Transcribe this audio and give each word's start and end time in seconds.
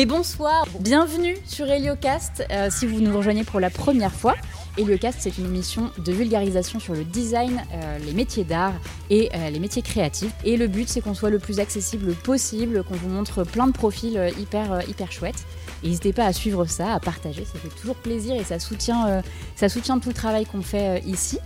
Et 0.00 0.06
bonsoir, 0.06 0.64
bienvenue 0.78 1.36
sur 1.44 1.68
Heliocast. 1.68 2.46
Euh, 2.52 2.68
si 2.70 2.86
vous 2.86 3.00
nous 3.00 3.16
rejoignez 3.16 3.42
pour 3.42 3.58
la 3.58 3.68
première 3.68 4.14
fois, 4.14 4.36
Heliocast 4.76 5.18
c'est 5.18 5.38
une 5.38 5.46
émission 5.46 5.90
de 5.98 6.12
vulgarisation 6.12 6.78
sur 6.78 6.94
le 6.94 7.02
design, 7.02 7.60
euh, 7.74 7.98
les 8.06 8.12
métiers 8.12 8.44
d'art 8.44 8.74
et 9.10 9.28
euh, 9.34 9.50
les 9.50 9.58
métiers 9.58 9.82
créatifs. 9.82 10.30
Et 10.44 10.56
le 10.56 10.68
but 10.68 10.88
c'est 10.88 11.00
qu'on 11.00 11.14
soit 11.14 11.30
le 11.30 11.40
plus 11.40 11.58
accessible 11.58 12.14
possible, 12.14 12.84
qu'on 12.84 12.94
vous 12.94 13.08
montre 13.08 13.42
plein 13.42 13.66
de 13.66 13.72
profils 13.72 14.32
hyper 14.38 14.88
hyper 14.88 15.10
chouettes. 15.10 15.44
N'hésitez 15.82 16.12
pas 16.12 16.26
à 16.26 16.32
suivre 16.32 16.64
ça, 16.66 16.94
à 16.94 17.00
partager, 17.00 17.44
ça 17.44 17.58
fait 17.58 17.76
toujours 17.80 17.96
plaisir 17.96 18.36
et 18.36 18.44
ça 18.44 18.60
soutient, 18.60 19.20
ça 19.56 19.68
soutient 19.68 19.98
tout 19.98 20.10
le 20.10 20.14
travail 20.14 20.46
qu'on 20.46 20.62
fait 20.62 21.02
ici. 21.06 21.40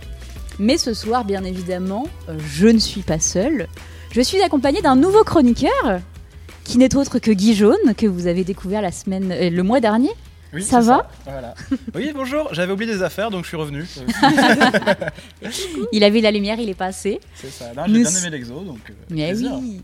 Mais 0.59 0.77
ce 0.77 0.93
soir, 0.93 1.25
bien 1.25 1.43
évidemment, 1.43 2.05
je 2.37 2.67
ne 2.67 2.77
suis 2.77 3.01
pas 3.01 3.17
seule. 3.17 3.67
Je 4.11 4.21
suis 4.21 4.43
accompagnée 4.43 4.83
d'un 4.83 4.95
nouveau 4.95 5.23
chroniqueur 5.23 6.01
qui 6.63 6.77
n'est 6.77 6.95
autre 6.95 7.19
que 7.19 7.31
Guy 7.31 7.53
Jaune, 7.55 7.93
que 7.97 8.05
vous 8.05 8.27
avez 8.27 8.43
découvert 8.43 8.81
la 8.81 8.91
semaine, 8.91 9.31
euh, 9.31 9.49
le 9.49 9.63
mois 9.63 9.79
dernier. 9.79 10.11
Oui, 10.53 10.61
ça 10.61 10.81
va 10.81 11.09
voilà. 11.25 11.55
Oui, 11.95 12.11
bonjour, 12.13 12.53
j'avais 12.53 12.71
oublié 12.71 12.91
des 12.91 13.01
affaires, 13.01 13.31
donc 13.31 13.43
je 13.43 13.47
suis 13.47 13.57
revenu. 13.57 13.85
il 15.91 16.03
avait 16.03 16.21
la 16.21 16.31
lumière, 16.31 16.59
il 16.59 16.69
est 16.69 16.75
passé. 16.75 17.19
C'est 17.33 17.49
ça, 17.49 17.71
j'ai 17.87 17.91
bien 17.91 18.09
aimé 18.09 18.29
l'exo, 18.29 18.61
donc 18.61 18.79
euh, 18.89 18.93
Mais 19.09 19.33
oui 19.35 19.81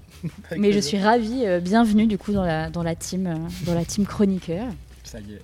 Mais 0.57 0.71
je 0.71 0.79
suis 0.79 0.99
ravie, 0.99 1.45
euh, 1.45 1.59
bienvenue 1.59 2.05
du 2.05 2.19
coup 2.19 2.33
dans 2.33 2.45
la, 2.45 2.69
dans 2.69 2.83
la, 2.83 2.95
team, 2.95 3.47
dans 3.65 3.73
la 3.73 3.83
team 3.83 4.05
chroniqueur. 4.05 4.67
Ça 5.03 5.19
y 5.19 5.33
est. 5.33 5.41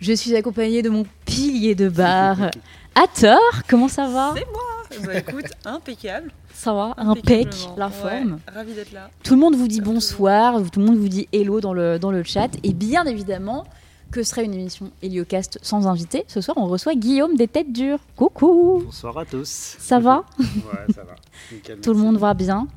Je 0.00 0.12
suis 0.12 0.34
accompagnée 0.36 0.82
de 0.82 0.90
mon 0.90 1.06
pilier 1.24 1.74
de 1.74 1.88
bar, 1.88 2.50
Hathor, 2.94 3.40
comment 3.68 3.88
ça 3.88 4.08
va? 4.08 4.34
C'est 4.36 4.46
moi 4.46 4.81
bah, 5.04 5.18
Écoute, 5.18 5.46
impeccable 5.64 6.30
ça 6.54 6.72
va, 6.74 6.94
impec, 6.98 7.48
la 7.76 7.88
forme. 7.88 8.38
ravi 8.46 8.74
d'être 8.74 8.92
là. 8.92 9.10
Tout 9.24 9.34
le 9.34 9.40
monde 9.40 9.56
vous 9.56 9.68
dit 9.68 9.80
bonsoir, 9.80 10.60
tout 10.70 10.80
le 10.80 10.86
monde 10.86 10.96
vous 10.98 11.08
dit 11.08 11.28
hello 11.32 11.60
dans 11.60 11.72
le, 11.72 11.98
dans 11.98 12.10
le 12.10 12.22
chat. 12.22 12.50
Et 12.62 12.72
bien 12.72 13.04
évidemment, 13.04 13.64
que 14.10 14.22
serait 14.22 14.44
une 14.44 14.54
émission 14.54 14.90
Heliocast 15.02 15.58
sans 15.62 15.86
invité 15.88 16.24
Ce 16.28 16.40
soir, 16.40 16.56
on 16.58 16.66
reçoit 16.66 16.94
Guillaume 16.94 17.34
des 17.36 17.48
Têtes 17.48 17.72
Dures. 17.72 17.98
Coucou 18.14 18.82
Bonsoir 18.84 19.16
à 19.18 19.24
tous. 19.24 19.48
Ça 19.78 19.98
va 19.98 20.24
Ouais, 20.38 20.94
ça 20.94 21.02
va. 21.02 21.76
tout 21.82 21.94
le 21.94 21.98
monde 21.98 22.18
va 22.18 22.34
bien 22.34 22.68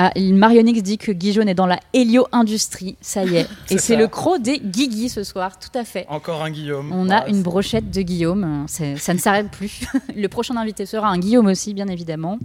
ah, 0.00 0.12
Marionix 0.16 0.80
dit 0.80 0.96
que 0.96 1.10
Guy 1.10 1.32
Jaune 1.32 1.48
est 1.48 1.56
dans 1.56 1.66
la 1.66 1.80
hélio-industrie, 1.92 2.96
ça 3.00 3.24
y 3.24 3.34
est. 3.34 3.48
Et 3.70 3.78
c'est 3.78 3.96
le 3.96 4.06
croc 4.06 4.40
des 4.40 4.60
Guigui 4.60 5.08
ce 5.08 5.24
soir, 5.24 5.58
tout 5.58 5.76
à 5.76 5.84
fait. 5.84 6.06
Encore 6.08 6.44
un 6.44 6.52
Guillaume. 6.52 6.92
On 6.92 7.10
a 7.10 7.26
une 7.26 7.42
brochette 7.42 7.90
de 7.90 8.02
Guillaume, 8.02 8.66
ça 8.68 9.12
ne 9.12 9.18
s'arrête 9.18 9.50
plus. 9.50 9.80
le 10.14 10.28
prochain 10.28 10.56
invité 10.56 10.86
sera 10.86 11.08
un 11.08 11.18
Guillaume 11.18 11.46
aussi, 11.46 11.74
bien 11.74 11.88
évidemment. 11.88 12.38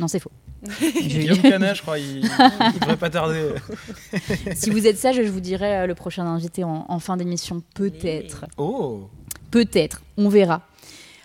Non, 0.00 0.08
c'est 0.08 0.18
faux. 0.18 0.32
Guillaume 1.00 1.38
Canet, 1.38 1.76
je 1.76 1.82
crois, 1.82 2.00
il 2.00 2.22
ne 2.22 2.80
devrait 2.80 2.96
pas 2.96 3.10
tarder. 3.10 3.50
si 4.56 4.70
vous 4.70 4.84
êtes 4.88 4.98
sage, 4.98 5.14
je 5.14 5.30
vous 5.30 5.38
dirai 5.38 5.76
euh, 5.76 5.86
le 5.86 5.94
prochain 5.94 6.26
invité 6.26 6.64
en 6.64 6.98
fin 6.98 7.16
d'émission, 7.16 7.62
peut-être. 7.76 8.46
Oh 8.56 9.08
Peut-être, 9.52 10.02
on 10.16 10.28
verra. 10.28 10.62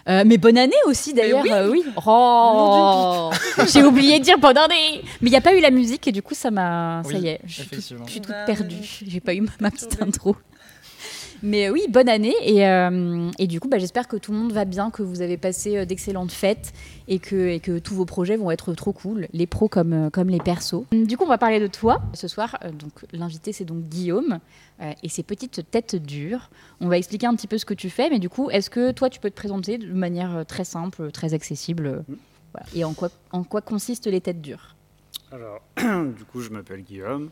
Euh, 0.09 0.23
mais 0.25 0.38
bonne 0.38 0.57
année 0.57 0.73
aussi 0.88 1.13
d'ailleurs, 1.13 1.44
oui. 1.44 1.83
Euh, 1.85 2.02
oh, 2.05 3.31
j'ai 3.71 3.83
oublié 3.83 4.19
de 4.19 4.23
dire 4.23 4.38
bonne 4.39 4.57
année. 4.57 5.02
Mais 5.21 5.30
il 5.30 5.31
n'y 5.31 5.38
a 5.38 5.41
pas 5.41 5.53
eu 5.55 5.59
la 5.59 5.71
musique 5.71 6.07
et 6.07 6.11
du 6.11 6.21
coup 6.21 6.33
ça 6.33 6.52
m'a, 6.52 7.02
ça 7.03 7.17
y 7.17 7.27
est, 7.27 7.39
je 7.45 7.61
suis, 7.61 7.95
toute 8.22 8.27
perdue. 8.45 9.03
J'ai 9.05 9.19
pas 9.19 9.33
eu 9.33 9.45
ma 9.59 9.69
petite 9.69 10.02
intro. 10.02 10.35
Mais 11.44 11.70
oui, 11.70 11.86
bonne 11.89 12.09
année. 12.09 12.36
Et, 12.44 12.67
euh, 12.67 13.30
et 13.39 13.47
du 13.47 13.59
coup, 13.59 13.67
bah, 13.67 13.80
j'espère 13.80 14.08
que 14.08 14.16
tout 14.17 14.31
le 14.31 14.38
monde 14.38 14.52
va 14.52 14.66
bien, 14.66 14.92
que 14.92 15.02
vous 15.02 15.22
avez 15.22 15.38
passé 15.38 15.78
euh, 15.78 15.86
d'excellentes 15.86 16.31
fêtes 16.31 16.73
et 17.08 17.20
que, 17.20 17.50
et 17.50 17.59
que 17.59 17.80
tous 17.80 17.95
vos 17.95 18.06
projets 18.06 18.38
vont 18.38 18.52
être 18.52 18.73
trop 18.73 18.94
cool, 18.94 19.28
les 19.34 19.47
pros 19.47 19.67
comme, 19.67 19.94
euh, 19.94 20.09
comme 20.09 20.30
les 20.30 20.39
persos. 20.39 20.84
Du 20.92 21.17
coup, 21.17 21.23
on 21.23 21.30
va 21.30 21.38
parler 21.38 21.59
de 21.59 21.67
toi 21.67 22.02
ce 22.14 22.28
soir. 22.28 22.59
donc, 22.73 22.92
l'invité, 23.12 23.53
c'est 23.53 23.66
donc 23.66 23.84
Guillaume 23.86 24.39
et 25.03 25.09
ses 25.09 25.22
petites 25.22 25.69
têtes 25.69 25.95
dures. 25.95 26.50
On 26.80 26.88
va 26.88 26.97
expliquer 26.97 27.28
un 27.28 27.36
petit 27.36 27.47
peu 27.47 27.59
ce 27.59 27.66
que 27.66 27.75
tu 27.75 27.89
fais, 27.92 28.09
mais 28.09 28.17
du 28.17 28.30
coup, 28.30 28.50
est-ce 28.50 28.72
que 28.72 28.92
toi, 28.92 29.12
tu 29.12 29.19
peux 29.19 29.30
te 29.30 29.36
présenter 29.36 29.78
de 29.78 29.94
manière 29.94 30.44
très 30.47 30.64
simple, 30.64 31.12
très 31.12 31.36
accessible 31.36 32.03
Et 32.73 32.84
en 32.84 32.94
quoi, 32.94 33.09
en 33.31 33.44
quoi 33.44 33.62
consistent 33.62 34.07
les 34.07 34.22
têtes 34.22 34.41
dures? 34.41 34.75
Alors, 35.31 35.62
du 35.78 36.25
coup, 36.25 36.41
je 36.41 36.50
m'appelle 36.50 36.81
Guillaume, 36.81 37.30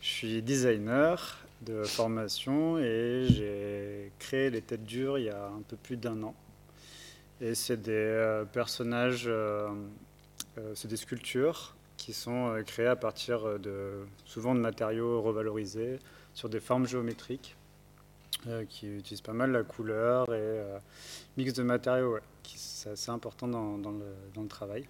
je 0.00 0.08
suis 0.08 0.42
designer, 0.42 1.41
de 1.64 1.84
formation 1.84 2.78
et 2.78 3.26
j'ai 3.28 4.12
créé 4.18 4.50
les 4.50 4.62
têtes 4.62 4.84
dures 4.84 5.18
il 5.18 5.24
y 5.24 5.30
a 5.30 5.46
un 5.46 5.62
peu 5.62 5.76
plus 5.76 5.96
d'un 5.96 6.22
an. 6.22 6.34
Et 7.40 7.56
c'est 7.56 7.80
des 7.80 7.92
euh, 7.92 8.44
personnages, 8.44 9.24
euh, 9.26 9.68
euh, 10.58 10.72
c'est 10.76 10.86
des 10.86 10.96
sculptures 10.96 11.74
qui 11.96 12.12
sont 12.12 12.62
créées 12.66 12.86
à 12.86 12.96
partir 12.96 13.58
de 13.58 14.04
souvent 14.24 14.54
de 14.54 14.60
matériaux 14.60 15.20
revalorisés 15.22 15.98
sur 16.34 16.48
des 16.48 16.60
formes 16.60 16.86
géométriques 16.86 17.56
qui 18.68 18.88
utilisent 18.88 19.20
pas 19.20 19.34
mal 19.34 19.52
la 19.52 19.62
couleur 19.62 20.32
et 20.34 20.60
mix 21.36 21.52
de 21.52 21.62
matériaux, 21.62 22.18
qui 22.42 22.58
c'est 22.58 22.90
assez 22.90 23.10
important 23.10 23.46
dans, 23.46 23.78
dans, 23.78 23.92
le, 23.92 24.04
dans 24.34 24.42
le, 24.42 24.48
travail. 24.48 24.88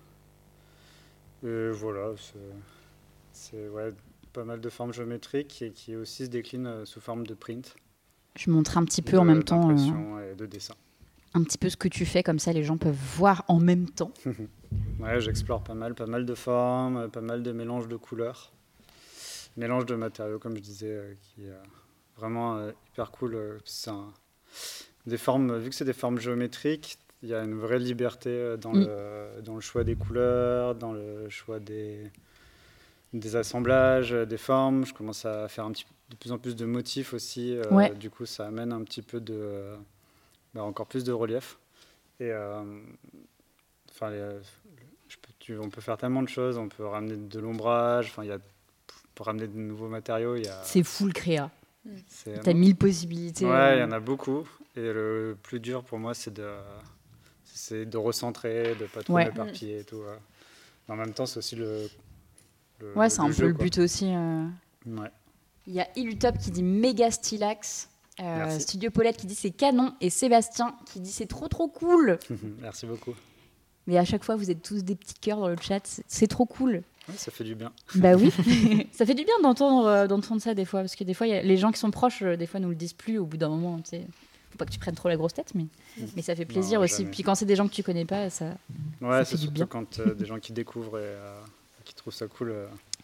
Et 1.44 1.68
voilà, 1.68 2.12
c'est 3.34 3.68
ouais, 3.68 3.92
pas 4.32 4.44
mal 4.44 4.60
de 4.60 4.69
formes 4.69 4.93
géométriques 4.93 5.62
et 5.62 5.70
qui 5.70 5.97
aussi 5.97 6.26
se 6.26 6.31
déclinent 6.31 6.66
euh, 6.66 6.84
sous 6.84 7.00
forme 7.00 7.26
de 7.26 7.34
print. 7.34 7.75
Je 8.37 8.50
montre 8.50 8.78
un 8.78 8.84
petit 8.84 9.03
peu 9.03 9.19
en 9.19 9.25
même 9.25 9.44
temps. 9.44 9.70
Euh, 9.70 10.34
de 10.34 10.47
dessin. 10.47 10.75
Un 11.34 11.43
petit 11.44 11.59
peu 11.59 11.69
ce 11.69 11.76
que 11.76 11.88
tu 11.88 12.04
fais, 12.06 12.22
comme 12.22 12.38
ça 12.38 12.53
les 12.53 12.65
gens 12.65 12.76
peuvent 12.76 12.98
voir 13.16 13.44
en 13.48 13.59
même 13.59 13.88
temps. 13.88 14.12
ouais, 15.00 15.20
j'explore 15.20 15.62
pas 15.62 15.75
mal, 15.75 15.94
pas 15.94 16.06
mal 16.06 16.25
de 16.25 16.34
formes, 16.34 17.10
pas 17.10 17.20
mal 17.20 17.43
de 17.43 17.53
mélanges 17.53 17.88
de 17.88 17.97
couleurs, 17.97 18.53
mélange 19.56 19.87
de 19.87 19.94
matériaux, 19.94 20.38
comme 20.38 20.56
je 20.56 20.62
disais, 20.62 20.91
euh, 20.91 21.14
qui 21.20 21.44
est 21.44 21.53
vraiment 22.16 22.69
hyper 22.93 23.10
cool. 23.10 23.59
des 25.06 25.19
formes, 25.19 25.59
vu 25.59 25.70
que 25.70 25.75
c'est 25.75 25.84
des 25.84 25.93
formes 25.93 26.19
géométriques, 26.19 26.99
il 27.22 27.28
y 27.28 27.34
a 27.34 27.43
une 27.43 27.54
vraie 27.54 27.78
liberté 27.78 28.56
dans, 28.60 28.72
mm. 28.72 28.81
le, 28.81 29.43
dans 29.43 29.54
le 29.54 29.60
choix 29.60 29.84
des 29.84 29.94
couleurs, 29.94 30.75
dans 30.75 30.93
le 30.93 31.28
choix 31.31 31.59
des, 31.59 32.10
des 33.12 33.36
assemblages, 33.36 34.12
euh, 34.12 34.24
des 34.24 34.38
formes. 34.38 34.86
Je 34.86 34.94
commence 34.94 35.24
à 35.24 35.48
faire 35.48 35.64
un 35.64 35.72
petit, 35.72 35.86
de 36.10 36.16
plus 36.16 36.32
en 36.32 36.38
plus 36.38 36.56
de 36.56 36.64
motifs 36.64 37.12
aussi. 37.12 37.56
Euh, 37.56 37.88
du 37.90 38.10
coup, 38.10 38.26
ça 38.26 38.46
amène 38.46 38.72
un 38.72 38.82
petit 38.82 39.02
peu 39.02 39.20
de, 39.20 39.74
bah, 40.54 40.62
encore 40.62 40.86
plus 40.86 41.04
de 41.04 41.12
relief. 41.12 41.58
Et 42.20 42.30
euh, 42.30 42.62
enfin, 43.90 44.12
on 45.50 45.68
peut 45.68 45.80
faire 45.80 45.96
tellement 45.96 46.22
de 46.22 46.28
choses. 46.28 46.56
On 46.58 46.68
peut 46.68 46.86
ramener 46.86 47.16
de 47.16 47.40
l'ombrage. 47.40 48.06
Enfin, 48.10 48.24
il 48.24 48.28
y 48.28 48.32
a 48.32 48.38
pour 49.14 49.26
ramener 49.26 49.46
de 49.46 49.58
nouveaux 49.58 49.88
matériaux. 49.88 50.36
Il 50.36 50.48
C'est 50.62 50.82
full 50.82 51.12
créa. 51.12 51.50
T'as 52.42 52.54
mille 52.54 52.76
possibilités. 52.76 53.44
Ouais, 53.44 53.76
il 53.76 53.80
y 53.80 53.84
en 53.84 53.92
a 53.92 54.00
beaucoup. 54.00 54.46
Et 54.76 54.80
le 54.80 55.36
plus 55.42 55.60
dur 55.60 55.84
pour 55.84 55.98
moi, 55.98 56.14
c'est 56.14 56.32
de, 56.32 56.48
c'est 57.44 57.84
de 57.84 57.98
recentrer, 57.98 58.74
de 58.76 58.86
pas 58.86 59.02
trop 59.02 59.18
éparpiller 59.18 59.80
et 59.80 59.84
tout. 59.84 60.00
En 60.88 60.96
même 60.96 61.12
temps, 61.12 61.26
c'est 61.26 61.38
aussi 61.38 61.56
le 61.56 61.88
ouais, 62.97 63.10
c'est 63.10 63.20
un 63.20 63.31
peu 63.31 63.47
le 63.47 63.53
but 63.53 63.78
aussi. 63.78 64.06
Euh. 64.06 64.47
Il 65.66 65.75
y 65.75 65.81
a 65.81 65.88
Ilutop 65.97 66.38
qui 66.38 66.50
dit 66.50 66.62
méga 66.62 67.10
stylax. 67.10 67.88
Euh, 68.20 68.59
Studio 68.59 68.91
Paulette 68.91 69.16
qui 69.16 69.26
dit 69.26 69.34
c'est 69.34 69.50
canon 69.50 69.94
et 70.03 70.10
Sébastien 70.10 70.75
qui 70.87 71.00
dit 71.00 71.10
c'est 71.10 71.26
trop 71.26 71.48
trop 71.48 71.69
cool. 71.69 72.19
Merci 72.60 72.87
beaucoup. 72.87 73.15
Mais 73.87 73.97
à 73.97 74.04
chaque 74.04 74.22
fois, 74.22 74.37
vous 74.37 74.50
êtes 74.50 74.62
tous 74.62 74.84
des 74.84 74.94
petits 74.94 75.15
cœurs 75.15 75.38
dans 75.38 75.48
le 75.48 75.56
chat. 75.60 76.03
C'est 76.06 76.26
trop 76.26 76.44
cool. 76.44 76.82
ça 77.16 77.32
fait 77.32 77.43
du 77.43 77.54
bien. 77.54 77.72
Bah 77.94 78.15
oui, 78.15 78.31
ça 78.93 79.06
fait 79.06 79.14
du 79.14 79.25
bien 79.25 79.34
d'entendre 79.43 79.87
euh, 79.87 80.06
d'entendre 80.06 80.41
ça 80.41 80.54
des 80.54 80.64
fois, 80.64 80.81
parce 80.81 80.94
que 80.94 81.04
des 81.04 81.14
fois, 81.14 81.26
y 81.26 81.32
a, 81.32 81.43
les 81.43 81.56
gens 81.56 81.72
qui 81.72 81.78
sont 81.78 81.91
proches, 81.91 82.22
des 82.22 82.47
fois, 82.47 82.60
nous 82.60 82.69
le 82.69 82.75
disent 82.75 82.93
plus 82.93 83.19
au 83.19 83.25
bout 83.25 83.38
d'un 83.38 83.49
moment. 83.49 83.78
Tu 83.78 83.91
sais. 83.91 84.06
Faut 84.50 84.59
pas 84.59 84.66
que 84.66 84.70
tu 84.70 84.78
prennes 84.78 84.94
trop 84.94 85.09
la 85.09 85.16
grosse 85.16 85.32
tête, 85.32 85.54
mais, 85.54 85.64
mais 86.14 86.20
ça 86.20 86.37
fait 86.37 86.44
plaisir 86.44 86.81
aussi. 86.81 87.06
Puis 87.06 87.22
quand 87.22 87.34
c'est 87.34 87.47
des 87.47 87.56
gens 87.56 87.66
que 87.66 87.72
tu 87.72 87.82
connais 87.82 88.04
pas, 88.04 88.28
ça. 88.28 88.54
Ouais, 89.00 89.25
c'est 89.25 89.38
surtout 89.38 89.66
quand 89.66 90.00
des 90.00 90.26
gens 90.26 90.38
qui 90.38 90.53
découvrent 90.53 90.99
et 90.99 91.14
qui 91.92 91.97
trouvent 91.97 92.14
ça 92.14 92.26
cool. 92.26 92.54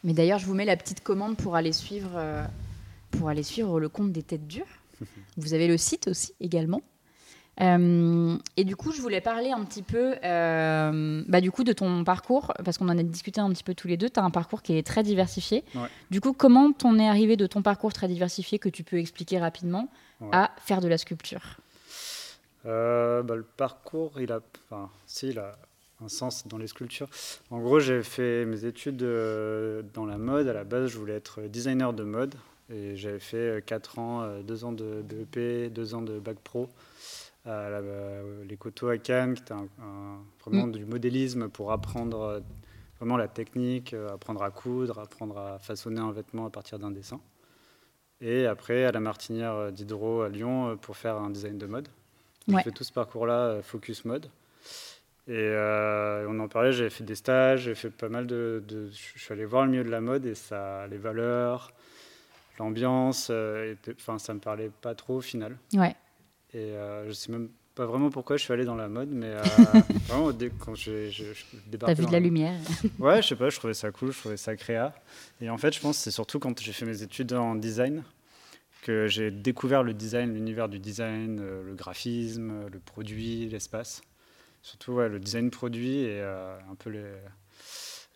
Mais 0.05 0.13
d'ailleurs, 0.13 0.39
je 0.39 0.47
vous 0.47 0.55
mets 0.55 0.65
la 0.65 0.77
petite 0.77 1.03
commande 1.03 1.37
pour 1.37 1.57
aller 1.57 1.73
suivre, 1.73 2.13
euh, 2.15 2.45
pour 3.11 3.29
aller 3.29 3.43
suivre 3.43 3.81
le 3.81 3.89
compte 3.89 4.13
des 4.13 4.23
têtes 4.23 4.47
dures. 4.47 4.67
vous 5.37 5.55
avez 5.55 5.69
le 5.69 5.77
site 5.77 6.09
aussi 6.09 6.33
également. 6.41 6.83
Euh, 7.61 8.39
et 8.57 8.63
du 8.63 8.77
coup, 8.77 8.93
je 8.93 9.03
voulais 9.03 9.21
parler 9.21 9.51
un 9.51 9.65
petit 9.65 9.83
peu 9.83 10.15
euh, 10.23 11.25
bah, 11.27 11.41
du 11.41 11.51
coup, 11.51 11.65
de 11.65 11.73
ton 11.73 12.05
parcours, 12.05 12.53
parce 12.65 12.79
qu'on 12.79 12.89
en 12.89 12.97
a 12.97 13.03
discuté 13.03 13.41
un 13.41 13.51
petit 13.51 13.65
peu 13.65 13.75
tous 13.75 13.89
les 13.89 13.97
deux. 13.97 14.09
Tu 14.09 14.21
as 14.21 14.25
un 14.25 14.31
parcours 14.31 14.63
qui 14.63 14.79
est 14.79 14.87
très 14.87 15.03
diversifié. 15.03 15.65
Du 16.11 16.21
coup, 16.21 16.33
comment 16.33 16.73
t'en 16.73 16.97
es 16.99 17.09
arrivé 17.09 17.37
de 17.37 17.47
ton 17.47 17.63
parcours 17.63 17.93
très 17.93 18.07
diversifié, 18.07 18.61
que 18.61 18.69
tu 18.69 18.85
peux 18.85 18.99
expliquer 18.99 19.39
rapidement, 19.39 19.89
à 20.33 20.53
faire 20.59 20.81
de 20.81 20.89
la 20.89 20.99
sculpture? 20.99 21.59
Bah, 22.65 23.23
Le 23.35 23.45
parcours, 23.57 24.21
il 24.21 24.31
a, 24.31 24.39
enfin, 24.71 24.89
si, 25.07 25.31
il 25.31 25.39
a 25.41 25.59
un 26.05 26.09
sens 26.09 26.47
dans 26.47 26.59
les 26.59 26.67
sculptures. 26.67 27.09
En 27.51 27.61
gros, 27.61 27.81
j'ai 27.81 28.03
fait 28.03 28.45
mes 28.45 28.65
études 28.65 29.03
euh, 29.03 29.83
dans 29.95 30.07
la 30.07 30.19
mode. 30.19 30.49
À 30.49 30.53
la 30.53 30.65
base, 30.65 30.91
je 30.91 30.99
voulais 30.99 31.15
être 31.15 31.43
designer 31.43 31.93
de 31.93 32.05
mode. 32.05 32.35
Et 32.71 32.97
j'avais 32.97 33.19
fait 33.19 33.65
4 33.65 33.99
euh, 33.99 34.01
ans, 34.01 34.43
2 34.43 34.65
euh, 34.65 34.67
ans 34.67 34.73
de 34.73 35.03
BEP, 35.03 35.73
2 35.73 35.95
ans 35.95 36.03
de 36.03 36.19
bac 36.19 36.39
pro 36.43 36.69
à 37.47 37.81
les 38.47 38.57
coteaux 38.59 38.89
à 38.89 38.99
Cannes, 38.99 39.33
qui 39.33 39.41
était 39.41 39.55
un, 39.55 39.69
vraiment 40.45 40.67
mm. 40.67 40.73
du 40.73 40.85
modélisme 40.85 41.49
pour 41.49 41.73
apprendre 41.73 42.43
vraiment 42.99 43.17
la 43.17 43.27
technique, 43.27 43.95
apprendre 43.95 44.43
à 44.43 44.51
coudre, 44.51 44.99
apprendre 44.99 45.39
à 45.39 45.59
façonner 45.59 46.01
un 46.01 46.13
vêtement 46.13 46.45
à 46.45 46.51
partir 46.51 46.79
d'un 46.79 46.91
dessin. 46.91 47.21
Et 48.21 48.45
après, 48.45 48.85
à 48.85 48.93
la 48.93 49.01
Martinière 49.01 49.73
d'Hydro 49.73 50.21
à 50.23 50.29
Lyon 50.29 50.77
pour 50.77 50.99
faire 50.99 51.17
un 51.17 51.31
design 51.31 51.57
de 51.57 51.65
mode. 51.65 51.89
J'ai 52.49 52.63
fait 52.63 52.73
tout 52.73 52.85
ce 52.85 52.93
parcours-là, 52.93 53.63
focus 53.63 54.05
mode. 54.05 54.29
Et 55.29 55.55
on 56.29 56.41
en 56.41 56.49
parlait, 56.49 56.73
j'avais 56.73 56.91
fait 56.91 57.05
des 57.05 57.15
stages, 57.15 57.63
j'ai 57.63 57.75
fait 57.75 57.91
pas 57.91 58.09
mal 58.09 58.27
de, 58.27 58.63
de, 58.67 58.91
Je 58.91 59.21
suis 59.21 59.33
allé 59.33 59.45
voir 59.45 59.65
le 59.65 59.71
milieu 59.71 59.85
de 59.85 59.91
la 59.91 60.01
mode 60.01 60.25
et 60.25 60.35
ça, 60.35 60.87
les 60.87 60.97
valeurs, 60.97 61.73
l'ambiance, 62.59 63.31
enfin, 63.91 64.19
ça 64.19 64.33
me 64.33 64.41
parlait 64.41 64.71
pas 64.81 64.95
trop 64.95 65.17
au 65.17 65.21
final. 65.21 65.59
Ouais. 65.75 65.95
Et 66.55 66.73
je 67.07 67.13
sais 67.13 67.31
même 67.31 67.51
pas 67.79 67.87
vraiment 67.87 68.11
pourquoi 68.11 68.37
je 68.37 68.43
suis 68.43 68.53
allé 68.53 68.65
dans 68.65 68.75
la 68.75 68.89
mode, 68.89 69.11
mais 69.11 69.29
euh, 69.29 69.43
vraiment 70.09 70.33
quand 70.59 70.75
je, 70.75 71.11
je, 71.11 71.23
T'as 71.79 71.95
vu 71.95 72.07
de 72.07 72.13
la 72.13 72.19
lumière 72.19 72.59
Ouais, 72.99 73.23
je 73.23 73.29
sais 73.29 73.37
pas, 73.37 73.51
je 73.51 73.57
trouvais 73.57 73.73
ça 73.75 73.93
cool, 73.93 74.11
je 74.13 74.19
trouvais 74.19 74.37
ça 74.37 74.57
créa. 74.57 74.93
Et 75.41 75.49
en 75.49 75.59
fait, 75.59 75.73
je 75.73 75.81
pense 75.81 75.97
que 75.97 76.03
c'est 76.03 76.11
surtout 76.11 76.41
quand 76.41 76.61
j'ai 76.61 76.73
fait 76.73 76.87
mes 76.87 77.05
études 77.05 77.33
en 77.35 77.55
design 77.55 78.03
que 78.83 79.07
j'ai 79.07 79.31
découvert 79.31 79.85
le 79.85 79.95
design, 79.95 80.35
l'univers 80.35 80.69
du 80.69 80.81
design, 80.81 81.39
euh, 81.41 81.63
le 81.63 81.75
graphisme, 81.75 82.67
le 82.69 82.79
produit, 82.81 83.49
l'espace. 83.49 84.03
Surtout 84.63 84.93
ouais, 84.93 85.09
le 85.09 85.19
design 85.19 85.51
produit 85.51 86.01
et 86.01 86.21
euh, 86.21 86.59
un 86.71 86.75
peu 86.75 86.91
les, 86.91 87.05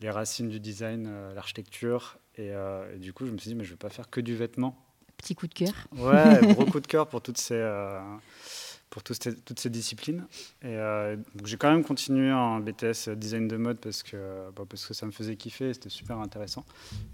les, 0.00 0.11
racines 0.11 0.49
du 0.49 0.61
design, 0.61 1.11
l'architecture. 1.35 2.19
Et, 2.37 2.49
et, 2.49 2.99
du 2.99 3.12
coup, 3.12 3.27
je 3.27 3.33
me 3.33 3.39
suis 3.39 3.50
dit, 3.50 3.55
mais 3.55 3.65
je 3.65 3.71
vais 3.71 3.77
pas 3.77 3.91
faire 3.91 4.11
que 4.11 4.21
du 4.21 4.37
vêtement. 4.37 4.77
Petit 5.17 5.35
coup 5.35 5.47
de 5.47 5.55
cœur. 5.55 5.75
Ouais, 5.93 6.41
gros 6.55 6.67
coup 6.67 6.81
de 6.81 6.87
cœur 6.87 7.06
pour 7.09 7.23
toutes 7.23 7.39
ces 7.39 7.61
pour 8.93 9.03
toutes 9.03 9.23
ces, 9.23 9.35
toutes 9.35 9.59
ces 9.59 9.71
disciplines. 9.71 10.27
Et 10.61 10.77
euh, 10.77 11.17
j'ai 11.44 11.56
quand 11.56 11.71
même 11.71 11.83
continué 11.83 12.31
en 12.31 12.61
BTS 12.61 13.09
design 13.17 13.49
de 13.49 13.56
mode 13.56 13.79
parce 13.79 14.03
que, 14.03 14.50
bah, 14.55 14.65
parce 14.69 14.87
que 14.87 14.93
ça 14.93 15.06
me 15.06 15.11
faisait 15.11 15.35
kiffer, 15.35 15.73
c'était 15.73 15.89
super 15.89 16.19
intéressant. 16.19 16.65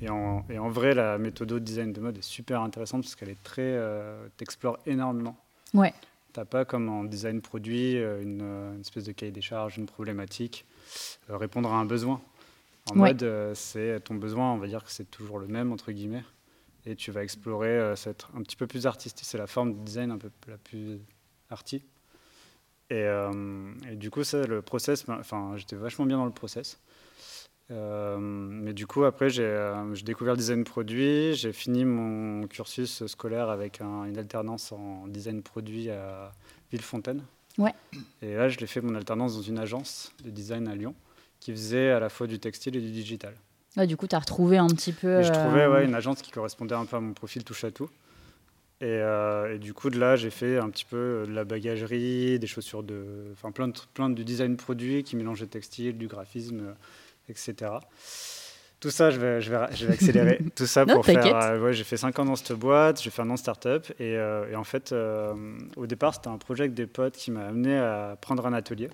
Et 0.01 0.11
en, 0.11 0.45
et 0.51 0.59
en, 0.59 0.69
vrai, 0.69 0.93
la 0.93 1.19
méthode 1.19 1.49
de 1.49 1.59
design 1.61 1.93
de 1.93 2.01
mode 2.01 2.19
est 2.19 2.23
super 2.23 2.63
intéressante 2.63 3.03
parce 3.03 3.15
qu'elle 3.15 3.29
est 3.29 3.43
très, 3.45 3.63
euh, 3.63 4.27
t'explore 4.37 4.79
énormément. 4.87 5.37
Ouais. 5.73 5.95
T'as 6.39 6.45
pas 6.45 6.65
comme 6.65 6.89
en 6.89 7.03
design 7.03 7.41
produit 7.41 7.97
euh, 7.97 8.23
une, 8.23 8.43
une, 8.43 8.81
espèce 8.81 9.03
de 9.03 9.11
cahier 9.11 9.33
des 9.33 9.41
charges, 9.41 9.77
une 9.77 9.87
problématique, 9.87 10.67
répondre 11.29 11.73
à 11.73 11.77
un 11.77 11.85
besoin. 11.85 12.21
En 12.93 12.95
mode, 12.95 13.29
c'est 13.55 13.99
ton 14.05 14.15
besoin, 14.15 14.53
on 14.53 14.59
va 14.59 14.69
dire 14.69 14.85
que 14.85 14.93
c'est 14.93 15.11
toujours 15.11 15.41
le 15.41 15.49
même 15.49 15.73
entre 15.73 15.91
guillemets, 15.91 16.23
et 16.87 16.95
tu 16.95 17.11
vas 17.11 17.25
explorer, 17.25 17.93
c'est 17.97 18.11
être 18.11 18.31
un 18.37 18.43
petit 18.43 18.55
peu 18.55 18.69
plus 18.69 18.87
artistique. 18.87 19.27
C'est 19.29 19.37
la 19.37 19.49
forme 19.49 19.81
de 19.81 19.85
design 19.85 20.13
un 20.13 20.19
peu 20.19 20.31
la 20.47 20.59
plus 20.59 21.01
arty. 21.51 21.83
Et, 22.91 23.03
euh, 23.03 23.73
et, 23.91 23.97
du 23.97 24.11
coup, 24.11 24.23
ça, 24.23 24.47
le 24.47 24.63
process, 24.63 25.05
enfin, 25.09 25.55
j'étais 25.57 25.77
vachement 25.77 26.07
bien 26.07 26.19
dans 26.19 26.25
le 26.25 26.31
process. 26.31 26.81
Euh, 27.71 28.17
mais 28.19 28.73
du 28.73 28.87
coup, 28.87 29.05
après, 29.05 29.29
j'ai 29.29 29.45
euh, 29.45 29.95
découvert 30.05 30.35
le 30.35 30.39
design 30.39 30.65
produit. 30.65 31.35
J'ai 31.35 31.53
fini 31.53 31.85
mon 31.85 32.47
cursus 32.47 33.07
scolaire 33.07 33.51
avec 33.51 33.81
une 33.81 34.17
alternance 34.17 34.73
en 34.73 35.07
design 35.07 35.43
produit 35.43 35.91
à 35.91 36.33
Villefontaine. 36.71 37.23
Ouais. 37.59 37.75
Et 38.23 38.35
là, 38.35 38.49
je 38.49 38.59
l'ai 38.59 38.67
fait 38.67 38.81
mon 38.81 38.95
alternance 38.95 39.37
dans 39.37 39.43
une 39.43 39.59
agence 39.59 40.13
de 40.25 40.31
design 40.31 40.69
à 40.69 40.75
Lyon 40.75 40.95
qui 41.41 41.53
faisait 41.53 41.91
à 41.91 42.01
la 42.01 42.09
fois 42.09 42.27
du 42.27 42.39
textile 42.39 42.77
et 42.77 42.81
du 42.81 42.91
digital. 42.91 43.35
du 43.77 43.97
coup, 43.97 44.07
tu 44.07 44.17
as 44.17 44.19
retrouvé 44.19 44.59
un 44.59 44.69
petit 44.69 44.93
peu. 44.93 45.21
Et 45.21 45.25
je 45.25 45.33
trouvais 45.33 45.67
ouais, 45.67 45.85
une 45.85 45.95
agence 45.95 46.23
qui 46.23 46.31
correspondait 46.31 46.75
un 46.75 46.87
peu 46.87 46.97
à 46.97 47.01
mon 47.01 47.13
profil 47.13 47.45
touche 47.45 47.65
à 47.65 47.71
tout. 47.71 47.91
Euh, 48.83 49.55
et, 49.55 49.59
du 49.59 49.75
coup, 49.75 49.91
de 49.91 49.99
là, 49.99 50.17
j'ai 50.17 50.31
fait 50.31 50.59
un 50.59 50.71
petit 50.71 50.85
peu 50.85 51.25
de 51.27 51.33
la 51.33 51.45
bagagerie, 51.45 52.39
des 52.39 52.47
chaussures 52.47 52.83
de. 52.83 53.27
Enfin, 53.33 53.51
plein 53.51 53.69
de, 53.69 53.75
plein 53.95 54.09
de 54.09 54.23
design 54.23 54.57
produits 54.57 55.03
qui 55.03 55.17
mélangeaient 55.17 55.47
textile, 55.47 55.99
du 55.99 56.07
graphisme, 56.07 56.61
euh, 56.61 56.73
etc. 57.29 57.73
Tout 58.81 58.91
ça, 58.91 59.11
je 59.11 59.19
vais, 59.19 59.41
je 59.41 59.51
vais, 59.51 59.67
je 59.75 59.87
vais 59.87 59.95
accélérer. 59.95 60.41
Tout 60.57 60.67
ça 60.67 60.87
pour 60.87 61.05
faire. 61.05 61.27
Euh, 61.27 61.61
ouais, 61.61 61.73
j'ai 61.73 61.83
fait 61.83 61.97
5 61.97 62.17
ans 62.21 62.25
dans 62.25 62.37
cette 62.37 62.53
boîte, 62.53 63.03
j'ai 63.03 63.11
fait 63.11 63.23
un 63.23 63.31
an 63.31 63.37
start-up. 63.37 63.87
Et, 63.99 64.13
et 64.13 64.57
en 64.57 64.65
fait, 64.65 64.95
au 65.77 65.87
départ, 65.87 66.15
c'était 66.15 66.29
un 66.29 66.39
projet 66.39 66.65
avec 66.65 66.75
des 66.75 66.87
potes 66.87 67.17
qui 67.17 67.31
m'a 67.31 67.47
amené 67.47 67.77
à 67.77 68.17
prendre 68.21 68.47
un 68.47 68.53
atelier. 68.53 68.89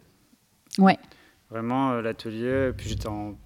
Ouais. 0.78 0.98
Vraiment, 1.50 2.00
l'atelier. 2.00 2.72
Puis 2.74 2.88
j'étais 2.88 3.08
en, 3.08 3.36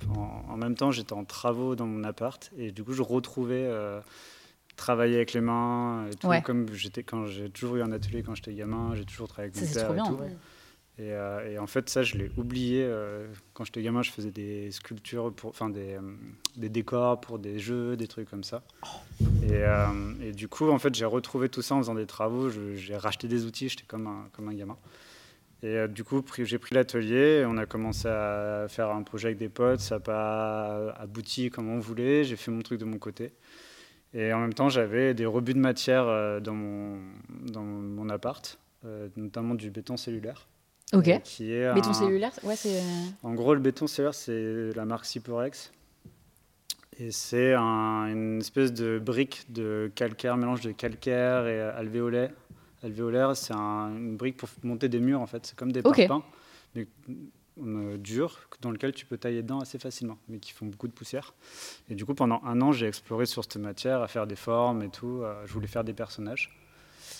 en, 0.48 0.56
même 0.56 0.76
temps, 0.76 0.92
j'étais 0.92 1.12
en 1.12 1.24
travaux 1.24 1.74
dans 1.74 1.86
mon 1.86 2.04
appart. 2.04 2.52
Et 2.56 2.70
du 2.70 2.84
coup, 2.84 2.92
je 2.92 3.02
retrouvais 3.02 3.68
travailler 4.78 5.16
avec 5.16 5.34
les 5.34 5.42
mains 5.42 6.06
et 6.10 6.14
tout. 6.14 6.30
Comme 6.42 6.72
j'étais 6.72 7.02
quand 7.02 7.26
j'ai 7.26 7.50
toujours 7.50 7.76
eu 7.76 7.82
un 7.82 7.92
atelier 7.92 8.22
quand 8.22 8.34
j'étais 8.34 8.54
gamin, 8.54 8.94
j'ai 8.94 9.04
toujours 9.04 9.28
travaillé 9.28 9.52
avec 9.54 9.68
mon 9.68 9.74
père 9.74 9.92
et 9.92 10.08
tout. 10.08 10.18
Et, 10.98 11.12
euh, 11.12 11.52
et, 11.52 11.58
en 11.58 11.68
fait, 11.68 11.88
ça, 11.88 12.02
je 12.02 12.16
l'ai 12.16 12.30
oublié. 12.36 12.82
Euh, 12.84 13.28
quand 13.54 13.64
j'étais 13.64 13.82
gamin, 13.82 14.02
je 14.02 14.10
faisais 14.10 14.32
des 14.32 14.72
sculptures, 14.72 15.32
enfin 15.44 15.70
des, 15.70 15.94
euh, 15.94 16.00
des, 16.56 16.68
décors 16.68 17.20
pour 17.20 17.38
des 17.38 17.60
jeux, 17.60 17.96
des 17.96 18.08
trucs 18.08 18.28
comme 18.28 18.42
ça. 18.42 18.64
Et, 19.44 19.62
et, 20.26 20.32
du 20.32 20.48
coup, 20.48 20.68
en 20.70 20.78
fait, 20.78 20.94
j'ai 20.96 21.04
retrouvé 21.04 21.48
tout 21.48 21.62
ça 21.62 21.76
en 21.76 21.78
faisant 21.78 21.94
des 21.94 22.06
travaux. 22.06 22.50
J'ai 22.50 22.96
racheté 22.96 23.28
des 23.28 23.46
outils, 23.46 23.68
j'étais 23.68 23.86
comme 23.86 24.08
un, 24.08 24.28
comme 24.32 24.48
un 24.48 24.54
gamin. 24.54 24.76
Et 25.62 25.88
du 25.88 26.04
coup, 26.04 26.22
j'ai 26.38 26.58
pris 26.58 26.74
l'atelier, 26.74 27.44
on 27.46 27.56
a 27.58 27.66
commencé 27.66 28.06
à 28.06 28.66
faire 28.68 28.90
un 28.90 29.02
projet 29.02 29.28
avec 29.28 29.38
des 29.38 29.48
potes. 29.48 29.80
Ça 29.80 29.96
n'a 29.96 30.00
pas 30.00 30.90
abouti 30.92 31.50
comme 31.50 31.68
on 31.68 31.78
voulait. 31.78 32.24
J'ai 32.24 32.36
fait 32.36 32.50
mon 32.50 32.62
truc 32.62 32.80
de 32.80 32.84
mon 32.84 32.98
côté. 32.98 33.32
Et 34.14 34.32
en 34.32 34.40
même 34.40 34.54
temps, 34.54 34.68
j'avais 34.68 35.14
des 35.14 35.26
rebuts 35.26 35.54
de 35.54 35.58
matière 35.60 36.40
dans 36.40 36.54
mon, 36.54 37.00
dans 37.46 37.62
mon 37.62 38.08
appart, 38.08 38.58
notamment 39.16 39.54
du 39.54 39.70
béton 39.70 39.96
cellulaire. 39.96 40.48
Ok. 40.92 41.08
Euh, 41.08 41.18
qui 41.18 41.52
est 41.52 41.72
béton 41.74 41.92
cellulaire, 41.92 42.32
ouais, 42.42 42.56
c'est. 42.56 42.82
En 43.22 43.34
gros, 43.34 43.54
le 43.54 43.60
béton 43.60 43.86
cellulaire, 43.86 44.14
c'est 44.14 44.72
la 44.74 44.84
marque 44.84 45.04
Ciporex. 45.04 45.72
Et 47.00 47.12
c'est 47.12 47.54
un, 47.54 48.06
une 48.06 48.40
espèce 48.40 48.72
de 48.72 48.98
brique 48.98 49.52
de 49.52 49.90
calcaire, 49.94 50.36
mélange 50.36 50.62
de 50.62 50.72
calcaire 50.72 51.46
et 51.46 51.60
alvéolaire. 51.60 52.30
Alvéolaire, 52.82 53.36
c'est 53.36 53.54
un, 53.54 53.94
une 53.96 54.16
brique 54.16 54.36
pour 54.36 54.48
monter 54.64 54.88
des 54.88 54.98
murs, 54.98 55.20
en 55.20 55.26
fait. 55.26 55.46
C'est 55.46 55.56
comme 55.56 55.70
des 55.70 55.80
okay. 55.84 56.08
parpaings, 56.08 56.24
mais 56.74 56.88
euh, 57.62 57.96
dur 57.96 58.38
dans 58.60 58.70
lequel 58.70 58.92
tu 58.92 59.06
peux 59.06 59.16
tailler 59.16 59.42
dedans 59.42 59.60
assez 59.60 59.78
facilement, 59.78 60.18
mais 60.28 60.38
qui 60.38 60.52
font 60.52 60.66
beaucoup 60.66 60.88
de 60.88 60.92
poussière. 60.92 61.34
Et 61.88 61.94
du 61.94 62.04
coup, 62.04 62.14
pendant 62.14 62.40
un 62.44 62.60
an, 62.62 62.72
j'ai 62.72 62.86
exploré 62.86 63.26
sur 63.26 63.44
cette 63.44 63.56
matière, 63.56 64.02
à 64.02 64.08
faire 64.08 64.26
des 64.26 64.36
formes 64.36 64.82
et 64.82 64.88
tout. 64.88 65.22
Euh, 65.22 65.46
je 65.46 65.52
voulais 65.52 65.68
faire 65.68 65.84
des 65.84 65.92
personnages. 65.92 66.56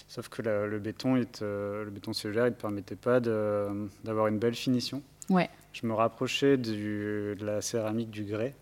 Sauf 0.09 0.29
que 0.29 0.43
le 0.43 0.79
béton, 0.79 1.17
il 1.17 1.27
le 1.41 1.91
béton 1.91 2.13
cellulaire, 2.13 2.47
il 2.47 2.51
ne 2.51 2.55
te 2.55 2.61
permettait 2.61 2.97
pas 2.97 3.21
d'avoir 3.21 4.27
une 4.29 4.39
belle 4.39 4.55
finition. 4.55 5.03
Ouais. 5.29 5.51
Je 5.73 5.87
me 5.87 5.93
rapprochais 5.93 6.57
du, 6.57 7.37
de 7.39 7.45
la 7.45 7.61
céramique 7.61 8.11
du 8.11 8.25
grès. 8.25 8.55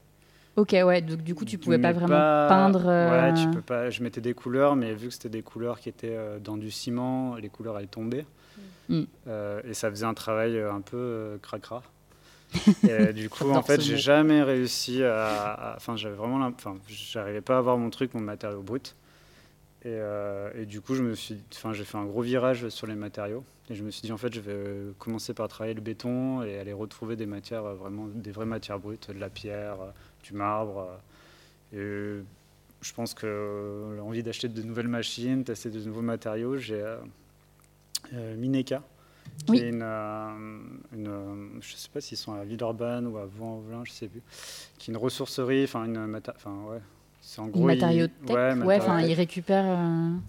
Ok, 0.56 0.72
ouais, 0.72 1.02
donc 1.02 1.22
du 1.22 1.34
coup, 1.34 1.44
tu 1.44 1.58
pouvais 1.58 1.78
pas 1.78 1.92
vraiment 1.92 2.48
peindre. 2.48 2.86
Ouais, 2.86 3.32
tu 3.34 3.48
peux 3.50 3.60
pas. 3.60 3.90
Je 3.90 4.02
mettais 4.02 4.20
des 4.20 4.34
couleurs, 4.34 4.74
mais 4.74 4.94
vu 4.94 5.08
que 5.08 5.14
c'était 5.14 5.28
des 5.28 5.42
couleurs 5.42 5.78
qui 5.78 5.88
étaient 5.88 6.18
dans 6.42 6.56
du 6.56 6.70
ciment, 6.70 7.36
les 7.36 7.48
couleurs, 7.48 7.78
elles 7.78 7.88
tombaient. 7.88 8.26
Mm. 8.88 9.02
Euh, 9.26 9.60
et 9.64 9.74
ça 9.74 9.90
faisait 9.90 10.06
un 10.06 10.14
travail 10.14 10.56
euh, 10.56 10.72
un 10.72 10.80
peu 10.80 10.96
euh, 10.96 11.38
cracra. 11.38 11.82
et 12.88 13.12
du 13.12 13.28
coup, 13.28 13.50
en 13.50 13.62
fait, 13.62 13.80
j'ai 13.80 13.96
jamais 13.96 14.42
réussi 14.42 15.02
à. 15.02 15.74
Enfin, 15.76 15.96
j'avais 15.96 16.14
vraiment. 16.14 16.46
Enfin, 16.46 16.76
j'arrivais 16.88 17.40
pas 17.40 17.56
à 17.56 17.58
avoir 17.58 17.76
mon 17.76 17.90
truc, 17.90 18.14
mon 18.14 18.20
matériau 18.20 18.62
brut. 18.62 18.94
Et, 19.86 19.98
et, 20.60 20.66
du 20.66 20.80
coup, 20.80 20.94
je 20.94 21.02
me 21.02 21.14
suis, 21.14 21.38
enfin, 21.54 21.72
j'ai 21.72 21.84
fait 21.84 21.96
un 21.96 22.04
gros 22.04 22.20
virage 22.20 22.68
sur 22.70 22.86
les 22.86 22.96
matériaux. 22.96 23.44
Et 23.70 23.74
je 23.74 23.84
me 23.84 23.90
suis 23.90 24.02
dit, 24.02 24.12
en 24.12 24.16
fait, 24.16 24.34
je 24.34 24.40
vais 24.40 24.92
commencer 24.98 25.32
par 25.32 25.48
travailler 25.48 25.74
le 25.74 25.80
béton 25.80 26.42
et 26.42 26.58
aller 26.58 26.72
retrouver 26.72 27.16
des 27.16 27.26
matières 27.26 27.62
vraiment, 27.62 28.06
des 28.06 28.32
vraies 28.32 28.46
matières 28.46 28.78
brutes, 28.78 29.10
de 29.10 29.18
la 29.18 29.30
pierre, 29.30 29.76
du 30.24 30.34
marbre. 30.34 30.88
Et 31.72 31.78
je 31.78 32.92
pense 32.94 33.14
que 33.14 33.96
l'envie 33.98 34.22
d'acheter 34.22 34.48
de 34.48 34.62
nouvelles 34.62 34.88
machines, 34.88 35.44
tester 35.44 35.70
de 35.70 35.80
nouveaux 35.80 36.02
matériaux, 36.02 36.56
j'ai 36.56 36.84
euh, 38.12 38.36
Mineka, 38.36 38.82
qui 39.46 39.58
est 39.58 39.68
une, 39.70 39.82
euh, 39.82 40.58
une, 40.92 41.08
euh, 41.08 41.48
je 41.60 41.72
ne 41.72 41.78
sais 41.78 41.88
pas 41.92 42.00
s'ils 42.00 42.18
sont 42.18 42.34
à 42.34 42.44
Villeurbanne 42.44 43.06
ou 43.06 43.18
à 43.18 43.26
Vaux-en-Velin, 43.26 43.84
je 43.84 43.90
ne 43.90 43.94
sais 43.94 44.08
plus, 44.08 44.22
qui 44.78 44.90
est 44.90 44.94
une 44.94 44.98
ressourcerie, 44.98 45.64
enfin 45.64 45.84
une, 45.84 46.20
enfin 46.28 46.54
ouais, 46.68 46.80
en 47.38 47.46
gros 47.46 47.60
une 47.60 47.66
matériothèque, 47.66 48.30
ouais, 48.30 48.54
ouais 48.54 48.76
enfin 48.78 49.00
ils 49.00 49.14
récupèrent. 49.14 49.78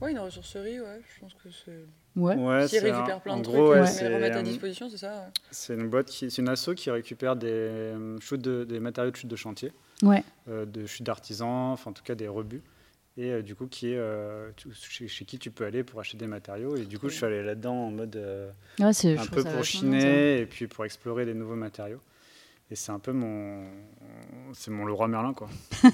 Ouais, 0.01 0.11
une 0.11 0.19
ressourcerie, 0.19 0.79
ouais, 0.79 1.01
je 1.15 1.19
pense 1.21 1.33
que 1.33 1.49
c'est. 1.65 1.85
Ouais. 2.15 2.35
ouais 2.35 2.65
ils 2.65 2.79
récupèrent 2.79 3.21
plein 3.21 3.37
de 3.37 3.43
trucs, 3.43 3.55
gros, 3.55 3.71
ouais, 3.71 4.03
et 4.03 4.07
remettent 4.07 4.35
à 4.35 4.41
disposition, 4.41 4.89
c'est 4.89 4.97
ça. 4.97 5.31
C'est 5.51 5.75
une 5.75 5.89
boîte 5.89 6.07
qui, 6.07 6.31
c'est 6.31 6.41
une 6.41 6.49
asso 6.49 6.71
qui 6.75 6.89
récupère 6.89 7.35
des 7.35 7.93
chutes 8.19 8.41
de, 8.41 8.63
des 8.63 8.79
matériaux 8.79 9.11
de 9.11 9.15
chute 9.15 9.29
de 9.29 9.35
chantier, 9.35 9.71
ouais. 10.01 10.23
de 10.47 10.85
chute 10.85 11.05
d'artisans, 11.05 11.73
enfin 11.73 11.91
en 11.91 11.93
tout 11.93 12.03
cas 12.03 12.15
des 12.15 12.27
rebuts 12.27 12.63
et 13.17 13.31
euh, 13.31 13.41
du 13.41 13.55
coup 13.55 13.67
qui 13.67 13.91
est 13.91 13.97
euh, 13.97 14.51
chez, 14.73 15.25
qui 15.25 15.39
tu 15.39 15.51
peux 15.51 15.65
aller 15.65 15.83
pour 15.83 15.99
acheter 15.99 16.17
des 16.17 16.27
matériaux 16.27 16.75
et 16.75 16.85
du 16.85 16.99
coup 16.99 17.09
je 17.09 17.15
suis 17.15 17.25
allé 17.25 17.43
là-dedans 17.43 17.73
en 17.73 17.91
mode 17.91 18.15
euh, 18.15 18.51
un 18.79 18.91
peu 19.25 19.43
pour 19.43 19.63
chiner 19.63 20.39
et 20.39 20.45
puis 20.45 20.67
pour 20.67 20.85
explorer 20.85 21.25
des 21.25 21.33
nouveaux 21.33 21.55
matériaux 21.55 21.99
et 22.69 22.75
c'est 22.75 22.91
un 22.91 22.99
peu 22.99 23.11
mon 23.13 23.63
c'est 24.53 24.71
mon 24.71 24.85
Leroy 24.85 25.07
Merlin 25.07 25.33
quoi 25.33 25.49
c'est 25.81 25.91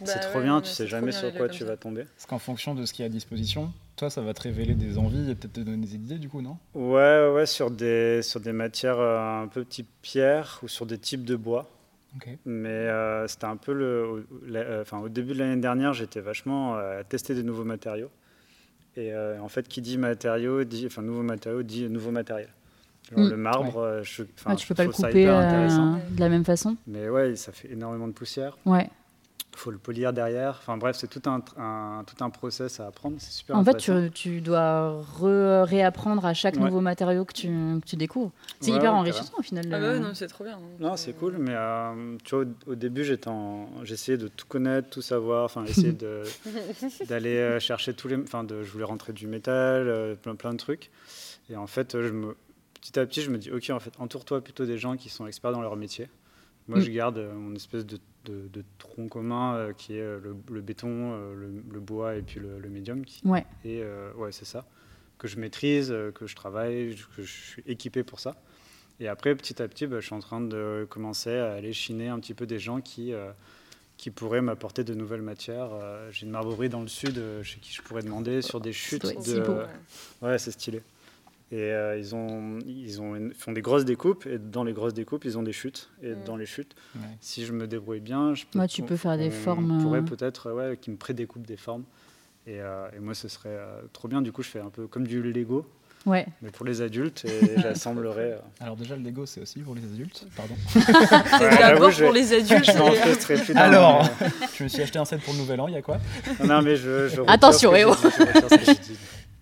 bah 0.00 0.18
trop 0.18 0.40
bien 0.40 0.60
tu 0.60 0.70
sais 0.70 0.86
jamais 0.86 1.12
sur 1.12 1.32
quoi 1.34 1.48
tu 1.48 1.64
vas 1.64 1.76
tomber 1.76 2.04
parce 2.04 2.26
qu'en 2.26 2.38
fonction 2.38 2.74
de 2.74 2.84
ce 2.84 2.92
qui 2.92 3.02
est 3.02 3.06
à 3.06 3.08
disposition 3.08 3.72
toi 3.96 4.10
ça 4.10 4.20
va 4.22 4.34
te 4.34 4.42
révéler 4.42 4.74
des 4.74 4.98
envies 4.98 5.30
et 5.30 5.34
peut-être 5.34 5.54
te 5.54 5.60
donner 5.60 5.86
des 5.86 5.94
idées 5.94 6.18
du 6.18 6.28
coup 6.28 6.42
non? 6.42 6.58
Ouais 6.74 7.30
ouais 7.32 7.46
sur 7.46 7.70
des 7.70 8.22
sur 8.22 8.40
des 8.40 8.52
matières 8.52 9.00
un 9.00 9.48
peu 9.48 9.64
type 9.64 9.88
pierre 10.02 10.60
ou 10.62 10.68
sur 10.68 10.86
des 10.86 10.98
types 10.98 11.24
de 11.24 11.36
bois 11.36 11.68
Mais 12.44 12.88
c'était 13.28 13.44
un 13.44 13.56
peu 13.56 13.72
le. 13.72 14.26
Enfin, 14.80 15.00
au 15.00 15.08
début 15.08 15.34
de 15.34 15.38
l'année 15.38 15.60
dernière, 15.60 15.92
j'étais 15.92 16.20
vachement 16.20 16.76
à 16.76 17.04
tester 17.04 17.34
des 17.34 17.42
nouveaux 17.42 17.64
matériaux. 17.64 18.10
Et 18.96 19.14
en 19.14 19.48
fait, 19.48 19.68
qui 19.68 19.82
dit 19.82 19.98
matériaux, 19.98 20.64
dit, 20.64 20.86
enfin, 20.86 21.02
nouveaux 21.02 21.22
matériaux, 21.22 21.62
dit 21.62 21.88
nouveau 21.90 22.10
matériel. 22.10 22.48
Mm. 23.14 23.28
Le 23.28 23.36
marbre, 23.36 24.00
je, 24.02 24.24
ah, 24.46 24.56
tu 24.56 24.66
peux 24.66 24.74
pas 24.74 24.84
le 24.84 24.90
couper 24.90 25.26
de 25.26 26.20
la 26.20 26.28
même 26.28 26.44
façon. 26.44 26.76
Mais 26.86 27.08
ouais, 27.08 27.36
ça 27.36 27.52
fait 27.52 27.70
énormément 27.70 28.08
de 28.08 28.12
poussière. 28.12 28.56
Ouais 28.64 28.90
faut 29.56 29.70
le 29.70 29.78
polir 29.78 30.12
derrière. 30.12 30.56
Enfin 30.60 30.76
bref, 30.76 30.96
c'est 30.98 31.08
tout 31.08 31.22
un, 31.28 31.40
tout 31.40 32.24
un 32.24 32.30
process 32.30 32.78
à 32.78 32.86
apprendre. 32.86 33.16
C'est 33.18 33.32
super 33.32 33.56
En 33.56 33.64
fait, 33.64 33.76
tu, 33.76 34.10
tu, 34.12 34.40
dois 34.40 35.02
réapprendre 35.64 36.24
à 36.24 36.34
chaque 36.34 36.56
nouveau 36.56 36.80
matériau 36.80 37.24
que 37.24 37.32
tu, 37.32 37.48
que 37.48 37.86
tu 37.86 37.96
découvres. 37.96 38.32
C'est 38.60 38.70
hyper 38.70 38.94
enrichissant 38.94 39.34
au 39.38 39.42
final. 39.42 39.64
Ah 39.72 39.80
bah 39.80 39.98
non, 39.98 40.14
c'est 40.14 40.28
trop 40.28 40.44
bien. 40.44 40.58
Non, 40.78 40.96
c'est 40.96 41.14
cool, 41.14 41.36
mais 41.38 41.54
euh, 41.54 42.16
tu 42.24 42.34
vois, 42.34 42.44
au, 42.66 42.74
début, 42.74 43.04
j'essayais 43.82 44.18
de 44.18 44.28
tout 44.28 44.46
connaître, 44.46 44.90
tout 44.90 45.02
savoir, 45.02 45.44
enfin, 45.44 45.64
essayer 45.64 45.92
d'aller 47.08 47.36
euh, 47.36 47.58
chercher 47.58 47.94
tous 47.94 48.08
les. 48.08 48.16
Enfin, 48.16 48.46
je 48.48 48.70
voulais 48.70 48.84
rentrer 48.84 49.12
du 49.12 49.26
métal, 49.26 49.88
euh, 49.88 50.14
plein, 50.14 50.34
plein 50.34 50.52
de 50.52 50.58
trucs. 50.58 50.90
Et 51.48 51.56
en 51.56 51.66
fait, 51.66 52.00
je 52.00 52.10
me, 52.10 52.36
petit 52.80 52.98
à 52.98 53.06
petit, 53.06 53.22
je 53.22 53.30
me 53.30 53.38
dis, 53.38 53.50
ok, 53.50 53.70
en 53.70 53.80
fait, 53.80 53.92
entoure-toi 53.98 54.40
plutôt 54.40 54.66
des 54.66 54.78
gens 54.78 54.96
qui 54.96 55.08
sont 55.08 55.26
experts 55.26 55.52
dans 55.52 55.62
leur 55.62 55.76
métier. 55.76 56.08
Moi, 56.68 56.80
je 56.80 56.90
mm. 56.90 56.94
garde 56.94 57.18
mon 57.34 57.54
espèce 57.54 57.86
de 57.86 57.98
de, 58.30 58.64
tronc 58.78 59.08
commun 59.08 59.54
euh, 59.54 59.72
qui 59.72 59.94
est 59.94 60.00
euh, 60.00 60.20
le, 60.50 60.60
béton, 60.60 60.88
euh, 60.88 61.34
le, 61.34 61.80
bois 61.80 62.16
et 62.16 62.22
puis 62.22 62.40
le, 62.40 62.68
médium. 62.68 63.02
ouais. 63.24 63.46
Et 63.64 63.82
ouais, 64.16 64.32
c'est 64.32 64.44
ça. 64.44 64.64
Que 65.18 65.28
je 65.28 65.38
maîtrise, 65.38 65.94
que 66.14 66.26
je 66.26 66.36
travaille, 66.36 66.96
que 67.16 67.22
je 67.22 67.32
suis 67.32 67.62
équipé 67.66 68.02
pour 68.02 68.20
ça. 68.20 68.36
Et 69.00 69.08
après, 69.08 69.34
petit 69.34 69.62
à 69.62 69.68
petit, 69.68 69.86
bah, 69.86 70.00
je 70.00 70.06
suis 70.06 70.14
en 70.14 70.20
train 70.20 70.40
de 70.40 70.86
commencer 70.88 71.34
à 71.34 71.54
aller 71.54 71.72
chiner 71.72 72.08
un 72.08 72.18
petit 72.18 72.34
peu 72.34 72.46
des 72.46 72.58
gens 72.58 72.80
qui, 72.80 73.12
qui 73.96 74.10
pourraient 74.10 74.42
m'apporter 74.42 74.84
de 74.84 74.92
nouvelles 74.92 75.22
matières. 75.22 75.70
J'ai 76.10 76.26
une 76.26 76.32
marbrerie 76.32 76.68
dans 76.68 76.82
le 76.82 76.88
sud 76.88 77.18
chez 77.42 77.60
qui 77.60 77.72
je 77.72 77.80
pourrais 77.80 78.02
demander 78.02 78.42
sur 78.42 78.60
des 78.60 78.72
chutes. 78.72 79.06
De... 79.26 79.66
Ouais, 80.20 80.38
c'est 80.38 80.50
stylé. 80.50 80.82
Et 81.52 81.60
euh, 81.60 81.96
ils, 81.96 82.14
ont, 82.14 82.58
ils 82.66 83.00
ont, 83.00 83.30
font 83.36 83.52
des 83.52 83.62
grosses 83.62 83.84
découpes, 83.84 84.26
et 84.26 84.38
dans 84.38 84.64
les 84.64 84.72
grosses 84.72 84.94
découpes, 84.94 85.24
ils 85.24 85.38
ont 85.38 85.44
des 85.44 85.52
chutes. 85.52 85.90
Et 86.02 86.10
mm. 86.10 86.24
dans 86.24 86.36
les 86.36 86.46
chutes, 86.46 86.74
si 87.20 87.44
je 87.44 87.52
me 87.52 87.66
débrouille 87.68 88.00
bien, 88.00 88.34
je 88.34 88.44
peux, 88.46 88.66
tu 88.66 88.82
peux 88.82 88.96
faire 88.96 89.16
des 89.16 89.30
formes. 89.30 89.80
pourrait 89.80 90.00
euh, 90.00 90.02
peut-être 90.02 90.52
ouais, 90.52 90.76
qu'ils 90.76 90.94
me 90.94 90.98
prédécoupent 90.98 91.46
des 91.46 91.56
formes. 91.56 91.84
Et, 92.48 92.60
euh, 92.60 92.88
et 92.96 93.00
moi, 93.00 93.14
ce 93.14 93.28
serait 93.28 93.58
trop 93.92 94.08
bien. 94.08 94.22
Du 94.22 94.32
coup, 94.32 94.42
je 94.42 94.48
fais 94.48 94.60
un 94.60 94.70
peu 94.70 94.86
comme 94.86 95.06
du 95.06 95.22
Lego. 95.22 95.66
Ouais. 96.04 96.26
Mais 96.40 96.50
pour 96.50 96.64
les 96.64 96.82
adultes, 96.82 97.24
et 97.24 97.60
j'assemblerai. 97.60 98.34
Alors, 98.60 98.76
déjà, 98.76 98.96
le 98.96 99.02
Lego, 99.02 99.26
c'est 99.26 99.40
aussi 99.40 99.60
pour 99.60 99.74
les 99.74 99.84
adultes. 99.84 100.26
Pardon. 100.36 100.54
c'est 100.68 101.58
d'abord 101.58 101.92
pour 101.92 102.12
les 102.12 102.32
adultes. 102.32 102.72
Alors, 103.54 104.08
je 104.56 104.64
me 104.64 104.68
suis 104.68 104.82
acheté 104.82 104.98
un 104.98 105.04
set 105.04 105.20
pour 105.20 105.32
le 105.34 105.40
nouvel 105.40 105.60
an, 105.60 105.68
il 105.68 105.74
y 105.74 105.76
a 105.76 105.82
quoi? 105.82 105.98
Non, 106.44 106.62
mais 106.62 106.76
je. 106.76 107.08
je 107.08 107.20
Attention, 107.26 107.74
Eo 107.74 107.94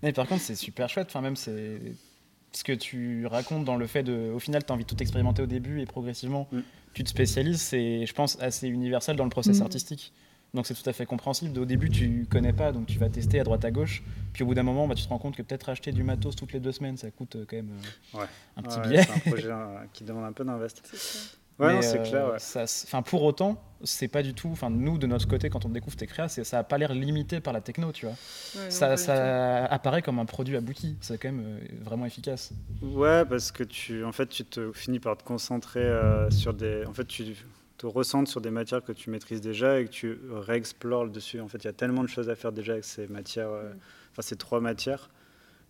mais 0.05 0.13
par 0.13 0.27
contre, 0.27 0.43
c'est 0.43 0.55
super 0.55 0.87
chouette. 0.87 1.07
Enfin, 1.09 1.21
même 1.21 1.35
c'est 1.35 1.81
ce 2.51 2.63
que 2.63 2.73
tu 2.73 3.25
racontes 3.25 3.65
dans 3.65 3.75
le 3.75 3.87
fait 3.87 4.03
de, 4.03 4.31
au 4.31 4.39
final, 4.39 4.63
tu 4.63 4.71
as 4.71 4.75
envie 4.75 4.85
de 4.85 4.89
tout 4.89 5.01
expérimenter 5.01 5.41
au 5.41 5.47
début 5.47 5.81
et 5.81 5.87
progressivement, 5.87 6.47
mm. 6.51 6.59
tu 6.93 7.03
te 7.03 7.09
spécialises. 7.09 7.59
C'est, 7.59 8.05
je 8.05 8.13
pense, 8.13 8.39
assez 8.39 8.67
universel 8.67 9.15
dans 9.15 9.23
le 9.23 9.31
process 9.31 9.59
mm. 9.59 9.63
artistique. 9.63 10.13
Donc 10.53 10.67
c'est 10.67 10.75
tout 10.75 10.87
à 10.87 10.93
fait 10.93 11.07
compréhensible. 11.07 11.57
Au 11.59 11.65
début, 11.65 11.89
tu 11.89 12.27
connais 12.29 12.53
pas, 12.53 12.71
donc 12.71 12.85
tu 12.85 12.99
vas 12.99 13.09
tester 13.09 13.39
à 13.39 13.43
droite 13.43 13.65
à 13.65 13.71
gauche. 13.71 14.03
Puis 14.31 14.43
au 14.43 14.45
bout 14.45 14.53
d'un 14.53 14.63
moment, 14.63 14.87
bah, 14.87 14.93
tu 14.93 15.03
te 15.03 15.09
rends 15.09 15.17
compte 15.17 15.35
que 15.35 15.41
peut-être 15.41 15.69
acheter 15.69 15.91
du 15.91 16.03
matos 16.03 16.35
toutes 16.35 16.53
les 16.53 16.59
deux 16.59 16.71
semaines, 16.71 16.97
ça 16.97 17.09
coûte 17.09 17.35
euh, 17.35 17.45
quand 17.49 17.55
même 17.55 17.71
euh, 18.15 18.25
un 18.57 18.61
petit 18.61 18.79
billet. 18.81 19.03
C'est 19.03 19.11
un 19.11 19.31
projet 19.31 19.47
euh, 19.51 19.77
qui 19.91 20.03
demande 20.03 20.25
un 20.25 20.31
peu 20.31 20.45
d'investissement. 20.45 20.99
Ouais, 21.59 21.81
c'est 21.81 22.03
clair. 22.03 22.33
Ouais. 22.33 23.01
pour 23.05 23.23
autant, 23.23 23.61
c'est 23.83 24.07
pas 24.07 24.23
du 24.23 24.33
tout. 24.33 24.49
Enfin, 24.51 24.69
nous, 24.69 24.97
de 24.97 25.07
notre 25.07 25.27
côté, 25.27 25.49
quand 25.49 25.65
on 25.65 25.69
découvre 25.69 25.95
tes 25.95 26.07
créas, 26.07 26.27
ça 26.27 26.59
a 26.59 26.63
pas 26.63 26.77
l'air 26.77 26.93
limité 26.93 27.39
par 27.39 27.53
la 27.53 27.61
techno, 27.61 27.91
tu 27.91 28.05
vois. 28.05 28.15
ça, 28.69 28.97
ça 28.97 29.65
apparaît 29.65 30.01
comme 30.01 30.19
un 30.19 30.25
produit 30.25 30.57
abouti. 30.57 30.97
C'est 30.99 31.17
quand 31.17 31.31
même 31.31 31.45
euh, 31.45 31.59
vraiment 31.81 32.05
efficace. 32.05 32.51
Ouais, 32.81 33.23
parce 33.25 33.51
que 33.51 33.63
tu, 33.63 34.03
en 34.03 34.11
fait, 34.11 34.27
tu 34.27 34.43
te 34.43 34.71
finis 34.73 34.99
par 34.99 35.17
te 35.17 35.23
concentrer 35.23 35.81
euh, 35.81 36.29
sur 36.29 36.53
des. 36.53 36.85
En 36.85 36.93
fait, 36.93 37.05
tu 37.05 37.35
te 37.77 37.85
ressentes 37.85 38.27
sur 38.27 38.41
des 38.41 38.51
matières 38.51 38.83
que 38.83 38.91
tu 38.91 39.09
maîtrises 39.09 39.41
déjà 39.41 39.79
et 39.79 39.85
que 39.85 39.91
tu 39.91 40.17
réexplores 40.31 41.05
le 41.05 41.11
dessus. 41.11 41.39
En 41.39 41.47
fait, 41.47 41.59
il 41.59 41.65
y 41.65 41.69
a 41.69 41.73
tellement 41.73 42.03
de 42.03 42.09
choses 42.09 42.29
à 42.29 42.35
faire 42.35 42.51
déjà 42.51 42.73
avec 42.73 42.85
ces 42.85 43.07
matières, 43.07 43.49
euh, 43.49 43.71
enfin 44.11 44.21
ces 44.21 44.35
trois 44.35 44.59
matières, 44.59 45.09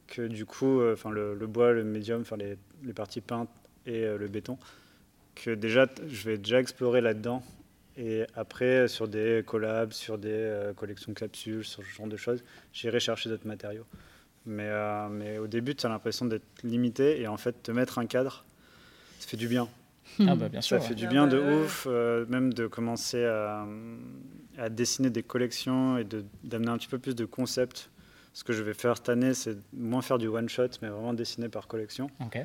que 0.08 0.24
du 0.24 0.46
coup, 0.46 0.82
enfin 0.94 1.12
le, 1.12 1.36
bois, 1.48 1.74
le 1.74 1.84
médium, 1.84 2.22
enfin 2.22 2.38
les, 2.38 2.58
les 2.84 2.94
parties 2.94 3.22
peintes 3.22 3.50
et 3.88 4.02
le 4.02 4.28
béton 4.28 4.58
que 5.36 5.52
déjà, 5.52 5.88
je 6.08 6.30
vais 6.30 6.38
déjà 6.38 6.60
explorer 6.60 7.02
là-dedans. 7.02 7.44
Et 7.98 8.26
après, 8.36 8.88
sur 8.88 9.08
des 9.08 9.44
collabs, 9.46 9.94
sur 9.94 10.18
des 10.18 10.30
euh, 10.32 10.74
collections 10.74 11.14
capsules, 11.14 11.64
sur 11.64 11.84
ce 11.84 11.90
genre 11.90 12.08
de 12.08 12.18
choses, 12.18 12.44
j'irai 12.74 13.00
chercher 13.00 13.30
d'autres 13.30 13.48
matériaux. 13.48 13.86
Mais, 14.46 14.68
euh, 14.68 15.08
mais 15.10 15.38
au 15.38 15.48
début, 15.48 15.76
tu 15.76 15.86
as 15.86 15.90
l'impression 15.90 16.26
d'être 16.26 16.46
limité. 16.64 17.22
Et 17.22 17.28
en 17.28 17.38
fait, 17.38 17.64
te 17.64 17.72
mettre 17.72 17.98
un 17.98 18.06
cadre, 18.06 18.44
ça 19.20 19.28
fait 19.28 19.38
du 19.38 19.48
bien. 19.48 19.68
Ah 20.20 20.36
bah 20.36 20.50
bien 20.52 20.62
sûr, 20.62 20.82
ça 20.82 20.88
fait 20.88 20.96
du 20.96 21.08
bien 21.08 21.26
de 21.28 21.40
ouf, 21.40 21.88
euh, 21.90 22.26
même 22.28 22.54
de 22.54 22.68
commencer 22.68 23.24
à, 23.26 23.66
à, 24.58 24.70
dessiner 24.70 25.10
des 25.10 25.24
collections 25.24 25.98
et 25.98 26.06
d'amener 26.44 26.70
un 26.70 26.78
petit 26.78 26.88
peu 26.88 27.00
plus 27.00 27.16
de 27.16 27.26
concepts. 27.26 27.90
Ce 28.34 28.44
que 28.44 28.52
je 28.52 28.62
vais 28.62 28.74
faire 28.74 28.98
cette 28.98 29.10
année, 29.10 29.34
c'est 29.34 29.58
moins 29.74 30.02
faire 30.02 30.18
du 30.18 30.28
one-shot, 30.28 30.68
mais 30.82 30.90
vraiment 30.90 31.14
dessiner 31.14 31.48
par 31.48 31.68
collection. 31.68 32.10
Ok. 32.20 32.38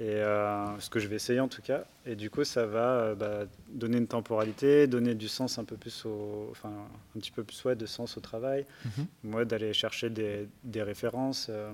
Et 0.00 0.14
euh, 0.14 0.80
ce 0.80 0.88
que 0.88 0.98
je 0.98 1.08
vais 1.08 1.16
essayer 1.16 1.40
en 1.40 1.48
tout 1.48 1.60
cas. 1.60 1.84
Et 2.06 2.16
du 2.16 2.30
coup, 2.30 2.42
ça 2.44 2.64
va 2.64 2.92
euh, 2.92 3.14
bah, 3.14 3.40
donner 3.68 3.98
une 3.98 4.06
temporalité, 4.06 4.86
donner 4.86 5.14
du 5.14 5.28
sens 5.28 5.58
un 5.58 5.64
peu 5.64 5.76
plus 5.76 6.06
au, 6.06 6.48
enfin, 6.50 6.70
un 7.14 7.20
petit 7.20 7.30
peu 7.30 7.44
plus 7.44 7.62
ouais, 7.66 7.76
de 7.76 7.84
sens 7.84 8.16
au 8.16 8.20
travail. 8.20 8.64
Mhm. 8.86 9.06
Moi, 9.24 9.44
d'aller 9.44 9.74
chercher 9.74 10.08
des, 10.08 10.48
des 10.64 10.82
références. 10.82 11.48
Euh, 11.50 11.70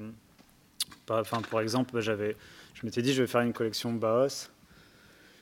par 1.07 1.61
exemple, 1.61 1.91
bah, 1.93 2.01
j'avais, 2.01 2.37
je 2.75 2.85
m'étais 2.85 3.01
dit, 3.01 3.15
je 3.15 3.23
vais 3.23 3.29
faire 3.29 3.43
une 3.43 3.53
collection 3.53 3.93
Baos. 3.93 4.51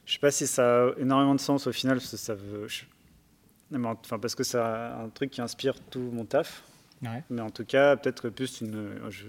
Je 0.04 0.12
sais 0.12 0.18
pas 0.18 0.30
si 0.30 0.46
ça 0.46 0.88
a 0.88 0.90
énormément 0.98 1.34
de 1.34 1.40
sens 1.40 1.66
au 1.66 1.72
final, 1.72 1.96
parce 1.96 2.10
que 2.10 2.18
ça 2.18 2.34
veut, 2.34 2.66
enfin, 3.72 4.18
parce 4.18 4.34
que 4.34 4.44
c'est 4.44 4.58
un 4.58 5.08
truc 5.14 5.30
qui 5.30 5.40
inspire 5.40 5.80
tout 5.88 6.10
mon 6.12 6.26
taf. 6.26 6.62
Mais 7.30 7.40
en 7.40 7.50
tout 7.50 7.64
cas, 7.64 7.96
peut-être 7.96 8.28
plus 8.28 8.60
une, 8.60 9.00
je, 9.08 9.24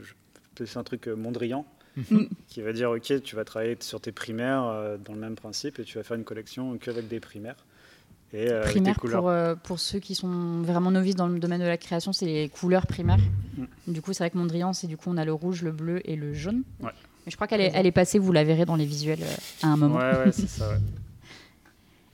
un 0.78 0.84
truc 0.84 1.08
mondrian 1.08 1.66
Mhm. 1.66 1.75
qui 2.48 2.62
va 2.62 2.74
dire 2.74 2.92
ok, 2.92 3.22
tu 3.24 3.36
vas 3.36 3.46
travailler 3.46 3.78
sur 3.80 4.02
tes 4.02 4.12
primaires 4.12 4.66
euh, 4.66 4.98
dans 4.98 5.14
le 5.14 5.20
même 5.20 5.36
principe 5.36 5.80
et 5.80 5.84
tu 5.84 5.98
vas 5.98 6.04
faire 6.04 6.18
une 6.18 6.24
collection 6.24 6.78
qu'avec 6.78 7.08
des 7.08 7.20
primaires. 7.20 7.66
Et, 8.34 8.50
euh, 8.50 8.64
primaires, 8.64 9.00
pour, 9.00 9.30
euh, 9.30 9.56
pour, 9.56 9.80
ceux 9.80 10.00
qui 10.00 10.14
sont 10.14 10.62
vraiment 10.62 10.92
novices 10.92 11.16
dans 11.16 11.28
le 11.28 11.40
domaine 11.40 11.62
de 11.62 11.68
la 11.68 11.78
création, 11.78 12.12
c'est 12.12 12.26
les 12.26 12.50
couleurs 12.50 12.86
primaires. 12.86 13.20
Mm. 13.58 13.94
Du 13.94 14.02
coup, 14.02 14.12
c'est 14.12 14.24
vrai 14.24 14.30
que 14.30 14.38
Mondrian, 14.38 14.74
c'est 14.74 14.88
du 14.88 14.98
coup, 14.98 15.10
on 15.10 15.18
a 15.18 15.24
le 15.24 15.32
rouge, 15.32 15.62
le 15.62 15.72
bleu 15.72 16.02
et 16.10 16.16
le 16.16 16.34
jaune. 16.34 16.64
Ouais. 16.82 16.92
Mais 17.26 17.32
je 17.32 17.36
crois 17.38 17.48
qu'elle 17.48 17.62
est, 17.62 17.72
elle 17.74 17.86
est 17.86 17.94
passée, 17.94 18.20
vous 18.20 18.34
la 18.34 18.44
verrez 18.44 18.66
dans 18.66 18.76
les 18.76 18.86
visuels 18.86 19.24
à 19.64 19.68
un 19.68 19.78
moment. 19.78 19.96
Ouais, 19.98 20.26
ouais 20.26 20.32
c'est 20.32 20.50
ça, 20.50 20.70
ouais. 20.70 20.78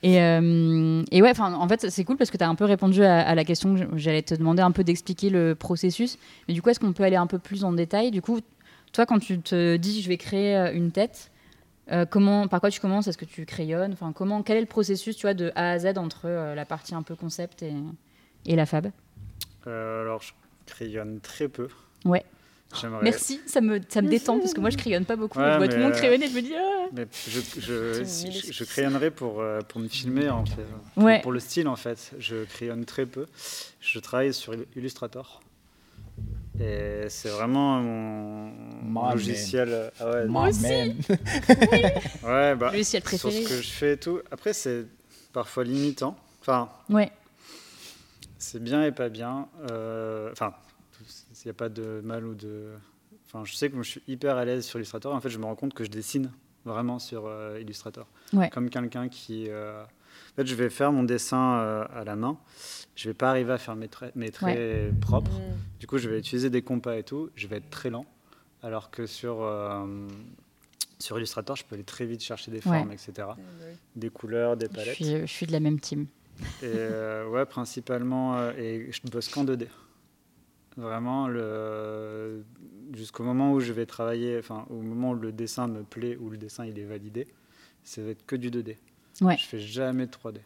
Et, 0.03 0.15
et, 0.15 1.21
ouais, 1.21 1.39
en 1.39 1.67
fait, 1.67 1.91
c'est 1.91 2.03
cool 2.03 2.17
parce 2.17 2.31
que 2.31 2.37
tu 2.37 2.43
as 2.43 2.49
un 2.49 2.55
peu 2.55 2.65
répondu 2.65 3.03
à, 3.03 3.21
à 3.21 3.35
la 3.35 3.43
question 3.45 3.75
que 3.75 3.99
j'allais 3.99 4.23
te 4.23 4.33
demander 4.33 4.63
un 4.63 4.71
peu 4.71 4.83
d'expliquer 4.83 5.29
le 5.29 5.53
processus. 5.53 6.17
Mais 6.47 6.55
du 6.55 6.61
coup, 6.63 6.71
est-ce 6.71 6.79
qu'on 6.79 6.91
peut 6.91 7.03
aller 7.03 7.17
un 7.17 7.27
peu 7.27 7.37
plus 7.37 7.63
en 7.63 7.71
détail? 7.71 8.09
Du 8.09 8.19
coup, 8.19 8.39
toi, 8.91 9.05
quand 9.05 9.19
tu 9.19 9.39
te 9.39 9.77
dis 9.77 10.01
je 10.01 10.07
vais 10.07 10.17
créer 10.17 10.57
euh, 10.57 10.73
une 10.73 10.91
tête, 10.91 11.31
euh, 11.91 12.05
comment, 12.05 12.47
par 12.47 12.59
quoi 12.59 12.69
tu 12.69 12.79
commences? 12.79 13.07
Est-ce 13.07 13.17
que 13.17 13.25
tu 13.25 13.45
crayonnes? 13.45 13.93
Enfin, 13.93 14.11
comment, 14.13 14.43
Quel 14.43 14.57
est 14.57 14.61
le 14.61 14.67
processus 14.67 15.15
tu 15.15 15.23
vois, 15.23 15.33
de 15.33 15.51
A 15.55 15.71
à 15.71 15.79
Z 15.79 15.97
entre 15.97 16.25
euh, 16.25 16.55
la 16.55 16.65
partie 16.65 16.95
un 16.95 17.01
peu 17.01 17.15
concept 17.15 17.63
et, 17.63 17.73
et 18.45 18.55
la 18.55 18.65
fab? 18.65 18.91
Alors, 19.65 20.21
je 20.21 20.31
crayonne 20.65 21.19
très 21.19 21.47
peu. 21.47 21.67
Ouais. 22.05 22.23
Merci, 23.01 23.41
ça 23.47 23.59
me, 23.59 23.81
ça 23.89 24.01
me 24.01 24.07
détend 24.07 24.39
parce 24.39 24.53
que 24.53 24.61
moi 24.61 24.69
je 24.69 24.77
crayonne 24.77 25.03
pas 25.03 25.17
beaucoup. 25.17 25.37
je 25.37 25.57
vois 25.57 25.67
tout 25.67 25.75
le 25.75 25.83
monde 25.83 25.91
crayonner 25.91 26.27
et 26.27 26.29
je 26.29 26.35
me 26.35 26.41
dis. 26.41 26.53
Ah. 26.55 26.87
Mais 26.93 27.05
je, 27.27 27.41
je, 27.59 28.03
je, 28.51 28.63
crayonnerai 28.63 29.11
pour, 29.11 29.43
pour 29.67 29.81
me 29.81 29.89
filmer 29.89 30.29
en 30.29 30.45
fait. 30.45 30.65
Ouais. 30.95 31.21
Pour, 31.21 31.33
le 31.33 31.41
style 31.41 31.67
en 31.67 31.75
fait. 31.75 32.13
Je 32.17 32.45
crayonne 32.45 32.85
très 32.85 33.05
peu. 33.05 33.25
Je 33.81 33.99
travaille 33.99 34.33
sur 34.33 34.55
Illustrator. 34.77 35.41
Et 36.61 37.09
c'est 37.09 37.29
vraiment 37.29 37.81
mon 37.81 39.11
logiciel. 39.11 39.91
Ah 39.99 40.11
ouais, 40.11 40.25
Moi 40.27 40.49
aussi. 40.49 40.65
ouais, 42.23 42.55
bah, 42.55 42.71
logiciel 42.71 43.01
préféré. 43.01 43.33
Sur 43.33 43.43
ce 43.43 43.49
que 43.49 43.61
je 43.61 43.69
fais 43.69 43.93
et 43.93 43.97
tout. 43.97 44.19
Après, 44.29 44.53
c'est 44.53 44.85
parfois 45.33 45.63
limitant. 45.63 46.15
Enfin, 46.41 46.69
ouais. 46.89 47.11
c'est 48.37 48.61
bien 48.61 48.83
et 48.83 48.91
pas 48.91 49.09
bien. 49.09 49.47
Euh, 49.71 50.31
enfin, 50.31 50.53
il 50.99 51.47
n'y 51.47 51.51
a 51.51 51.53
pas 51.53 51.69
de 51.69 52.01
mal 52.03 52.25
ou 52.25 52.35
de. 52.35 52.73
Enfin, 53.25 53.43
je 53.45 53.55
sais 53.55 53.69
que 53.69 53.77
je 53.81 53.89
suis 53.89 54.03
hyper 54.07 54.37
à 54.37 54.45
l'aise 54.45 54.65
sur 54.65 54.77
Illustrator. 54.77 55.15
En 55.15 55.21
fait, 55.21 55.29
je 55.29 55.39
me 55.39 55.45
rends 55.45 55.55
compte 55.55 55.73
que 55.73 55.83
je 55.83 55.89
dessine 55.89 56.31
vraiment 56.65 56.99
sur 56.99 57.25
euh, 57.25 57.59
Illustrator. 57.59 58.05
Ouais. 58.33 58.49
Comme 58.49 58.69
quelqu'un 58.69 59.09
qui. 59.09 59.47
Euh, 59.49 59.83
en 60.31 60.35
fait, 60.35 60.47
je 60.47 60.55
vais 60.55 60.69
faire 60.69 60.91
mon 60.91 61.03
dessin 61.03 61.85
à 61.93 62.03
la 62.05 62.15
main 62.15 62.37
je 62.95 63.09
vais 63.09 63.13
pas 63.13 63.29
arriver 63.29 63.53
à 63.53 63.57
faire 63.57 63.75
mes 63.75 63.87
traits, 63.87 64.15
mes 64.15 64.29
traits 64.29 64.99
propres. 64.99 65.31
Mm. 65.31 65.79
Du 65.79 65.87
coup, 65.87 65.97
je 65.97 66.09
vais 66.09 66.19
utiliser 66.19 66.49
des 66.49 66.61
compas 66.61 66.97
et 66.97 67.03
tout. 67.03 67.29
Je 67.35 67.47
vais 67.47 67.57
être 67.57 67.69
très 67.69 67.89
lent. 67.89 68.05
Alors 68.63 68.91
que 68.91 69.07
sur, 69.07 69.41
euh, 69.41 70.07
Sur 70.99 71.17
Illustrator, 71.17 71.55
je 71.55 71.65
peux 71.65 71.75
aller 71.75 71.83
très 71.83 72.05
vite 72.05 72.21
chercher 72.21 72.51
des 72.51 72.61
formes, 72.61 72.91
etc. 72.91 73.29
Des 73.95 74.09
couleurs, 74.09 74.55
des 74.55 74.67
palettes. 74.67 74.97
Je 74.99 75.25
suis, 75.25 75.47
de 75.47 75.51
la 75.51 75.59
même 75.59 75.79
team. 75.79 76.07
Et 76.61 76.67
ouais, 77.29 77.45
principalement, 77.45 78.51
et 78.51 78.89
je 78.91 79.01
bosse 79.09 79.29
qu'en 79.29 79.45
2D. 79.45 79.67
Vraiment, 80.77 81.27
le... 81.27 82.45
jusqu'au 82.93 83.23
moment 83.23 83.51
où 83.51 83.59
je 83.59 83.73
vais 83.73 83.85
travailler, 83.85 84.37
enfin, 84.37 84.65
au 84.69 84.81
moment 84.81 85.11
où 85.11 85.15
le 85.15 85.31
dessin 85.31 85.67
me 85.67 85.83
plaît, 85.83 86.17
où 86.17 86.29
le 86.29 86.37
dessin 86.37 86.65
il 86.65 86.79
est 86.79 86.85
validé, 86.85 87.27
ça 87.83 88.01
va 88.01 88.11
être 88.11 88.25
que 88.25 88.35
du 88.35 88.49
2D. 88.49 88.77
Ouais. 89.19 89.37
Je 89.37 89.45
fais 89.45 89.59
jamais 89.59 90.05
de 90.05 90.11
3D. 90.11 90.37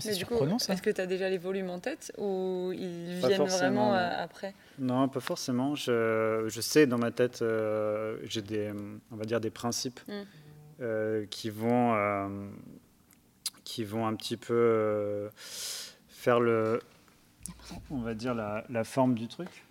C'est 0.00 0.12
surprenant 0.12 0.58
ça. 0.58 0.74
Est-ce 0.74 0.82
que 0.82 0.90
tu 0.90 1.00
as 1.00 1.06
déjà 1.06 1.30
les 1.30 1.38
volumes 1.38 1.70
en 1.70 1.78
tête 1.78 2.12
ou 2.18 2.72
ils 2.74 3.14
viennent 3.14 3.44
vraiment 3.44 3.94
euh, 3.94 4.10
après? 4.22 4.54
Non, 4.78 5.08
pas 5.08 5.20
forcément. 5.20 5.74
Je, 5.74 6.44
je, 6.46 6.60
sais 6.60 6.86
dans 6.86 6.98
ma 6.98 7.10
tête, 7.10 7.40
euh, 7.40 8.18
j'ai 8.24 8.42
des, 8.42 8.70
on 9.10 9.16
va 9.16 9.24
dire 9.24 9.40
des 9.40 9.50
principes 9.50 10.00
hmm. 10.06 10.22
euh, 10.80 11.26
qui 11.30 11.48
vont, 11.48 12.50
qui 13.64 13.84
vont 13.84 14.06
un 14.06 14.14
petit 14.14 14.36
peu 14.36 15.30
faire 16.08 16.40
le, 16.40 16.80
on 17.90 18.00
va 18.00 18.12
dire 18.12 18.34
la, 18.34 18.64
la 18.68 18.84
forme 18.84 19.14
du 19.14 19.26
truc. 19.26 19.64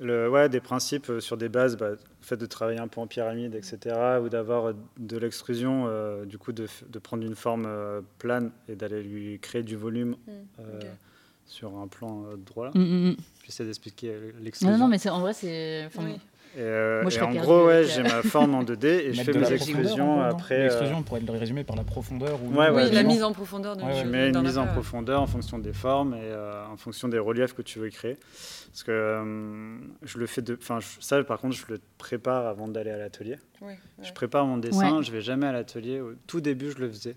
Le, 0.00 0.30
ouais, 0.30 0.48
des 0.48 0.60
principes 0.60 1.10
sur 1.18 1.36
des 1.36 1.48
bases, 1.48 1.76
bah, 1.76 1.90
fait 2.28 2.36
de 2.36 2.46
travailler 2.46 2.78
un 2.78 2.88
peu 2.88 3.00
en 3.00 3.06
pyramide, 3.06 3.54
etc., 3.54 3.96
ou 4.22 4.28
d'avoir 4.28 4.74
de 4.98 5.16
l'extrusion, 5.16 5.86
euh, 5.86 6.24
du 6.24 6.38
coup, 6.38 6.52
de, 6.52 6.68
de, 6.88 6.98
prendre 6.98 7.24
une 7.24 7.34
forme 7.34 7.64
euh, 7.66 8.00
plane 8.18 8.50
et 8.68 8.76
d'aller 8.76 9.02
lui 9.02 9.38
créer 9.40 9.62
du 9.62 9.76
volume 9.76 10.10
mmh, 10.10 10.32
euh, 10.60 10.80
sur 11.46 11.76
un 11.76 11.88
plan 11.88 12.24
droit. 12.36 12.70
Mmh, 12.74 13.10
mmh, 13.10 13.16
J'essaie 13.44 13.64
d'expliquer 13.64 14.14
l'extrusion. 14.40 14.76
Non, 14.76 14.84
non, 14.84 14.88
mais 14.88 15.08
en 15.08 15.20
vrai, 15.20 15.32
c'est. 15.32 15.88
Et, 16.56 16.60
euh, 16.60 17.04
en 17.20 17.34
gros, 17.34 17.66
ouais, 17.66 17.84
j'ai 17.84 18.02
ma 18.02 18.22
forme 18.22 18.54
en 18.54 18.62
2D 18.62 18.86
et 18.86 19.12
je 19.12 19.22
fais 19.22 19.32
mes 19.32 19.52
exclusions 19.52 20.20
après. 20.22 20.64
L'exclusion, 20.64 20.98
on 20.98 21.02
pourrait 21.02 21.20
le 21.20 21.32
résumer 21.32 21.64
par 21.64 21.76
la 21.76 21.84
profondeur 21.84 22.38
ou 22.42 22.54
ouais, 22.54 22.70
oui, 22.70 22.90
la 22.90 23.02
mise 23.02 23.22
en 23.22 23.32
profondeur. 23.32 23.76
De 23.76 23.82
tu 24.00 24.06
mets 24.06 24.30
une 24.30 24.42
mise 24.42 24.58
en 24.58 24.66
profondeur 24.66 25.20
en 25.20 25.26
fonction 25.26 25.58
des 25.58 25.72
formes 25.72 26.14
et 26.14 26.20
euh, 26.22 26.66
en 26.66 26.76
fonction 26.76 27.08
des 27.08 27.18
reliefs 27.18 27.54
que 27.54 27.62
tu 27.62 27.78
veux 27.78 27.90
créer. 27.90 28.16
Parce 28.70 28.82
que 28.82 28.90
euh, 28.90 29.78
je 30.02 30.18
le 30.18 30.26
fais 30.26 30.42
de. 30.42 30.58
Enfin, 30.60 30.78
ça, 31.00 31.22
par 31.24 31.38
contre, 31.38 31.56
je 31.56 31.64
le 31.68 31.80
prépare 31.98 32.46
avant 32.46 32.68
d'aller 32.68 32.90
à 32.90 32.98
l'atelier. 32.98 33.38
Je 34.02 34.12
prépare 34.12 34.46
mon 34.46 34.56
dessin, 34.56 35.02
je 35.02 35.12
vais 35.12 35.20
jamais 35.20 35.46
à 35.46 35.52
l'atelier. 35.52 36.00
Au 36.00 36.12
tout 36.26 36.40
début, 36.40 36.70
je 36.70 36.78
le 36.78 36.88
faisais. 36.88 37.16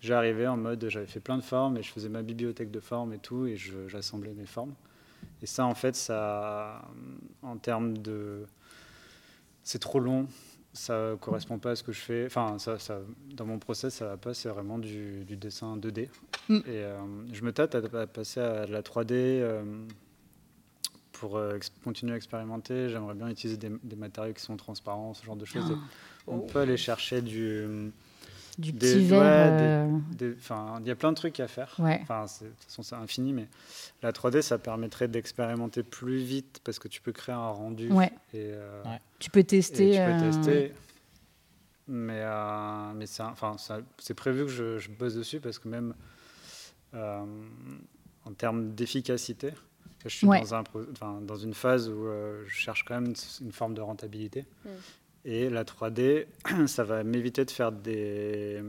J'arrivais 0.00 0.48
en 0.48 0.56
mode, 0.56 0.84
j'avais 0.88 1.06
fait 1.06 1.20
plein 1.20 1.36
de 1.36 1.42
formes 1.42 1.76
et 1.76 1.82
je 1.82 1.92
faisais 1.92 2.08
ma 2.08 2.22
bibliothèque 2.22 2.72
de 2.72 2.80
formes 2.80 3.12
et 3.12 3.18
tout, 3.18 3.46
et 3.46 3.56
j'assemblais 3.86 4.32
mes 4.36 4.46
formes. 4.46 4.74
Et 5.42 5.46
ça, 5.46 5.66
en 5.66 5.74
fait, 5.74 5.96
ça, 5.96 6.82
en 7.42 7.56
termes 7.56 7.98
de 7.98 8.46
c'est 9.64 9.78
trop 9.78 10.00
long, 10.00 10.26
ça 10.72 11.16
correspond 11.20 11.58
pas 11.58 11.72
à 11.72 11.76
ce 11.76 11.82
que 11.82 11.92
je 11.92 12.00
fais. 12.00 12.26
Enfin, 12.26 12.58
ça, 12.58 12.78
ça 12.78 13.00
dans 13.34 13.44
mon 13.44 13.58
process, 13.58 13.94
ça 13.94 14.06
va 14.06 14.16
pas, 14.16 14.34
c'est 14.34 14.48
vraiment 14.48 14.78
du, 14.78 15.24
du, 15.24 15.36
dessin 15.36 15.76
2D. 15.76 16.08
Mm. 16.48 16.56
Et 16.56 16.60
euh, 16.66 16.98
je 17.32 17.42
me 17.42 17.52
tâte 17.52 17.74
à, 17.74 18.06
passer 18.06 18.40
à 18.40 18.66
la 18.66 18.82
3D 18.82 19.12
euh, 19.12 19.62
pour 21.12 21.36
euh, 21.36 21.58
continuer 21.84 22.14
à 22.14 22.16
expérimenter. 22.16 22.88
J'aimerais 22.88 23.14
bien 23.14 23.28
utiliser 23.28 23.58
des, 23.58 23.96
matériaux 23.96 24.32
qui 24.32 24.42
sont 24.42 24.56
transparents, 24.56 25.14
ce 25.14 25.24
genre 25.24 25.36
de 25.36 25.44
choses. 25.44 25.72
Ah. 25.72 25.78
On 26.26 26.40
peut 26.40 26.60
aller 26.60 26.76
chercher 26.76 27.20
du 27.20 27.92
du 28.58 28.72
petit 28.72 29.04
verre. 29.04 29.20
Euh. 29.22 30.34
Enfin, 30.36 30.78
il 30.80 30.86
y 30.86 30.90
a 30.90 30.94
plein 30.94 31.10
de 31.10 31.16
trucs 31.16 31.40
à 31.40 31.48
faire. 31.48 31.74
Enfin, 31.78 32.24
de 32.24 32.48
toute 32.48 32.64
façon, 32.64 32.82
c'est 32.82 32.94
infini, 32.94 33.32
mais 33.32 33.48
la 34.02 34.12
3D, 34.12 34.42
ça 34.42 34.58
permettrait 34.58 35.08
d'expérimenter 35.08 35.82
plus 35.82 36.18
vite 36.18 36.60
parce 36.64 36.78
que 36.78 36.88
tu 36.88 37.00
peux 37.00 37.12
créer 37.12 37.34
un 37.34 37.48
rendu. 37.48 37.88
Et, 37.88 38.10
euh, 38.34 38.82
Tu 39.18 39.30
peux 39.30 39.44
tester. 39.44 39.92
tu 39.92 39.96
peux 39.96 40.02
euh, 40.02 40.30
tester. 40.30 40.72
Mais, 41.88 42.24
mais 42.94 43.06
c'est 43.06 43.22
enfin, 43.22 43.56
prévu 44.16 44.44
que 44.44 44.50
je, 44.50 44.78
je, 44.78 44.90
bosse 44.90 45.14
dessus 45.14 45.40
parce 45.40 45.58
que 45.58 45.68
même 45.68 45.94
en 46.94 48.32
termes 48.36 48.74
d'efficacité, 48.74 49.52
je 50.04 50.08
suis 50.08 50.26
dans, 50.26 50.54
un, 50.54 50.64
dans 51.20 51.36
une 51.36 51.54
phase 51.54 51.88
où 51.88 52.06
je 52.46 52.54
cherche 52.54 52.84
quand 52.84 53.00
même 53.00 53.14
une, 53.40 53.52
forme 53.52 53.74
de 53.74 53.80
rentabilité. 53.80 54.44
Mm. 55.24 55.28
Et 55.28 55.50
la 55.50 55.64
3D, 55.64 56.26
ça 56.66 56.84
va 56.84 57.04
m'éviter 57.04 57.44
de 57.44 57.50
faire 57.50 57.72
des, 57.72 58.62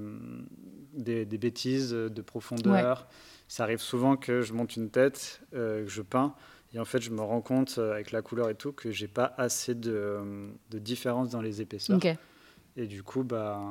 des, 0.93 1.25
bêtises 1.25 1.91
de 1.91 2.21
profondeur. 2.21 3.07
Ça 3.47 3.63
arrive 3.63 3.79
souvent 3.79 4.15
que 4.15 4.41
je 4.41 4.53
monte 4.53 4.75
une 4.75 4.89
tête, 4.89 5.41
euh, 5.53 5.83
que 5.83 5.89
je 5.89 6.01
peins, 6.01 6.33
et 6.73 6.79
en 6.79 6.85
fait, 6.85 7.01
je 7.01 7.11
me 7.11 7.21
rends 7.21 7.41
compte 7.41 7.75
euh, 7.77 7.93
avec 7.93 8.11
la 8.11 8.21
couleur 8.21 8.49
et 8.49 8.55
tout 8.55 8.71
que 8.71 8.91
j'ai 8.91 9.07
pas 9.07 9.33
assez 9.37 9.75
de, 9.75 10.49
de, 10.71 10.79
différence 10.79 11.29
dans 11.29 11.41
les 11.41 11.61
épaisseurs. 11.61 11.99
Et 12.75 12.87
du 12.87 13.03
coup, 13.03 13.23
bah. 13.23 13.61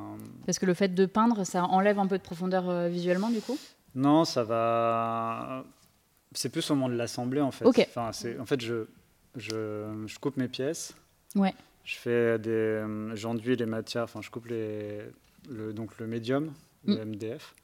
Parce 0.46 0.60
que 0.60 0.66
le 0.66 0.74
fait 0.74 0.94
de 0.94 1.06
peindre, 1.06 1.44
ça 1.44 1.64
enlève 1.64 1.98
un 1.98 2.06
peu 2.06 2.16
de 2.16 2.22
profondeur 2.22 2.70
euh, 2.70 2.88
visuellement, 2.88 3.30
du 3.30 3.40
coup? 3.40 3.58
Non, 3.96 4.24
ça 4.24 4.44
va. 4.44 5.64
C'est 6.32 6.48
plus 6.48 6.70
au 6.70 6.76
moment 6.76 6.88
de 6.88 6.94
l'assembler, 6.94 7.40
en 7.40 7.50
fait. 7.50 7.66
Enfin, 7.66 8.10
en 8.38 8.46
fait, 8.46 8.60
je, 8.60 8.86
je, 9.34 10.04
je 10.06 10.18
coupe 10.20 10.36
mes 10.36 10.48
pièces. 10.48 10.94
Ouais. 11.34 11.54
Je 11.84 11.96
fais 11.96 12.38
des, 12.38 12.50
euh, 12.50 13.14
j'enduis 13.16 13.56
les 13.56 13.66
matières, 13.66 14.04
enfin 14.04 14.20
je 14.22 14.30
coupe 14.30 14.46
les, 14.46 15.00
le, 15.48 15.72
donc 15.72 15.98
le 15.98 16.06
médium, 16.06 16.52
le 16.86 17.04
MDF, 17.04 17.52
mm. 17.52 17.62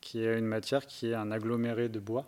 qui 0.00 0.22
est 0.22 0.38
une 0.38 0.46
matière 0.46 0.86
qui 0.86 1.10
est 1.10 1.14
un 1.14 1.30
aggloméré 1.30 1.88
de 1.88 2.00
bois. 2.00 2.26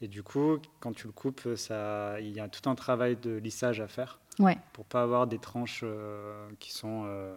Et 0.00 0.08
du 0.08 0.22
coup, 0.22 0.58
quand 0.80 0.92
tu 0.92 1.06
le 1.06 1.12
coupes, 1.12 1.48
ça, 1.56 2.20
il 2.20 2.30
y 2.30 2.40
a 2.40 2.48
tout 2.48 2.68
un 2.70 2.74
travail 2.74 3.16
de 3.16 3.36
lissage 3.36 3.80
à 3.80 3.88
faire 3.88 4.20
ouais. 4.38 4.56
pour 4.72 4.84
pas 4.84 5.02
avoir 5.02 5.26
des 5.26 5.38
tranches 5.38 5.80
euh, 5.82 6.48
qui 6.60 6.72
sont 6.72 7.04
euh, 7.06 7.36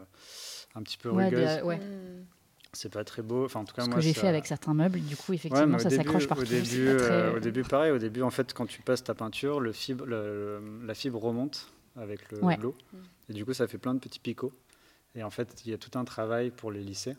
un 0.75 0.83
petit 0.83 0.97
peu 0.97 1.09
rugueuses. 1.09 1.63
Ouais, 1.63 1.79
C'est 2.73 2.93
pas 2.93 3.03
très 3.03 3.23
beau. 3.23 3.45
Enfin, 3.45 3.61
en 3.61 3.65
tout 3.65 3.73
cas, 3.73 3.83
Ce 3.83 3.87
moi, 3.87 3.95
que 3.95 4.01
j'ai 4.01 4.13
fait 4.13 4.27
avec 4.27 4.45
certains 4.45 4.75
meubles, 4.75 4.99
du 4.99 5.15
coup, 5.15 5.33
effectivement, 5.33 5.79
ça 5.79 5.89
s'accroche 5.89 6.27
partout. 6.27 6.43
Au 6.43 6.45
début, 6.45 6.89
au 7.35 7.39
début, 7.39 7.63
pareil. 7.63 7.91
Au 7.91 7.97
début, 7.97 8.21
en 8.21 8.31
fait, 8.31 8.53
quand 8.53 8.67
tu 8.67 8.81
passes 8.81 9.03
ta 9.03 9.15
peinture, 9.15 9.59
le 9.59 9.71
fibre, 9.71 10.05
la 10.05 10.93
fibre 10.93 11.19
remonte 11.19 11.71
avec 11.95 12.31
le 12.31 12.39
l'eau. 12.61 12.75
Mm. 12.93 12.97
Et 13.29 13.33
du 13.33 13.45
coup, 13.45 13.53
ça 13.53 13.67
fait 13.67 13.77
plein 13.77 13.93
de 13.93 13.99
petits 13.99 14.19
picots. 14.19 14.53
Et 15.15 15.23
en 15.23 15.29
fait, 15.29 15.61
il 15.65 15.71
y 15.71 15.73
a 15.73 15.77
tout 15.77 15.97
un 15.97 16.05
travail 16.05 16.51
pour 16.51 16.71
les 16.71 16.81
lisser. 16.81 17.15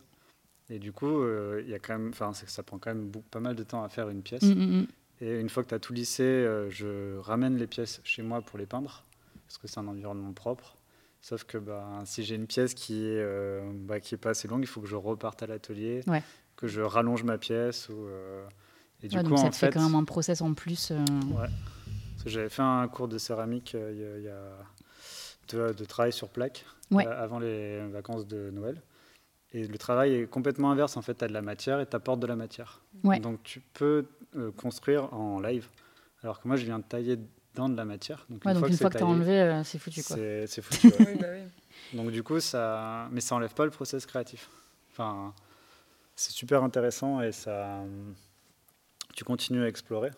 Et 0.71 0.79
du 0.79 0.93
coup, 0.93 1.23
euh, 1.23 1.61
il 1.65 1.71
y 1.71 1.75
a 1.75 1.79
quand 1.79 1.99
même, 1.99 2.13
ça 2.15 2.63
prend 2.63 2.79
quand 2.79 2.95
même 2.95 3.11
pas 3.31 3.41
mal 3.41 3.55
de 3.55 3.63
temps 3.63 3.85
à 3.85 3.89
faire 3.89 4.09
une 4.09 4.23
pièce. 4.23 4.43
Mm, 4.43 4.79
mm, 4.81 4.87
et 5.21 5.39
une 5.39 5.49
fois 5.49 5.63
que 5.63 5.69
tu 5.69 5.75
as 5.75 5.79
tout 5.79 5.93
lissé, 5.93 6.23
euh, 6.23 6.71
je 6.71 7.19
ramène 7.19 7.57
les 7.57 7.67
pièces 7.67 8.01
chez 8.05 8.23
moi 8.23 8.41
pour 8.41 8.59
les 8.59 8.67
peindre, 8.67 9.05
parce 9.47 9.59
que 9.59 9.69
c'est 9.69 9.79
un 9.79 9.87
environnement 9.87 10.33
propre. 10.33 10.77
Sauf 11.21 11.45
que 11.45 11.59
bah, 11.59 12.01
si 12.05 12.25
j'ai 12.25 12.35
une 12.35 12.47
pièce 12.47 12.75
qui 12.75 13.05
est, 13.05 13.21
euh, 13.21 13.71
bah, 13.75 14.01
qui 14.01 14.15
est 14.15 14.19
pas 14.19 14.31
assez 14.31 14.49
longue, 14.49 14.63
il 14.63 14.67
faut 14.67 14.81
que 14.81 14.89
je 14.89 14.97
reparte 14.97 15.43
à 15.43 15.47
l'atelier, 15.47 16.01
que 16.57 16.67
je 16.67 16.81
rallonge 16.81 17.23
ma 17.23 17.39
pièce. 17.39 17.89
Ou, 17.91 18.09
et 19.03 19.09
du 19.09 19.17
coup, 19.19 19.23
donc 19.25 19.39
ça 19.39 19.51
te 19.51 19.57
fait, 19.57 19.71
quand 19.71 19.85
même 19.85 19.95
un 19.95 20.05
process 20.05 20.41
en 20.41 20.55
plus. 20.55 20.91
Ouais. 20.91 21.49
J'avais 22.27 22.49
fait 22.49 22.63
un 22.63 22.87
cours 22.89 23.09
de 23.09 23.19
céramique 23.19 23.75
euh, 23.75 24.17
il 24.19 24.25
y 24.25 25.59
a, 25.59 25.73
de, 25.73 25.85
travail 25.85 26.13
sur 26.13 26.29
plaque 26.29 26.65
euh, 26.93 27.23
avant 27.23 27.39
les 27.39 27.87
vacances 27.89 28.27
de 28.27 28.51
Noël. 28.51 28.81
Et 29.53 29.67
le 29.67 29.77
travail 29.77 30.15
est 30.15 30.27
complètement 30.27 30.71
inverse. 30.71 30.97
En 30.97 31.03
fait, 31.03 31.15
tu 31.15 31.25
as 31.25 31.29
de 31.29 31.35
la 31.35 31.43
matière 31.43 31.81
et 31.81 31.87
tu 31.87 31.95
apportes 31.95 32.21
de 32.21 32.27
la 32.27 32.37
matière. 32.37 32.81
Donc, 33.03 33.43
tu 33.43 33.61
peux 33.61 34.07
euh, 34.37 34.51
construire 34.53 35.13
en 35.13 35.41
live. 35.41 35.69
Alors 36.23 36.41
que 36.41 36.49
moi, 36.49 36.57
je 36.57 36.65
viens 36.65 36.79
de 36.79 36.85
tailler 36.85 37.19
dans 37.55 37.69
de 37.69 37.77
la 37.77 37.85
matière. 37.85 38.25
Donc, 38.31 38.45
une, 38.47 38.55
fois, 38.55 38.89
que, 38.89 38.97
tu 38.97 39.03
as 39.03 39.07
enlevé, 39.07 39.61
c'est 39.65 39.79
foutu. 39.79 40.01
C'est 40.03 40.63
foutu. 40.63 40.89
bah 41.21 41.27
oui. 41.33 41.43
Donc, 41.93 42.11
du 42.13 42.23
coup, 42.23 42.41
ça. 42.41 43.09
Mais 43.11 43.21
ça 43.21 43.35
enlève 43.35 43.53
pas 43.53 43.65
le 43.65 43.71
process 43.71 44.07
créatif. 44.07 44.49
Enfin, 44.91 45.35
c'est 46.17 46.33
super 46.33 46.63
intéressant 46.63 47.21
et 47.21 47.33
ça. 47.33 47.83
Tu 49.15 49.25
continues 49.25 49.65
à 49.65 49.69
explorer. 49.69 50.13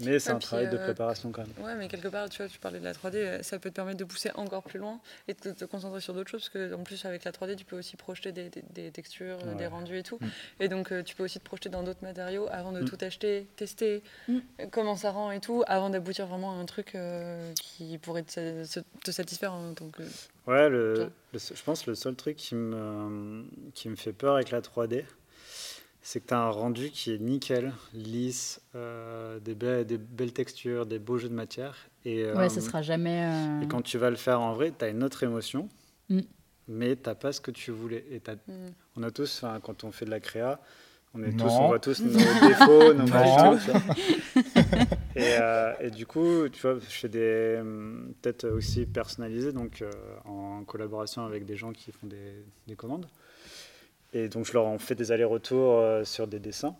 Mais 0.00 0.18
c'est 0.18 0.30
un 0.30 0.38
travail 0.38 0.68
de 0.68 0.76
euh, 0.76 0.84
préparation 0.84 1.30
quand 1.30 1.42
même. 1.42 1.64
Ouais, 1.64 1.74
mais 1.74 1.88
quelque 1.88 2.08
part, 2.08 2.28
tu 2.28 2.38
vois, 2.38 2.48
tu 2.48 2.58
parlais 2.58 2.78
de 2.78 2.84
la 2.84 2.92
3D, 2.92 3.16
euh, 3.16 3.42
ça 3.42 3.58
peut 3.58 3.70
te 3.70 3.74
permettre 3.74 3.98
de 3.98 4.04
pousser 4.04 4.30
encore 4.34 4.62
plus 4.62 4.78
loin 4.78 5.00
et 5.28 5.34
de 5.34 5.52
te 5.52 5.64
concentrer 5.64 6.00
sur 6.00 6.14
d'autres 6.14 6.30
choses, 6.30 6.48
parce 6.48 6.70
qu'en 6.70 6.82
plus, 6.82 7.04
avec 7.04 7.24
la 7.24 7.32
3D, 7.32 7.56
tu 7.56 7.64
peux 7.64 7.78
aussi 7.78 7.96
projeter 7.96 8.32
des, 8.32 8.50
des, 8.70 8.90
textures, 8.90 9.38
des 9.58 9.66
rendus 9.66 9.98
et 9.98 10.02
tout. 10.02 10.18
Mm. 10.20 10.28
Et 10.60 10.68
donc, 10.68 10.92
euh, 10.92 11.02
tu 11.02 11.14
peux 11.14 11.24
aussi 11.24 11.38
te 11.38 11.44
projeter 11.44 11.68
dans 11.68 11.82
d'autres 11.82 12.02
matériaux 12.02 12.46
avant 12.50 12.72
de 12.72 12.80
mm. 12.80 12.84
tout 12.86 12.98
acheter, 13.00 13.46
tester 13.56 14.02
mm. 14.28 14.38
comment 14.70 14.96
ça 14.96 15.10
rend 15.10 15.30
et 15.30 15.40
tout, 15.40 15.62
avant 15.66 15.90
d'aboutir 15.90 16.26
vraiment 16.26 16.52
à 16.52 16.54
un 16.54 16.64
truc 16.66 16.96
qui 17.60 17.98
pourrait 17.98 18.22
te, 18.22 18.64
te 19.04 19.10
satisfaire 19.10 19.52
en 19.52 19.74
tant 19.74 19.88
que. 19.88 20.02
Ouais, 20.46 20.68
le, 20.68 21.10
je 21.34 21.62
pense 21.62 21.82
que 21.82 21.90
le 21.90 21.96
seul 21.96 22.16
truc 22.16 22.36
qui 22.36 22.54
me, 22.54 23.44
qui 23.74 23.88
me 23.88 23.96
fait 23.96 24.12
peur 24.12 24.34
avec 24.34 24.50
la 24.50 24.60
3D, 24.60 25.04
c'est 26.02 26.20
que 26.20 26.28
tu 26.28 26.34
as 26.34 26.40
un 26.40 26.50
rendu 26.50 26.90
qui 26.90 27.12
est 27.12 27.18
nickel, 27.18 27.72
lisse, 27.92 28.60
euh, 28.74 29.38
des, 29.40 29.54
des, 29.84 29.98
belles 29.98 30.32
textures, 30.32 30.86
des 30.86 30.98
beaux 30.98 31.18
jeux 31.18 31.28
de 31.28 31.34
matière. 31.34 31.76
Et, 32.04 32.24
ouais, 32.32 32.48
ce 32.48 32.58
euh, 32.58 32.62
sera 32.62 32.82
jamais. 32.82 33.24
Euh, 33.24 33.62
et 33.62 33.68
quand 33.68 33.82
tu 33.82 33.98
vas 33.98 34.10
le 34.10 34.16
faire 34.16 34.40
en 34.40 34.54
vrai, 34.54 34.72
tu 34.76 34.84
as 34.84 34.88
une 34.88 35.04
autre 35.04 35.22
émotion, 35.22 35.68
mm. 36.08 36.20
mais 36.68 36.96
tu 36.96 37.02
n'as 37.06 37.14
pas 37.14 37.32
ce 37.32 37.40
que 37.40 37.50
tu 37.50 37.70
voulais. 37.70 38.04
Et 38.10 38.18
mm. 38.18 38.52
On 38.96 39.02
a 39.02 39.10
tous, 39.10 39.44
quand 39.62 39.84
on 39.84 39.92
fait 39.92 40.06
de 40.06 40.10
la 40.10 40.20
créa, 40.20 40.60
On 41.12 41.22
est 41.22 41.36
tous, 41.36 41.50
on 41.50 41.68
voit 41.68 41.78
tous 41.78 42.00
nos 42.00 42.12
défauts, 42.48 42.94
nos 42.94 43.04
qualités. 43.04 43.72
et, 45.16 45.36
euh, 45.38 45.72
et, 45.80 45.90
du 45.90 46.06
coup, 46.06 46.48
tu 46.48 46.62
vois, 46.62 46.78
je 46.78 46.94
fais 46.94 47.08
des 47.08 47.60
peut-être 48.22 48.48
aussi 48.48 48.86
personnalisés, 48.86 49.52
donc 49.52 49.82
euh, 49.82 49.90
en 50.24 50.64
collaboration 50.64 51.26
avec 51.26 51.44
des 51.44 51.56
gens 51.56 51.72
qui 51.72 51.92
font 51.92 52.06
des, 52.06 52.44
des 52.66 52.76
commandes. 52.76 53.06
Et 54.12 54.28
donc, 54.28 54.46
je 54.46 54.52
leur 54.52 54.66
en 54.66 54.78
fais 54.78 54.94
des 54.94 55.12
allers-retours 55.12 55.78
euh, 55.78 56.04
sur 56.04 56.26
des 56.26 56.38
dessins. 56.38 56.74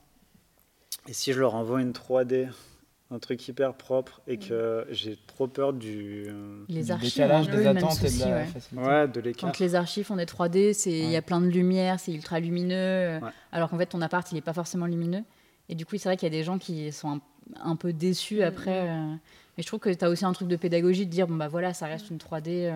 Et 1.08 1.12
si 1.12 1.32
je 1.32 1.40
leur 1.40 1.54
envoie 1.54 1.80
une 1.80 1.92
3D 1.92 2.48
un 3.12 3.18
truc 3.18 3.46
hyper 3.48 3.74
propre 3.74 4.20
et 4.28 4.38
que 4.38 4.86
j'ai 4.90 5.18
trop 5.26 5.48
peur 5.48 5.72
du, 5.72 6.28
les 6.68 6.92
archives, 6.92 7.10
décalage 7.10 7.48
des 7.48 7.66
attentes 7.66 8.04
et 8.04 8.08
de 8.08 8.76
la 8.76 8.82
ouais. 8.82 9.08
de 9.08 9.20
l'écart. 9.20 9.50
Quand 9.50 9.58
les 9.58 9.74
archives 9.74 10.06
font 10.06 10.16
des 10.16 10.26
3D, 10.26 10.72
c'est 10.74 10.92
il 10.92 11.10
y 11.10 11.16
a 11.16 11.22
plein 11.22 11.40
de 11.40 11.48
lumière, 11.48 11.98
c'est 11.98 12.12
ultra 12.12 12.38
lumineux, 12.38 13.18
alors 13.50 13.68
qu'en 13.68 13.78
fait 13.78 13.86
ton 13.86 14.00
appart 14.00 14.30
il 14.30 14.38
est 14.38 14.42
pas 14.42 14.52
forcément 14.52 14.86
lumineux. 14.86 15.24
Et 15.68 15.74
du 15.74 15.84
coup 15.86 15.96
c'est 15.98 16.08
vrai 16.08 16.16
qu'il 16.16 16.26
y 16.26 16.32
a 16.32 16.36
des 16.38 16.44
gens 16.44 16.58
qui 16.58 16.92
sont 16.92 17.20
un, 17.60 17.76
peu 17.76 17.92
déçus 17.92 18.42
après. 18.42 18.88
Euh, 18.88 19.14
mais 19.56 19.62
je 19.62 19.66
trouve 19.66 19.80
que 19.80 19.90
tu 19.90 20.04
as 20.04 20.08
aussi 20.08 20.24
un 20.24 20.32
truc 20.32 20.46
de 20.46 20.56
pédagogie 20.56 21.04
de 21.04 21.10
dire 21.10 21.26
bon 21.26 21.34
bah 21.34 21.48
voilà 21.48 21.74
ça 21.74 21.86
reste 21.86 22.10
une 22.10 22.18
3D. 22.18 22.72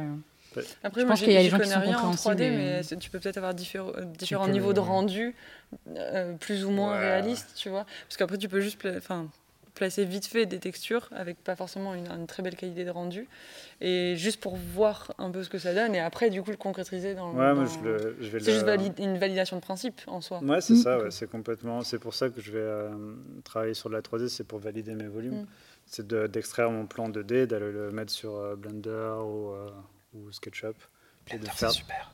Après, 0.83 1.01
je 1.03 1.07
pense 1.07 1.21
qu'il 1.21 1.33
y 1.33 1.37
a 1.37 1.43
des 1.43 1.49
gens 1.49 1.59
qui 1.59 1.69
sont 1.69 1.81
rien 1.81 1.99
en 1.99 2.13
3D, 2.13 2.51
mais 2.51 2.83
tu 2.99 3.11
peux 3.11 3.21
peut-être 3.21 3.39
avoir 3.39 3.55
différents, 3.55 3.93
différents 4.19 4.49
niveaux 4.49 4.73
de 4.73 4.81
rendu, 4.81 5.35
euh, 5.97 6.35
plus 6.35 6.65
ou 6.65 6.71
moins 6.71 6.99
réalistes, 6.99 7.53
tu 7.57 7.69
vois. 7.69 7.87
Parce 8.09 8.17
qu'après, 8.17 8.39
tu 8.39 8.49
peux 8.49 8.61
juste, 8.61 8.79
placer 9.75 10.05
vite 10.05 10.27
fait 10.27 10.47
des 10.47 10.59
textures 10.59 11.09
avec 11.13 11.43
pas 11.43 11.57
forcément 11.57 11.95
une, 11.95 12.27
très 12.27 12.43
belle 12.43 12.57
qualité 12.57 12.85
de 12.85 12.91
rendu 12.91 13.29
et 13.81 14.15
juste 14.17 14.41
pour 14.41 14.57
voir 14.57 15.13
un 15.19 15.31
peu 15.31 15.43
ce 15.43 15.51
que 15.51 15.59
ça 15.59 15.75
donne 15.75 15.95
et 15.95 16.01
après 16.01 16.31
du 16.31 16.43
coup 16.43 16.51
le 16.51 16.57
concrétiser 16.57 17.15
dans, 17.15 17.33
ouais, 17.33 17.55
moi, 17.55 17.65
je, 17.65 18.15
je 18.21 18.31
vais 18.31 18.41
c'est 18.41 18.53
juste 18.53 18.99
une 18.99 19.19
validation 19.19 19.57
de 19.57 19.61
principe 19.61 20.01
en 20.07 20.21
soi. 20.21 20.41
Ouais 20.43 20.61
c'est 20.61 20.77
ça 20.77 20.99
ouais, 20.99 21.11
c'est 21.11 21.29
complètement 21.29 21.83
c'est 21.83 21.99
pour 21.99 22.15
ça 22.15 22.31
que 22.31 22.41
je 22.41 22.53
vais 22.53 22.59
euh, 22.59 22.91
travailler 23.43 23.75
sur 23.75 23.91
de 23.91 23.95
la 23.95 24.01
3D 24.01 24.29
c'est 24.29 24.47
pour 24.47 24.59
valider 24.59 24.95
mes 24.95 25.09
volumes. 25.09 25.43
Mm. 25.43 25.47
c'est 25.87 26.07
d'extraire 26.07 26.71
mon 26.71 26.87
plan 26.87 27.09
2D 27.09 27.47
d'aller 27.47 27.73
le 27.73 27.91
mettre 27.91 28.13
sur 28.13 28.37
euh, 28.37 28.55
Blender 28.55 29.17
ou, 29.25 29.51
euh, 29.51 29.71
ou 30.15 30.33
SketchUp 30.33 30.77
et 31.31 31.39
de 31.39 31.47
faire 31.47 31.71
super 31.71 32.13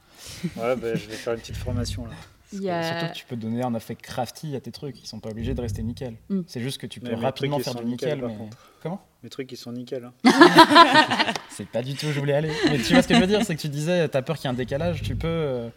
ouais 0.56 0.76
bah, 0.76 0.94
je 0.94 1.06
vais 1.06 1.16
faire 1.16 1.34
une 1.34 1.40
petite 1.40 1.56
formation 1.56 2.06
là 2.06 2.14
Surtout 2.52 3.06
que 3.12 3.14
tu 3.14 3.24
peux 3.26 3.36
donner 3.36 3.62
un 3.62 3.74
effet 3.74 3.94
crafty 3.94 4.56
à 4.56 4.60
tes 4.60 4.72
trucs, 4.72 5.00
ils 5.00 5.06
sont 5.06 5.20
pas 5.20 5.30
obligés 5.30 5.54
de 5.54 5.60
rester 5.60 5.82
nickel. 5.82 6.16
Mm. 6.28 6.40
C'est 6.46 6.60
juste 6.60 6.78
que 6.78 6.86
tu 6.86 7.00
peux 7.00 7.14
rapidement 7.14 7.58
faire 7.60 7.74
du 7.76 7.84
nickel. 7.84 8.22
mais... 8.26 8.36
Comment 8.82 9.00
Les 9.22 9.30
trucs 9.30 9.46
qui 9.46 9.56
sont 9.56 9.72
nickel. 9.72 10.04
Hein. 10.24 11.32
c'est 11.50 11.68
pas 11.68 11.82
du 11.82 11.94
tout 11.94 12.06
où 12.06 12.12
je 12.12 12.18
voulais 12.18 12.32
aller. 12.32 12.50
Mais 12.68 12.78
tu 12.78 12.92
vois 12.92 13.02
ce 13.02 13.08
que 13.08 13.14
je 13.14 13.20
veux 13.20 13.26
dire, 13.26 13.44
c'est 13.44 13.54
que 13.54 13.60
tu 13.60 13.68
disais, 13.68 14.08
t'as 14.08 14.22
peur 14.22 14.36
qu'il 14.36 14.46
y 14.46 14.48
ait 14.48 14.54
un 14.54 14.56
décalage, 14.56 15.02
tu 15.02 15.14
peux, 15.14 15.28
euh, 15.28 15.68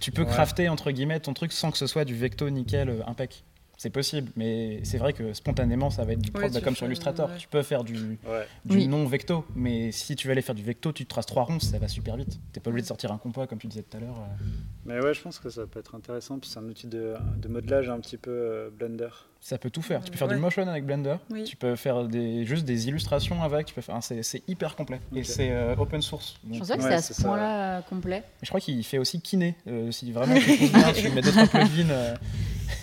tu 0.00 0.10
peux 0.10 0.24
crafter 0.24 0.68
entre 0.68 0.90
guillemets 0.90 1.20
ton 1.20 1.32
truc 1.32 1.52
sans 1.52 1.70
que 1.70 1.78
ce 1.78 1.86
soit 1.86 2.04
du 2.04 2.14
vecto 2.14 2.50
nickel 2.50 2.90
euh, 2.90 3.06
impec 3.06 3.44
c'est 3.80 3.88
possible, 3.88 4.30
mais 4.36 4.80
c'est 4.84 4.98
vrai 4.98 5.14
que 5.14 5.32
spontanément, 5.32 5.88
ça 5.88 6.04
va 6.04 6.12
être 6.12 6.20
du 6.20 6.30
propre, 6.30 6.60
comme 6.60 6.76
sur 6.76 6.84
Illustrator. 6.84 7.30
Tu 7.38 7.48
peux 7.48 7.62
faire 7.62 7.82
du, 7.82 8.18
du 8.66 8.86
non-vecto, 8.86 9.46
mais 9.54 9.90
si 9.90 10.16
tu 10.16 10.26
veux 10.26 10.32
aller 10.32 10.42
faire 10.42 10.54
du 10.54 10.62
vecto, 10.62 10.92
tu 10.92 11.06
te 11.06 11.08
traces 11.08 11.24
trois 11.24 11.44
ronds, 11.44 11.60
ça 11.60 11.78
va 11.78 11.88
super 11.88 12.18
vite. 12.18 12.38
Tu 12.52 12.60
pas 12.60 12.68
obligé 12.68 12.82
de 12.82 12.88
sortir 12.88 13.10
un 13.10 13.16
compas, 13.16 13.46
comme 13.46 13.58
tu 13.58 13.68
disais 13.68 13.82
tout 13.82 13.96
à 13.96 14.00
l'heure. 14.00 14.18
Euh. 14.18 14.44
Mais 14.84 15.00
ouais, 15.00 15.14
je 15.14 15.22
pense 15.22 15.38
que 15.38 15.48
ça 15.48 15.66
peut 15.66 15.80
être 15.80 15.94
intéressant. 15.94 16.38
Puis 16.38 16.50
c'est 16.50 16.58
un 16.58 16.64
outil 16.64 16.88
de, 16.88 17.14
de, 17.38 17.48
modelage 17.48 17.88
un 17.88 17.98
petit 18.00 18.18
peu 18.18 18.30
euh, 18.30 18.68
Blender. 18.70 19.08
Ça 19.40 19.56
peut 19.56 19.70
tout 19.70 19.80
faire. 19.80 20.04
Tu 20.04 20.10
peux 20.10 20.18
faire 20.18 20.28
du 20.28 20.36
motion 20.36 20.68
avec 20.68 20.84
Blender, 20.84 21.16
tu 21.46 21.56
peux 21.56 21.74
faire 21.74 22.04
des, 22.04 22.44
juste 22.44 22.66
des 22.66 22.86
illustrations 22.88 23.42
avec, 23.42 23.64
tu 23.64 23.72
peux 23.72 23.80
faire, 23.80 23.98
c'est, 24.02 24.42
hyper 24.46 24.76
complet. 24.76 25.00
Et 25.16 25.24
c'est 25.24 25.52
euh, 25.52 25.74
open 25.78 26.02
source. 26.02 26.38
je 26.52 26.58
pensais 26.58 26.76
que 26.76 26.82
c'était 26.82 26.94
à 26.96 27.00
ce 27.00 27.22
point-là 27.22 27.80
complet. 27.88 28.24
je 28.42 28.48
crois 28.48 28.60
qu'il 28.60 28.84
fait 28.84 28.98
aussi 28.98 29.22
kiné. 29.22 29.56
si 29.90 30.12
vraiment 30.12 30.34
tu, 30.38 30.68
bien, 30.68 30.92
tu 30.92 31.08
mets 31.08 31.22
d'autres 31.22 31.46
plugins. 31.50 32.18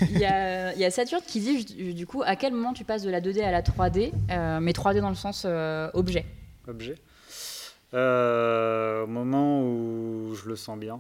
Il 0.01 0.19
y, 0.19 0.25
a, 0.25 0.73
il 0.73 0.79
y 0.79 0.85
a 0.85 0.91
Saturne 0.91 1.21
qui 1.25 1.39
dit 1.39 1.93
du 1.93 2.05
coup 2.05 2.23
à 2.25 2.35
quel 2.35 2.53
moment 2.53 2.73
tu 2.73 2.83
passes 2.83 3.03
de 3.03 3.09
la 3.09 3.21
2D 3.21 3.43
à 3.43 3.51
la 3.51 3.61
3D, 3.61 4.11
euh, 4.29 4.59
mais 4.59 4.71
3D 4.71 4.99
dans 4.99 5.09
le 5.09 5.15
sens 5.15 5.43
euh, 5.45 5.89
objet. 5.93 6.25
Objet. 6.67 6.95
Euh, 7.93 9.03
au 9.03 9.07
moment 9.07 9.63
où 9.63 10.35
je 10.35 10.47
le 10.49 10.55
sens 10.55 10.77
bien. 10.77 10.99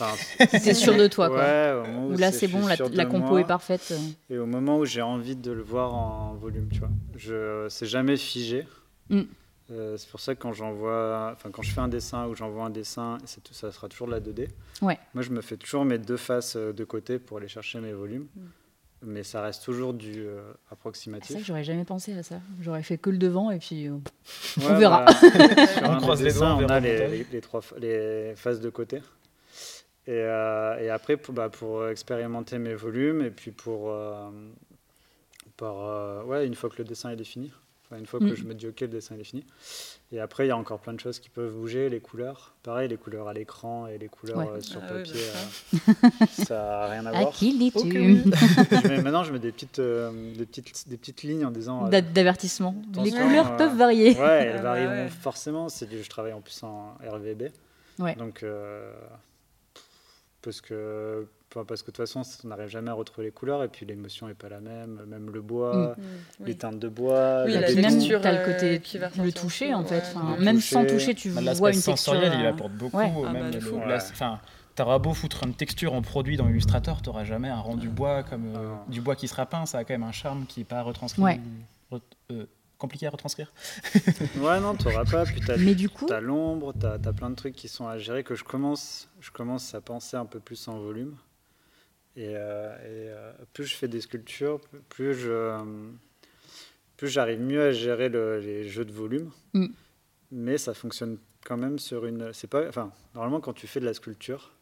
Enfin, 0.00 0.14
c'est 0.58 0.74
sûr 0.74 0.96
de 0.96 1.06
toi, 1.08 1.28
quoi. 1.28 1.38
Ouais, 1.38 1.74
où, 1.96 2.16
là 2.16 2.30
c'est 2.30 2.46
bon, 2.46 2.66
la, 2.66 3.06
compo 3.06 3.38
est 3.38 3.44
parfaite. 3.44 3.92
Et 4.30 4.38
au 4.38 4.46
moment 4.46 4.78
où 4.78 4.84
j'ai 4.84 5.02
envie 5.02 5.36
de 5.36 5.50
le 5.50 5.62
voir 5.62 5.94
en 5.94 6.34
volume, 6.34 6.68
tu 6.72 6.78
vois. 6.78 6.90
Je, 7.16 7.66
c'est 7.68 7.86
jamais 7.86 8.16
figé. 8.16 8.66
Mm. 9.10 9.22
Euh, 9.70 9.96
c'est 9.98 10.08
pour 10.08 10.20
ça 10.20 10.34
que 10.34 10.40
quand 10.40 10.52
j'envoie, 10.52 11.30
enfin 11.34 11.50
quand 11.50 11.62
je 11.62 11.72
fais 11.72 11.80
un 11.80 11.88
dessin 11.88 12.26
ou 12.26 12.34
j'envoie 12.34 12.64
un 12.64 12.70
dessin, 12.70 13.18
ça 13.50 13.70
sera 13.70 13.88
toujours 13.88 14.06
de 14.06 14.12
la 14.12 14.20
2D. 14.20 14.48
Ouais. 14.80 14.98
Moi, 15.14 15.22
je 15.22 15.30
me 15.30 15.42
fais 15.42 15.56
toujours 15.56 15.84
mes 15.84 15.98
deux 15.98 16.16
faces 16.16 16.56
euh, 16.56 16.72
de 16.72 16.84
côté 16.84 17.18
pour 17.18 17.36
aller 17.36 17.48
chercher 17.48 17.80
mes 17.80 17.92
volumes, 17.92 18.28
mm. 18.34 18.40
mais 19.02 19.22
ça 19.22 19.42
reste 19.42 19.64
toujours 19.64 19.92
du 19.92 20.26
euh, 20.26 20.40
approximatif. 20.70 21.32
C'est 21.32 21.40
que 21.40 21.46
j'aurais 21.46 21.64
jamais 21.64 21.84
pensé 21.84 22.14
à 22.14 22.22
ça. 22.22 22.40
J'aurais 22.62 22.82
fait 22.82 22.96
que 22.96 23.10
le 23.10 23.18
devant 23.18 23.50
et 23.50 23.58
puis 23.58 23.90
on 23.90 24.74
verra. 24.74 25.04
Bah, 25.04 25.12
on 25.84 25.96
croise 25.98 26.22
les 26.22 26.32
doigts, 26.32 26.54
on, 26.54 26.66
a 26.66 26.80
les, 26.80 27.24
les, 27.30 27.40
trois 27.42 27.60
les 27.78 28.34
faces 28.36 28.60
de 28.60 28.70
côté. 28.70 29.02
Et, 30.06 30.20
et 30.20 30.88
après, 30.88 31.18
pour, 31.18 31.34
bah, 31.34 31.50
pour, 31.50 31.86
expérimenter 31.88 32.58
mes 32.58 32.74
volumes 32.74 33.20
et 33.20 33.30
puis 33.30 33.50
pour, 33.50 33.94
par, 35.58 36.26
ouais, 36.26 36.46
une 36.46 36.54
fois 36.54 36.70
que 36.70 36.78
le 36.78 36.84
dessin 36.84 37.10
est 37.10 37.16
défini 37.16 37.52
une 37.96 38.06
fois 38.06 38.20
que 38.20 38.26
mm. 38.26 38.36
je 38.36 38.44
me 38.44 38.54
dis 38.54 38.66
OK, 38.66 38.80
le 38.80 38.88
dessin 38.88 39.16
est 39.16 39.24
fini. 39.24 39.44
Et 40.12 40.20
après, 40.20 40.46
il 40.46 40.48
y 40.48 40.50
a 40.50 40.56
encore 40.56 40.80
plein 40.80 40.92
de 40.92 41.00
choses 41.00 41.18
qui 41.18 41.30
peuvent 41.30 41.52
bouger, 41.52 41.88
les 41.88 42.00
couleurs. 42.00 42.54
Pareil, 42.62 42.88
les 42.88 42.96
couleurs 42.96 43.28
à 43.28 43.32
l'écran 43.32 43.86
et 43.86 43.98
les 43.98 44.08
couleurs 44.08 44.40
euh, 44.40 44.60
sur 44.60 44.80
ah 44.82 44.92
papier, 44.92 45.20
euh, 45.20 46.26
ça 46.44 46.54
n'a 46.54 46.86
rien 46.86 47.06
à 47.06 47.10
voir. 47.12 47.28
À 47.28 47.30
qui 47.32 47.52
lis-tu 47.52 48.24
Maintenant, 49.02 49.24
je 49.24 49.32
mets 49.32 49.38
des 49.38 49.52
petites, 49.52 49.78
euh, 49.78 50.10
des 50.34 50.46
petites, 50.46 50.88
des 50.88 50.96
petites 50.96 51.22
lignes 51.22 51.46
en 51.46 51.50
disant. 51.50 51.88
D'avertissement. 51.88 52.74
Les 53.02 53.10
couleurs 53.10 53.56
peuvent 53.56 53.76
varier. 53.76 54.18
Ouais, 54.18 54.50
elles 54.52 54.62
varient 54.62 55.10
forcément. 55.10 55.68
Je 55.68 56.08
travaille 56.08 56.32
en 56.32 56.40
plus 56.40 56.62
en 56.62 56.94
RVB. 57.06 57.50
Donc, 58.18 58.44
parce 60.42 60.60
que 60.60 61.26
parce 61.54 61.82
que 61.82 61.90
de 61.90 61.96
toute 61.96 61.96
façon, 61.96 62.22
on 62.44 62.48
n'arrive 62.48 62.68
jamais 62.68 62.90
à 62.90 62.94
retrouver 62.94 63.26
les 63.26 63.32
couleurs 63.32 63.62
et 63.62 63.68
puis 63.68 63.86
l'émotion 63.86 64.28
n'est 64.28 64.34
pas 64.34 64.48
la 64.48 64.60
même. 64.60 65.00
Même 65.06 65.30
le 65.30 65.40
bois, 65.40 65.96
mm. 65.96 66.00
Mm, 66.42 66.46
les 66.46 66.54
teintes 66.56 66.78
de 66.78 66.88
bois, 66.88 67.44
oui, 67.46 67.54
la, 67.54 67.72
texture. 67.72 68.20
Tu 68.20 68.26
as 68.26 68.38
le 68.38 68.52
côté, 68.52 68.80
qui 68.80 68.98
va 68.98 69.08
le 69.22 69.32
toucher 69.32 69.74
en 69.74 69.84
fait. 69.84 70.14
même 70.38 70.60
sans 70.60 70.84
toucher, 70.84 71.14
tu 71.14 71.30
bah, 71.30 71.52
vois 71.54 71.72
une 71.72 71.80
texture. 71.80 72.14
il 72.14 72.24
euh, 72.24 72.50
apporte 72.50 72.72
beaucoup. 72.72 72.96
Ouais. 72.96 73.12
Ah, 73.26 73.32
même 73.32 73.50
bah, 73.50 73.96
enfin, 73.96 74.40
T'auras 74.78 75.00
beau 75.00 75.12
foutre 75.12 75.42
une 75.44 75.54
texture 75.54 75.92
en 75.92 76.02
produit 76.02 76.36
dans 76.36 76.48
Illustrator, 76.48 77.02
tu 77.02 77.08
n'auras 77.08 77.24
jamais 77.24 77.48
un 77.48 77.58
rendu 77.58 77.88
bois 77.88 78.22
comme 78.22 78.54
euh, 78.54 78.74
ah. 78.76 78.84
du 78.88 79.00
bois 79.00 79.16
qui 79.16 79.26
sera 79.26 79.44
peint. 79.44 79.66
Ça 79.66 79.78
a 79.78 79.84
quand 79.84 79.92
même 79.92 80.04
un 80.04 80.12
charme 80.12 80.46
qui 80.46 80.60
n'est 80.60 80.64
pas 80.64 80.82
retranscrit. 80.82 81.40
Euh, 82.30 82.46
compliqué 82.78 83.08
à 83.08 83.10
retranscrire. 83.10 83.52
ouais, 84.36 84.60
non, 84.60 84.76
tu 84.76 84.86
n'auras 84.86 85.04
pas. 85.04 85.24
Puis 85.24 85.40
as, 85.50 85.56
Mais 85.56 85.74
du 85.74 85.88
coup, 85.88 86.06
as 86.12 86.20
l'ombre, 86.20 86.72
tu 86.78 86.86
as, 86.86 87.12
plein 87.12 87.30
de 87.30 87.34
trucs 87.34 87.56
qui 87.56 87.66
sont 87.66 87.88
à 87.88 87.98
gérer 87.98 88.22
que 88.22 88.36
je 88.36 88.44
commence, 88.44 89.08
je 89.20 89.32
commence 89.32 89.74
à 89.74 89.80
penser 89.80 90.16
un 90.16 90.26
peu 90.26 90.38
plus 90.38 90.68
en 90.68 90.78
volume. 90.78 91.16
Et, 92.16 92.34
euh, 92.34 92.76
euh, 92.82 93.32
plus 93.52 93.64
je 93.64 93.74
fais 93.74 93.88
des 93.88 94.00
sculptures, 94.00 94.60
plus 94.88 95.14
je 95.14 95.56
plus 96.96 97.08
j'arrive 97.08 97.40
mieux 97.40 97.62
à 97.62 97.72
gérer 97.72 98.08
les 98.08 98.68
jeux 98.68 98.84
de 98.84 98.92
volume. 98.92 99.30
Mm. 99.54 99.66
Mais 100.32 100.58
ça 100.58 100.74
fonctionne 100.74 101.18
quand 101.44 101.56
même 101.56 101.78
sur 101.78 102.06
une. 102.06 102.32
C'est 102.32 102.48
pas. 102.48 102.66
Enfin, 102.68 102.92
normalement, 103.14 103.40
quand 103.40 103.52
tu 103.52 103.66
fais 103.66 103.78
de 103.78 103.84
la 103.84 103.94
sculpture, 103.94 104.52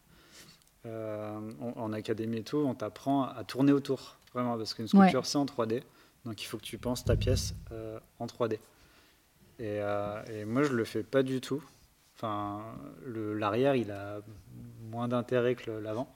euh, 0.85 1.39
en 1.75 1.91
académie 1.93 2.37
et 2.37 2.43
tout, 2.43 2.57
on 2.57 2.75
t'apprend 2.75 3.23
à 3.23 3.43
tourner 3.43 3.71
autour, 3.71 4.17
vraiment, 4.33 4.55
parce 4.55 4.73
qu'une 4.73 4.87
sculpture 4.87 5.25
c'est 5.25 5.37
en 5.37 5.45
3D, 5.45 5.81
donc 6.25 6.41
il 6.41 6.45
faut 6.45 6.57
que 6.57 6.63
tu 6.63 6.77
penses 6.77 7.03
ta 7.03 7.15
pièce 7.15 7.53
en 8.19 8.27
3D. 8.27 8.59
Et, 9.59 9.79
et, 10.31 10.45
moi, 10.45 10.61
je 10.61 10.73
le 10.73 10.85
fais 10.85 11.01
pas 11.01 11.23
du 11.23 11.41
tout. 11.41 11.63
Enfin, 12.15 12.61
l'arrière, 13.05 13.75
il 13.75 13.91
a 13.91 14.21
moins 14.91 15.07
d'intérêt 15.07 15.55
que 15.55 15.71
l'avant 15.71 16.13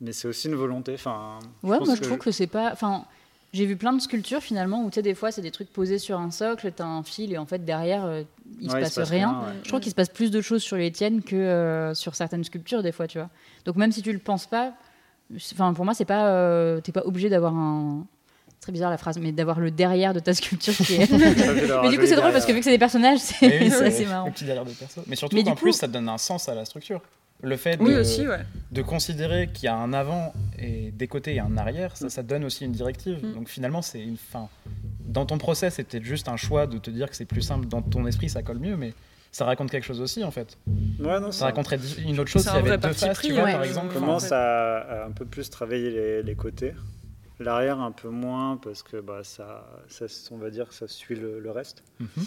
mais 0.00 0.12
c'est 0.12 0.28
aussi 0.28 0.48
une 0.48 0.54
volonté. 0.54 0.94
Enfin, 0.94 1.38
ouais, 1.62 1.78
moi 1.78 1.94
je 1.94 2.02
trouve 2.02 2.18
que 2.18 2.30
c'est 2.30 2.46
pas. 2.46 2.70
Enfin, 2.72 3.04
j'ai 3.52 3.64
vu 3.64 3.76
plein 3.76 3.92
de 3.92 4.00
sculptures 4.00 4.42
finalement 4.42 4.84
où 4.84 4.90
tu 4.90 4.96
sais 4.96 5.02
des 5.02 5.14
fois 5.14 5.32
c'est 5.32 5.40
des 5.40 5.50
trucs 5.50 5.72
posés 5.72 5.98
sur 5.98 6.18
un 6.18 6.30
socle, 6.30 6.70
tu 6.74 6.82
as 6.82 6.86
un 6.86 7.02
fil 7.02 7.32
et 7.32 7.38
en 7.38 7.46
fait 7.46 7.64
derrière 7.64 8.04
euh, 8.04 8.22
il, 8.60 8.70
se 8.70 8.76
passe 8.76 8.98
rien. 8.98 9.42
Je 9.62 9.68
trouve 9.68 9.80
qu'il 9.80 9.90
se 9.90 9.96
passe 9.96 10.10
plus 10.10 10.30
de 10.30 10.40
choses 10.40 10.62
sur 10.62 10.76
les 10.76 10.92
tiennes 10.92 11.22
que 11.22 11.34
euh, 11.34 11.94
sur 11.94 12.14
certaines 12.14 12.44
sculptures 12.44 12.82
des 12.82 12.92
fois, 12.92 13.06
tu 13.06 13.18
vois. 13.18 13.30
Donc 13.64 13.76
même 13.76 13.90
si 13.90 14.02
tu 14.02 14.12
le 14.12 14.18
penses 14.18 14.46
pas, 14.46 14.74
enfin 15.52 15.72
pour 15.72 15.84
moi 15.84 15.94
c'est 15.94 16.04
pas, 16.04 16.28
euh, 16.28 16.80
t'es 16.80 16.92
pas 16.92 17.04
obligé 17.06 17.30
d'avoir 17.30 17.54
un 17.54 18.06
très 18.60 18.72
bizarre 18.72 18.90
la 18.90 18.98
phrase, 18.98 19.18
mais 19.18 19.32
d'avoir 19.32 19.60
le 19.60 19.70
derrière 19.70 20.12
de 20.12 20.20
ta 20.20 20.34
sculpture 20.34 20.74
qui 20.74 20.96
est. 20.96 21.10
mais 21.82 21.88
du 21.88 21.98
coup, 21.98 22.06
c'est 22.06 22.16
drôle 22.16 22.32
parce 22.32 22.44
que 22.44 22.52
vu 22.52 22.58
que 22.58 22.64
c'est 22.64 22.70
des 22.70 22.78
personnages, 22.78 23.18
c'est 23.18 23.72
assez 23.82 24.04
marrant. 24.06 24.30
Petit 24.30 24.44
derrière 24.44 24.64
de 24.64 24.72
perso. 24.72 25.02
Mais 25.06 25.16
surtout 25.16 25.42
qu'en 25.42 25.54
plus, 25.54 25.72
ça 25.72 25.86
donne 25.86 26.08
un 26.08 26.18
sens 26.18 26.48
à 26.48 26.54
la 26.54 26.64
structure. 26.64 27.00
Le 27.42 27.56
fait 27.56 27.76
de, 27.76 28.38
de 28.72 28.82
considérer 28.82 29.48
qu'il 29.52 29.64
y 29.64 29.68
a 29.68 29.76
un 29.76 29.92
avant 29.92 30.32
et 30.58 30.90
des 30.90 31.06
côtés 31.06 31.36
et 31.36 31.40
un 31.40 31.56
arrière, 31.56 31.96
ça, 31.96 32.10
ça 32.10 32.22
donne 32.24 32.44
aussi 32.44 32.64
une 32.64 32.72
directive. 32.72 33.24
Mm. 33.24 33.34
Donc 33.34 33.48
finalement, 33.48 33.80
c'est 33.80 34.02
une 34.02 34.16
fin. 34.16 34.48
Dans 35.00 35.24
ton 35.24 35.38
process, 35.38 35.74
c'est 35.74 35.84
peut-être 35.84 36.04
juste 36.04 36.28
un 36.28 36.36
choix 36.36 36.66
de 36.66 36.78
te 36.78 36.90
dire 36.90 37.08
que 37.08 37.14
c'est 37.14 37.24
plus 37.24 37.42
simple. 37.42 37.66
Dans 37.66 37.80
ton 37.80 38.06
esprit, 38.06 38.28
ça 38.28 38.42
colle 38.42 38.58
mieux, 38.58 38.76
mais 38.76 38.92
ça 39.30 39.44
raconte 39.44 39.70
quelque 39.70 39.84
chose 39.84 40.00
aussi 40.00 40.24
en 40.24 40.30
fait. 40.30 40.58
Ouais, 40.98 41.20
non, 41.20 41.30
ça 41.30 41.44
raconterait 41.44 41.78
une 41.98 42.18
autre 42.18 42.30
chose 42.30 42.42
s'il 42.42 42.54
y 42.54 42.56
avait 42.56 42.76
deux 42.76 42.92
faces, 42.92 43.20
tu 43.20 43.32
vois, 43.32 43.44
par 43.44 43.62
exemple. 43.62 43.94
On 43.96 44.00
commence 44.00 44.32
à, 44.32 45.06
un 45.06 45.12
peu 45.12 45.24
plus 45.24 45.48
travailler 45.50 45.90
les, 45.90 46.22
les 46.22 46.34
côtés? 46.34 46.74
L'arrière 47.40 47.78
un 47.78 47.92
peu 47.92 48.08
moins 48.08 48.56
parce 48.56 48.82
que 48.82 48.96
bah, 49.00 49.20
ça, 49.22 49.64
ça, 49.88 50.06
on 50.32 50.38
va 50.38 50.50
dire 50.50 50.68
que 50.68 50.74
ça 50.74 50.88
suit 50.88 51.14
le, 51.14 51.50
reste. 51.50 51.84
Mhm. 52.00 52.24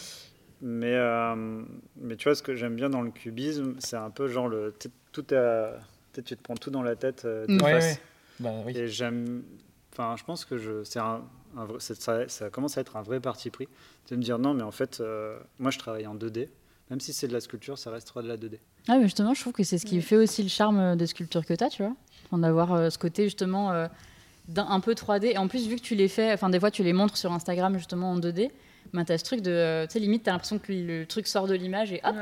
Mais, 0.61 0.93
euh, 0.93 1.63
mais 1.95 2.15
tu 2.15 2.25
vois, 2.25 2.35
ce 2.35 2.43
que 2.43 2.55
j'aime 2.55 2.75
bien 2.75 2.89
dans 2.89 3.01
le 3.01 3.09
cubisme, 3.09 3.75
c'est 3.79 3.95
un 3.95 4.11
peu 4.11 4.27
genre 4.27 4.47
le, 4.47 4.73
tout 5.11 5.33
est 5.33 5.71
tu 6.13 6.35
te 6.35 6.43
prends 6.43 6.55
tout 6.55 6.71
dans 6.71 6.83
la 6.83 6.95
tête 6.95 7.23
euh, 7.25 7.47
de 7.47 7.57
face. 7.59 7.99
Bah, 8.39 8.51
oui. 8.65 8.77
Et 8.77 8.87
j'aime, 8.87 9.43
enfin, 9.93 10.15
je 10.17 10.23
pense 10.23 10.45
que 10.45 10.57
je, 10.57 10.83
c'est 10.83 10.99
un, 10.99 11.21
ça, 11.79 12.27
ça, 12.27 12.49
commence 12.49 12.77
à 12.77 12.81
être 12.81 12.97
un 12.97 13.01
vrai 13.01 13.19
parti 13.19 13.49
pris 13.49 13.67
de 14.09 14.15
me 14.15 14.21
dire 14.21 14.37
non, 14.37 14.53
mais 14.53 14.63
en 14.63 14.71
fait, 14.71 14.99
euh, 14.99 15.39
moi 15.57 15.71
je 15.71 15.79
travaille 15.79 16.05
en 16.05 16.15
2D. 16.15 16.49
Même 16.89 16.99
si 16.99 17.13
c'est 17.13 17.29
de 17.29 17.33
la 17.33 17.39
sculpture, 17.39 17.77
ça 17.77 17.89
restera 17.89 18.21
de 18.21 18.27
la 18.27 18.35
2D. 18.35 18.57
Ah, 18.89 18.97
mais 18.97 19.03
justement, 19.03 19.33
je 19.33 19.39
trouve 19.39 19.53
que 19.53 19.63
c'est 19.63 19.77
ce 19.77 19.85
qui 19.85 20.01
fait 20.01 20.17
aussi 20.17 20.43
le 20.43 20.49
charme 20.49 20.97
des 20.97 21.07
sculptures 21.07 21.45
que 21.45 21.53
tu 21.53 21.63
as, 21.63 21.69
tu 21.69 21.83
vois. 21.83 21.95
D'avoir 22.37 22.91
ce 22.91 22.97
côté 22.97 23.23
justement 23.23 23.71
un 24.57 24.79
peu 24.81 24.93
3D. 24.93 25.27
Et 25.27 25.37
en 25.37 25.47
plus, 25.47 25.69
vu 25.69 25.77
que 25.77 25.81
tu 25.81 25.95
les 25.95 26.09
fais, 26.09 26.33
enfin, 26.33 26.49
des 26.49 26.59
fois, 26.59 26.69
tu 26.69 26.83
les 26.83 26.91
montres 26.91 27.15
sur 27.15 27.31
Instagram 27.31 27.77
justement 27.77 28.11
en 28.11 28.19
2D, 28.19 28.51
ben, 28.93 29.05
tu 29.05 29.11
as 29.11 29.17
ce 29.17 29.23
truc 29.23 29.41
de. 29.41 29.85
Tu 29.85 29.93
sais, 29.93 29.99
limite, 29.99 30.23
tu 30.23 30.29
as 30.29 30.33
l'impression 30.33 30.59
que 30.59 30.71
le 30.71 31.05
truc 31.05 31.27
sort 31.27 31.47
de 31.47 31.55
l'image 31.55 31.91
et 31.93 32.01
hop 32.03 32.15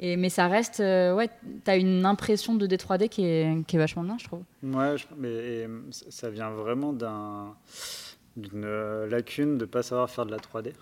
et, 0.00 0.16
Mais 0.16 0.28
ça 0.28 0.48
reste. 0.48 0.80
Euh, 0.80 1.14
ouais, 1.14 1.28
tu 1.64 1.70
as 1.70 1.76
une 1.76 2.04
impression 2.04 2.54
de 2.54 2.66
D3D 2.66 3.08
qui 3.08 3.24
est, 3.24 3.64
qui 3.66 3.76
est 3.76 3.78
vachement 3.78 4.02
bien, 4.02 4.16
je 4.18 4.24
trouve. 4.24 4.42
Ouais, 4.62 4.96
mais 5.16 5.68
ça 5.90 6.30
vient 6.30 6.50
vraiment 6.50 6.92
d'un 6.92 7.54
d'une 8.36 9.04
lacune 9.04 9.58
de 9.58 9.64
ne 9.64 9.70
pas 9.70 9.84
savoir 9.84 10.10
faire 10.10 10.26
de 10.26 10.32
la 10.32 10.38
3D. 10.38 10.72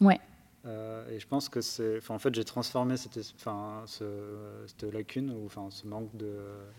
Ouais. 0.00 0.18
Euh, 0.66 1.06
et 1.10 1.20
je 1.20 1.26
pense 1.26 1.48
que 1.48 1.60
c'est. 1.60 1.98
En 2.08 2.18
fait, 2.18 2.34
j'ai 2.34 2.44
transformé 2.44 2.96
cette, 2.96 3.18
enfin, 3.36 3.82
ce, 3.86 4.04
cette 4.66 4.90
lacune, 4.92 5.30
ou 5.30 5.46
enfin, 5.46 5.66
ce 5.70 5.86
manque 5.86 6.14
de, 6.16 6.36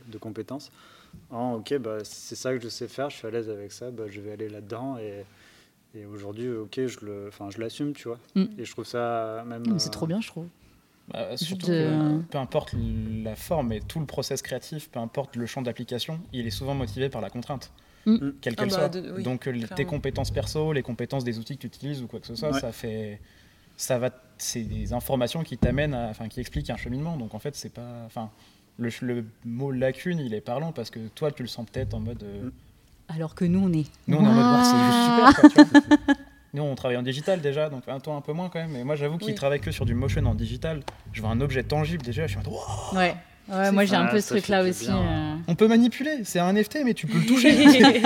de 0.07 0.17
compétences, 0.17 0.71
en 1.29 1.55
OK, 1.55 1.77
bah, 1.77 1.99
c'est 2.03 2.35
ça 2.35 2.53
que 2.55 2.63
je 2.63 2.69
sais 2.69 2.87
faire, 2.87 3.09
je 3.09 3.17
suis 3.17 3.27
à 3.27 3.31
l'aise 3.31 3.49
avec 3.49 3.71
ça, 3.71 3.91
bah, 3.91 4.05
je 4.07 4.21
vais 4.21 4.31
aller 4.31 4.49
là-dedans. 4.49 4.97
Et, 4.97 5.23
et 5.95 6.05
aujourd'hui, 6.05 6.49
OK, 6.49 6.75
je, 6.75 7.05
le, 7.05 7.29
je 7.49 7.60
l'assume, 7.60 7.93
tu 7.93 8.08
vois. 8.08 8.19
Mm. 8.36 8.45
Et 8.58 8.65
je 8.65 8.71
trouve 8.71 8.86
ça 8.86 9.43
même. 9.47 9.79
C'est 9.79 9.91
trop 9.91 10.08
bien, 10.08 10.21
je 10.21 10.27
trouve. 10.27 10.47
Bah, 11.08 11.38
surtout 11.38 11.67
peu 11.67 12.38
importe 12.38 12.73
la 13.23 13.36
forme 13.36 13.71
et 13.71 13.79
tout 13.79 13.99
le 13.99 14.08
process 14.08 14.41
créatif, 14.41 14.89
peu 14.89 14.99
importe 14.99 15.36
le 15.36 15.45
champ 15.45 15.62
d'application, 15.62 16.19
il 16.34 16.47
est 16.47 16.51
souvent 16.51 16.73
motivé 16.73 17.10
par 17.10 17.21
la 17.21 17.29
contrainte. 17.29 17.71
Mm. 18.08 18.31
Quelle 18.41 18.55
qu'elle 18.55 18.73
ah 18.73 18.88
bah, 18.88 19.01
soit. 19.01 19.21
Donc 19.21 19.47
tes 19.75 19.86
compétences 19.86 20.31
perso, 20.31 20.73
les 20.73 20.81
compétences 20.81 21.23
des 21.23 21.38
outils 21.38 21.55
que 21.58 21.62
tu 21.62 21.67
utilises 21.67 22.01
ou 22.01 22.08
quoi 22.08 22.19
que 22.19 22.27
ce 22.27 22.36
soit, 22.36 22.53
ça 22.53 22.71
fait 22.71 23.19
ça 23.77 23.97
va, 23.97 24.10
c'est 24.38 24.63
des 24.63 24.93
informations 24.93 25.43
qui 25.43 25.58
t'amènent, 25.58 25.95
enfin, 25.95 26.27
qui 26.27 26.39
expliquent 26.39 26.69
un 26.69 26.77
cheminement. 26.77 27.17
Donc 27.17 27.34
en 27.34 27.39
fait, 27.39 27.55
c'est 27.55 27.73
pas, 27.73 28.03
enfin, 28.05 28.31
le, 28.77 28.89
le, 29.01 29.25
mot 29.43 29.71
lacune, 29.71 30.19
il 30.19 30.34
est 30.34 30.41
parlant 30.41 30.71
parce 30.71 30.89
que 30.89 31.08
toi, 31.10 31.31
tu 31.31 31.43
le 31.43 31.47
sens 31.47 31.65
peut-être 31.69 31.93
en 31.93 31.99
mode. 31.99 32.23
Euh, 32.23 32.49
Alors 33.07 33.35
que 33.35 33.45
nous, 33.45 33.59
on 33.59 33.71
est. 33.73 33.85
Nous, 34.07 34.17
on 34.17 34.23
est 34.23 34.27
en 34.27 34.33
mode, 34.33 34.65
c'est 34.65 35.51
super. 35.51 35.63
Quoi, 35.73 36.15
nous, 36.53 36.63
on 36.63 36.75
travaille 36.75 36.97
en 36.97 37.03
digital 37.03 37.41
déjà, 37.41 37.69
donc 37.69 37.83
un 37.87 37.99
temps 37.99 38.17
un 38.17 38.21
peu 38.21 38.33
moins 38.33 38.49
quand 38.49 38.59
même. 38.59 38.71
Mais 38.71 38.83
moi, 38.83 38.95
j'avoue 38.95 39.17
qu'il 39.17 39.35
travaille 39.35 39.59
que 39.59 39.71
sur 39.71 39.85
du 39.85 39.93
motion 39.93 40.25
en 40.25 40.35
digital. 40.35 40.81
Je 41.13 41.21
vois 41.21 41.29
un 41.29 41.41
objet 41.41 41.63
tangible 41.63 42.03
déjà, 42.03 42.27
je 42.27 42.37
suis 42.37 42.39
en 42.39 42.49
mode. 42.49 42.59
Ouais. 42.97 43.15
Ouais, 43.47 43.71
moi 43.71 43.86
j'ai 43.86 43.95
un 43.95 44.08
peu 44.08 44.19
ce 44.19 44.29
truc-là 44.29 44.63
aussi. 44.63 44.89
Euh. 44.89 45.36
On 45.47 45.55
peut 45.55 45.67
manipuler, 45.67 46.23
c'est 46.23 46.39
un 46.39 46.51
NFT, 46.51 46.79
mais 46.84 46.93
tu 46.93 47.05
peux 47.05 47.19
le 47.19 47.25
toucher. 47.25 47.53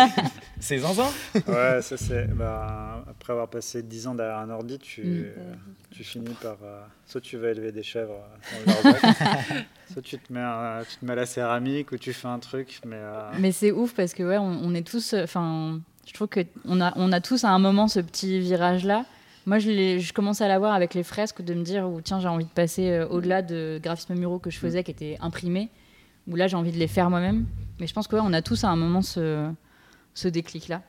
c'est 0.60 0.80
zinzin. 0.80 1.08
ouais, 1.48 1.82
ça 1.82 1.98
c'est. 1.98 2.28
Bah, 2.36 3.06
après 3.10 3.34
avoir 3.34 3.48
passé 3.48 3.82
10 3.82 4.08
ans 4.08 4.16
derrière 4.16 4.40
un 4.40 4.50
ordi, 4.50 4.78
tu, 4.80 5.02
mm. 5.02 5.58
tu 5.92 6.04
finis 6.04 6.36
par. 6.42 6.58
Euh, 6.64 6.82
soit 7.06 7.22
tu 7.22 7.38
vas 7.38 7.50
élever 7.50 7.72
des 7.72 7.84
chèvres 7.84 8.20
dans 8.66 8.90
le 8.90 8.96
soit 9.94 10.02
tu 10.02 10.18
te, 10.18 10.34
mets 10.34 10.46
tu 10.90 10.98
te 10.98 11.06
mets 11.06 11.14
à 11.14 11.16
la 11.16 11.26
céramique 11.26 11.92
ou 11.92 11.98
tu 11.98 12.12
fais 12.12 12.28
un 12.28 12.40
truc. 12.40 12.80
Mais, 12.86 12.98
euh, 12.98 13.30
mais 13.40 13.52
c'est 13.52 13.72
ouf 13.72 13.94
parce 13.94 14.14
que, 14.14 14.24
ouais, 14.24 14.38
on, 14.38 14.60
on 14.64 14.76
est 14.76 14.86
tous. 14.86 15.14
Enfin, 15.14 15.80
je 16.06 16.14
trouve 16.14 16.28
qu'on 16.28 16.82
a, 16.82 16.94
on 16.96 17.12
a 17.12 17.22
tous 17.22 17.44
à 17.44 17.50
un 17.50 17.60
moment 17.60 17.88
ce 17.88 18.00
petit 18.00 18.40
virage-là 18.40 19.06
moi, 19.46 19.60
je, 19.60 20.00
je 20.00 20.14
commençais 20.14 20.44
à 20.44 20.48
l'avoir 20.48 20.74
avec 20.74 20.94
les 20.94 21.04
fresques, 21.04 21.42
de 21.42 21.54
me 21.54 21.64
dire, 21.64 21.88
où, 21.90 22.02
tiens, 22.02 22.20
j'ai 22.20 22.28
envie 22.28 22.46
de 22.46 22.50
passer 22.50 22.90
euh, 22.90 23.08
au-delà 23.08 23.42
de 23.42 23.80
graphisme 23.82 24.16
muraux 24.16 24.40
que 24.40 24.50
je 24.50 24.58
mm. 24.58 24.62
faisais, 24.62 24.84
qui 24.84 24.92
étaient 24.92 25.18
imprimés, 25.22 25.70
où 26.28 26.36
là, 26.36 26.48
j'ai 26.48 26.58
envie 26.58 26.72
de 26.72 26.78
les 26.78 26.88
faire 26.88 27.10
moi-même. 27.10 27.46
Mais 27.80 27.88
je 27.88 27.94
pense 27.94 28.08
qu'on 28.08 28.20
on 28.20 28.34
a 28.34 28.42
tous 28.42 28.64
à 28.64 28.70
un 28.70 28.76
moment 28.76 29.02
ce, 29.02 29.50
ce 30.14 30.28
déclic-là. 30.28 30.82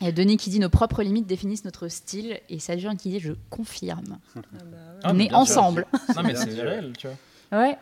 Il 0.00 0.06
y 0.06 0.08
a 0.08 0.12
Denis 0.12 0.36
qui 0.36 0.50
dit 0.50 0.58
nos 0.58 0.68
propres 0.68 1.02
limites 1.02 1.26
définissent 1.26 1.64
notre 1.64 1.88
style 1.88 2.40
et 2.48 2.58
Sadjan 2.58 2.96
qui 2.96 3.10
dit 3.10 3.20
je 3.20 3.32
confirme. 3.48 4.18
Ah 4.36 4.40
bah 4.64 4.78
on 5.04 5.18
est 5.18 5.32
ensemble. 5.32 5.86
Non 6.16 6.22
mais 6.24 6.34
c'est 6.34 6.60
réel, 6.60 6.92
tu 6.98 7.06
vois. 7.06 7.60
Ouais. 7.60 7.78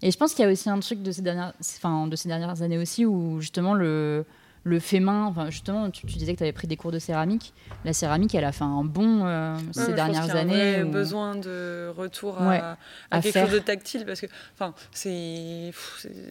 Et 0.00 0.12
je 0.12 0.16
pense 0.16 0.34
qu'il 0.34 0.44
y 0.44 0.48
a 0.48 0.52
aussi 0.52 0.70
un 0.70 0.78
truc 0.78 1.02
de 1.02 1.10
ces 1.10 1.22
dernières, 1.22 1.52
enfin, 1.60 2.06
de 2.06 2.14
ces 2.14 2.28
dernières 2.28 2.62
années 2.62 2.78
aussi 2.78 3.04
où 3.04 3.40
justement 3.40 3.74
le, 3.74 4.24
le 4.68 4.78
fait 4.80 5.00
main, 5.00 5.24
enfin, 5.24 5.50
justement, 5.50 5.90
tu, 5.90 6.06
disais 6.06 6.32
que 6.32 6.38
tu 6.38 6.44
avais 6.44 6.52
pris 6.52 6.66
des 6.66 6.76
cours 6.76 6.92
de 6.92 6.98
céramique. 6.98 7.54
La 7.84 7.92
céramique, 7.92 8.34
elle 8.34 8.44
a 8.44 8.52
fait 8.52 8.64
un 8.64 8.84
bon 8.84 9.24
euh, 9.24 9.56
ces 9.72 9.94
dernières 9.94 10.36
années. 10.36 10.72
Il 10.72 10.78
y 10.78 10.80
a 10.80 10.84
besoin 10.84 11.34
de 11.34 11.88
retour 11.96 12.38
à, 12.40 12.76
quelque 13.20 13.38
chose 13.38 13.52
de 13.52 13.58
tactile 13.58 14.04
parce 14.04 14.20
que, 14.20 14.26
enfin, 14.54 14.74
c'est 14.92 15.72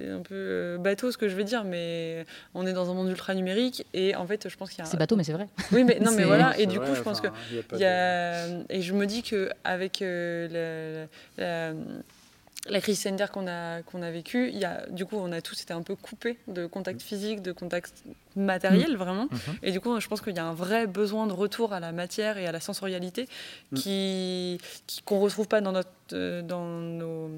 un 0.10 0.22
peu 0.22 0.36
euh, 0.36 0.78
bateau 0.78 1.12
ce 1.12 1.18
que 1.18 1.28
je 1.28 1.36
veux 1.36 1.44
dire, 1.44 1.64
mais 1.64 2.26
on 2.54 2.66
est 2.68 2.74
dans 2.74 2.92
un 2.92 2.94
monde 2.94 3.10
ultra 3.10 3.34
numérique 3.34 3.86
et 3.94 4.16
en 4.16 4.28
fait, 4.28 4.48
je 4.48 4.56
pense 4.56 4.70
qu'il 4.70 4.80
y 4.80 4.82
a. 4.82 4.86
C'est 4.86 4.98
bateau, 4.98 5.16
mais 5.16 5.24
c'est 5.24 5.34
vrai. 5.34 5.48
Oui, 5.72 5.84
mais 5.84 6.00
non, 6.00 6.12
mais 6.16 6.24
voilà. 6.24 6.58
Et 6.58 6.66
du 6.66 6.80
coup, 6.80 6.96
je 6.96 7.02
pense 7.02 7.20
que 7.20 7.28
il 7.74 7.80
y 7.80 7.86
a, 7.86 8.48
et 8.70 8.82
je 8.82 8.94
me 8.94 9.06
dis 9.06 9.22
que 9.22 9.50
avec 9.64 10.02
euh, 10.02 11.08
la 11.38 11.44
la 11.44 11.74
crise 12.82 13.00
sanitaire 13.00 13.32
qu'on 13.32 13.48
a, 13.48 13.82
qu'on 13.82 14.02
a 14.02 14.12
vécue, 14.12 14.50
il 14.50 14.58
y 14.58 14.66
a, 14.66 14.86
du 14.90 15.06
coup, 15.06 15.18
on 15.18 15.32
a 15.32 15.42
tous 15.42 15.62
été 15.62 15.74
un 15.74 15.82
peu 15.82 15.96
coupés 15.96 16.38
de 16.48 16.66
contact 16.66 17.02
physique, 17.02 17.42
de 17.42 17.52
contact 17.52 18.04
matériel, 18.38 18.94
mm. 18.94 18.96
vraiment. 18.96 19.26
Mm-hmm. 19.26 19.58
Et 19.64 19.72
du 19.72 19.80
coup, 19.80 20.00
je 20.00 20.08
pense 20.08 20.22
qu'il 20.22 20.36
y 20.36 20.40
a 20.40 20.46
un 20.46 20.54
vrai 20.54 20.88
besoin 20.88 21.28
de 21.28 21.34
retour 21.34 21.74
à 21.74 21.80
la 21.80 21.92
matière 21.92 22.38
et 22.38 22.48
à 22.48 22.52
la 22.52 22.60
sensorialité 22.60 23.28
mm. 23.72 23.76
qui, 23.78 24.60
qu'on 25.06 25.18
ne 25.18 25.22
retrouve 25.22 25.48
pas 25.48 25.62
dans, 25.62 25.72
notre, 25.72 25.90
euh, 26.14 26.42
dans, 26.42 26.66
nos, 26.66 27.30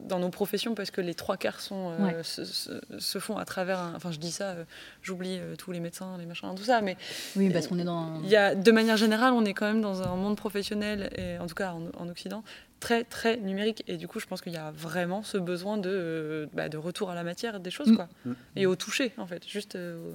dans 0.00 0.18
nos 0.18 0.28
professions 0.28 0.74
parce 0.74 0.90
que 0.90 1.00
les 1.00 1.14
trois 1.14 1.36
quarts 1.36 1.60
sont, 1.60 1.92
euh, 2.00 2.22
se, 2.22 3.18
font 3.18 3.36
à 3.36 3.44
travers. 3.44 3.92
enfin, 3.94 4.10
je 4.10 4.18
dis 4.18 4.32
ça, 4.32 4.50
euh, 4.50 4.64
j'oublie 5.02 5.38
tous 5.58 5.72
les 5.72 5.80
médecins, 5.80 6.16
les 6.18 6.26
machins, 6.26 6.52
tout 6.56 6.64
ça, 6.64 6.80
mais. 6.80 6.96
Oui, 7.36 7.50
parce 7.50 7.68
qu'on 7.68 7.78
est 7.78 7.84
dans. 7.84 8.20
Il 8.24 8.30
y 8.30 8.36
a, 8.36 8.54
de 8.54 8.72
manière 8.72 8.96
générale, 8.96 9.32
on 9.32 9.44
est 9.44 9.54
quand 9.54 9.66
même 9.66 9.80
dans 9.80 10.02
un 10.02 10.16
monde 10.16 10.36
professionnel, 10.36 11.10
et 11.16 11.38
en 11.38 11.46
tout 11.46 11.54
cas 11.54 11.72
en, 11.72 11.82
en 11.98 12.08
Occident, 12.08 12.42
très 12.80 13.04
très 13.04 13.36
numérique 13.38 13.82
et 13.88 13.96
du 13.96 14.08
coup 14.08 14.20
je 14.20 14.26
pense 14.26 14.40
qu'il 14.40 14.52
y 14.52 14.58
a 14.58 14.70
vraiment 14.70 15.22
ce 15.22 15.38
besoin 15.38 15.78
de, 15.78 16.48
bah, 16.52 16.68
de 16.68 16.76
retour 16.76 17.10
à 17.10 17.14
la 17.14 17.24
matière 17.24 17.60
des 17.60 17.70
choses 17.70 17.88
mm. 17.88 17.96
quoi 17.96 18.08
mm. 18.24 18.32
et 18.56 18.66
au 18.66 18.76
toucher 18.76 19.12
en 19.16 19.26
fait 19.26 19.46
juste 19.48 19.76
euh, 19.76 20.12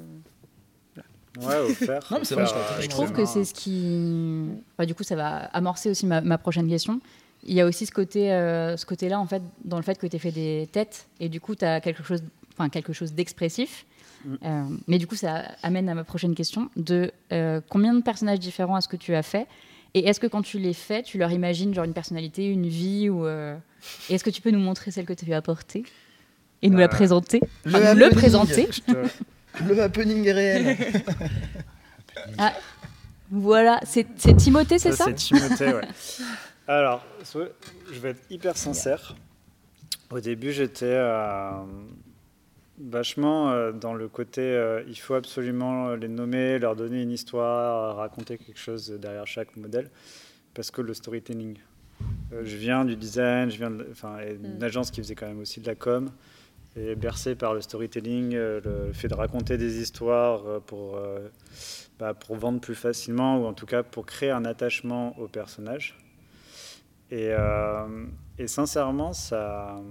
ouais 1.39 1.60
au 1.60 1.69
faire, 1.69 2.06
non, 2.12 2.19
mais 2.19 2.45
je, 2.82 2.89
trouve 2.89 3.12
que 3.12 3.26
c'est 3.26 3.43
ce 3.43 3.54
qui 3.54 4.48
du 4.86 4.95
coup 4.95 5.04
ça 5.04 5.15
va 5.15 5.45
amorcer 5.45 5.89
aussi 5.89 6.06
ma, 6.06 6.38
prochaine 6.38 6.69
question 6.69 7.02
il 7.43 7.54
y 7.54 7.62
a 7.62 7.65
aussi 7.65 7.86
ce 7.86 7.91
côté 7.91 8.32
euh, 8.32 8.78
ce 8.78 8.86
côté 8.86 9.10
là 9.10 9.19
en 9.19 9.26
fait 9.26 9.41
dans 9.63 9.78
le 9.78 9.84
fait 9.84 9.98
que 9.98 10.08
tu 10.08 10.15
as 10.15 10.19
fait 10.19 10.32
des 10.32 10.69
têtes 10.72 11.08
et 11.19 11.30
du 11.30 11.41
coup 11.41 11.56
tu 11.56 11.65
as 11.65 11.82
quelque 11.82 12.04
chose 12.04 12.22
enfin 12.54 12.69
quelque 12.69 12.93
chose 12.93 13.13
d'expressif 13.13 13.86
mm. 14.26 14.36
euh, 14.45 14.63
mais 14.88 14.98
du 14.98 15.08
coup 15.08 15.15
ça 15.15 15.43
amène 15.63 15.89
à 15.89 15.95
ma 15.95 16.04
prochaine 16.04 16.36
question 16.36 16.69
de 16.76 17.12
combien 17.69 17.93
de 17.93 18.02
personnages 18.02 18.39
différents 18.39 18.78
est-ce 18.78 18.89
que 18.89 18.98
tu 18.98 19.15
as 19.15 19.24
fait 19.24 19.48
et 19.93 20.08
est-ce 20.08 20.19
que 20.19 20.28
quand 20.28 20.41
tu 20.41 20.60
les 20.60 20.73
fais, 20.73 21.04
tu 21.04 21.17
leur 21.17 21.32
imagines 21.32 21.73
genre 21.73 21.86
une 21.86 21.93
personnalité, 21.93 22.45
une 22.45 22.67
vie 22.67 23.10
ou 23.10 23.25
euh, 23.25 23.58
Est-ce 24.10 24.23
que 24.23 24.30
tu 24.30 24.41
peux 24.41 24.52
nous 24.52 24.60
montrer 24.60 24.91
celle 24.91 25.06
que 25.06 25.13
tu 25.13 25.32
as 25.34 25.38
apportée 25.38 25.84
et 26.62 26.69
nous 26.69 26.78
la 26.78 26.86
euh, 26.86 26.88
présenter? 26.89 27.41
Le, 27.65 27.93
le 27.93 28.10
présenter? 28.10 28.69
Le 29.67 29.82
happening 29.82 30.30
réel. 30.30 30.78
ah, 32.38 32.54
voilà, 33.32 33.80
c'est 33.84 34.06
Timothée, 34.38 34.80
c'est 34.80 34.91
ça, 34.91 35.06
C'est 35.06 35.15
Timothée, 35.15 35.73
ouais. 35.73 35.88
Alors, 36.67 37.04
je 37.91 37.99
vais 37.99 38.10
être 38.10 38.21
hyper 38.30 38.56
sincère. 38.58 39.15
Au 40.12 40.19
début, 40.19 40.52
j'étais 40.52 40.97
vachement 42.80 43.52
euh, 43.52 43.72
dans 43.72 43.94
le 43.94 44.08
côté 44.08 44.42
euh, 44.42 44.84
il 44.88 44.98
faut 44.98 45.15
absolument 45.15 45.96
les 45.96 46.08
nommer, 46.08 46.60
leur 46.60 46.76
donner 46.76 47.02
une 47.02 47.12
histoire, 47.12 47.98
raconter 47.98 48.38
quelque 48.38 48.60
chose 48.60 48.89
derrière 48.89 49.28
chaque 49.28 49.56
modèle, 49.58 49.89
parce 50.54 50.72
que 50.72 50.82
le 50.82 50.94
storytelling. 50.94 51.58
Euh, 52.32 52.44
je 52.46 52.56
viens 52.56 52.86
du 52.86 52.96
design, 52.96 53.50
je 53.50 53.58
viens 53.58 53.72
d'une 53.72 54.58
mm. 54.60 54.63
agence 54.63 54.92
qui 54.92 55.02
faisait 55.02 55.15
quand 55.15 55.28
même 55.28 55.39
aussi 55.39 55.60
de 55.60 55.68
la 55.68 55.76
com, 55.76 56.10
et 56.78 56.96
bercé 56.96 57.36
par 57.36 57.54
le 57.54 57.62
storytelling, 57.62 58.36
le 58.36 58.92
fait 58.94 59.08
de 59.08 59.15
raconter 59.15 59.58
des 59.58 59.82
histoires 59.82 60.62
pour, 60.62 61.00
bah, 61.98 62.13
pour 62.13 62.36
vendre 62.36 62.62
plus 62.62 62.76
facilement, 62.76 63.39
ou 63.42 63.46
en 63.46 63.54
tout 63.54 63.65
cas 63.65 63.82
pour 63.82 64.06
créer 64.06 64.30
un 64.30 64.46
attachement 64.46 65.18
au 65.20 65.28
personnage. 65.28 65.98
Et, 67.10 67.32
et 68.38 68.48
sincèrement, 68.48 69.13
ça 69.13 69.82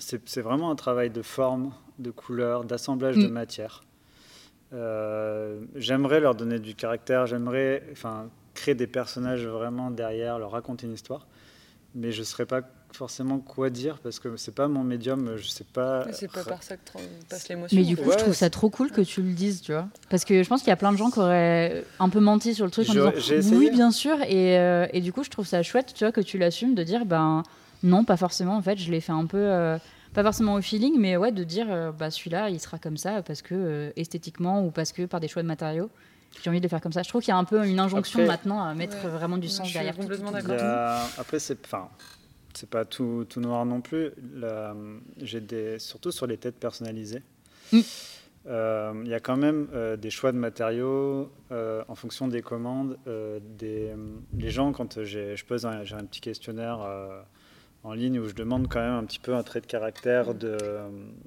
c'est 0.00 0.40
vraiment 0.40 0.70
un 0.70 0.76
travail 0.76 1.10
de 1.10 1.22
forme, 1.22 1.72
de 1.98 2.10
couleur, 2.10 2.64
d'assemblage 2.64 3.16
de 3.16 3.28
mm. 3.28 3.32
matière. 3.32 3.84
Euh, 4.72 5.60
j'aimerais 5.74 6.20
leur 6.20 6.34
donner 6.34 6.58
du 6.58 6.74
caractère, 6.74 7.26
j'aimerais 7.26 7.82
enfin, 7.92 8.28
créer 8.54 8.74
des 8.74 8.86
personnages 8.86 9.46
vraiment 9.46 9.90
derrière, 9.90 10.38
leur 10.38 10.52
raconter 10.52 10.86
une 10.86 10.92
histoire. 10.92 11.26
mais 11.94 12.12
je 12.12 12.20
ne 12.20 12.24
saurais 12.24 12.46
pas 12.46 12.62
forcément 12.92 13.38
quoi 13.38 13.70
dire 13.70 13.98
parce 13.98 14.18
que 14.18 14.36
c'est 14.36 14.54
pas 14.54 14.68
mon 14.68 14.82
médium, 14.82 15.36
je 15.36 15.48
sais 15.48 15.64
pas. 15.64 16.06
C'est 16.12 16.30
pas 16.30 16.44
par 16.44 16.62
ça 16.62 16.76
que 16.76 16.82
passe 17.28 17.48
l'émotion. 17.48 17.76
Mais 17.76 17.84
du 17.84 17.96
coup, 17.96 18.10
je 18.10 18.16
trouve 18.16 18.34
ça 18.34 18.50
trop 18.50 18.70
cool 18.70 18.90
que 18.90 19.00
tu 19.00 19.22
le 19.22 19.32
dises, 19.32 19.60
tu 19.60 19.72
vois. 19.72 19.88
Parce 20.08 20.24
que 20.24 20.42
je 20.42 20.48
pense 20.48 20.60
qu'il 20.60 20.68
y 20.68 20.72
a 20.72 20.76
plein 20.76 20.92
de 20.92 20.96
gens 20.96 21.10
qui 21.10 21.18
auraient 21.18 21.84
un 21.98 22.08
peu 22.08 22.20
menti 22.20 22.54
sur 22.54 22.64
le 22.64 22.70
truc 22.70 22.88
en 22.90 22.92
disant 22.92 23.12
oui, 23.52 23.70
bien 23.70 23.90
sûr. 23.90 24.20
Et, 24.22 24.58
euh, 24.58 24.86
et, 24.92 25.00
du 25.00 25.12
coup, 25.12 25.24
je 25.24 25.30
trouve 25.30 25.46
ça 25.46 25.62
chouette, 25.62 25.92
tu 25.94 26.04
vois, 26.04 26.12
que 26.12 26.20
tu 26.20 26.38
l'assumes 26.38 26.74
de 26.74 26.82
dire 26.82 27.04
ben 27.06 27.42
non, 27.82 28.04
pas 28.04 28.16
forcément. 28.16 28.56
En 28.56 28.62
fait, 28.62 28.78
je 28.78 28.90
l'ai 28.90 29.00
fait 29.00 29.12
un 29.12 29.26
peu. 29.26 29.38
Euh, 29.38 29.78
pas 30.12 30.24
forcément 30.24 30.54
au 30.54 30.60
feeling, 30.60 30.98
mais 30.98 31.16
ouais, 31.16 31.30
de 31.30 31.44
dire 31.44 31.66
euh, 31.70 31.92
bah 31.92 32.10
celui-là, 32.10 32.50
il 32.50 32.58
sera 32.58 32.78
comme 32.78 32.96
ça 32.96 33.22
parce 33.22 33.42
que 33.42 33.92
esthétiquement 33.94 34.64
ou 34.64 34.70
parce 34.72 34.90
que 34.90 35.06
par 35.06 35.20
des 35.20 35.28
choix 35.28 35.42
de 35.42 35.48
matériaux 35.48 35.88
j'ai 36.42 36.50
envie 36.50 36.60
de 36.60 36.68
faire 36.68 36.80
comme 36.80 36.92
ça. 36.92 37.02
Je 37.02 37.08
trouve 37.08 37.22
qu'il 37.22 37.30
y 37.30 37.34
a 37.34 37.38
un 37.38 37.44
peu 37.44 37.66
une 37.66 37.80
injonction 37.80 38.24
maintenant 38.24 38.62
à 38.62 38.72
mettre 38.74 39.08
vraiment 39.08 39.36
du 39.36 39.48
sens 39.48 39.72
derrière. 39.72 39.94
Je 39.94 40.02
suis 40.02 40.08
complètement 40.08 40.30
d'accord. 40.30 40.56
Après, 41.18 41.40
c'est, 41.40 41.58
enfin, 41.64 41.88
c'est 42.54 42.70
pas 42.70 42.84
tout, 42.84 43.26
tout, 43.28 43.40
noir 43.40 43.66
non 43.66 43.80
plus. 43.80 44.10
j'ai 45.16 45.40
des, 45.40 45.80
surtout 45.80 46.12
sur 46.12 46.28
les 46.28 46.36
têtes 46.36 46.60
personnalisées. 46.60 47.22
Mm. 47.72 47.80
Euh, 48.46 49.02
il 49.04 49.10
y 49.10 49.14
a 49.14 49.20
quand 49.20 49.36
même 49.36 49.68
euh, 49.74 49.96
des 49.96 50.08
choix 50.08 50.32
de 50.32 50.38
matériaux 50.38 51.30
euh, 51.52 51.84
en 51.88 51.94
fonction 51.94 52.26
des 52.26 52.40
commandes. 52.42 52.96
des, 53.58 53.92
les 54.36 54.50
gens, 54.50 54.72
quand 54.72 55.02
je 55.02 55.44
pose 55.44 55.66
un, 55.66 55.84
j'ai 55.84 55.94
un 55.94 56.04
petit 56.04 56.20
questionnaire 56.20 56.78
en 57.82 57.94
ligne 57.94 58.18
où 58.18 58.28
je 58.28 58.34
demande 58.34 58.68
quand 58.68 58.80
même 58.80 58.94
un 58.94 59.04
petit 59.04 59.18
peu 59.18 59.34
un 59.34 59.42
trait 59.42 59.60
de 59.60 59.66
caractère 59.66 60.34
de. 60.34 60.56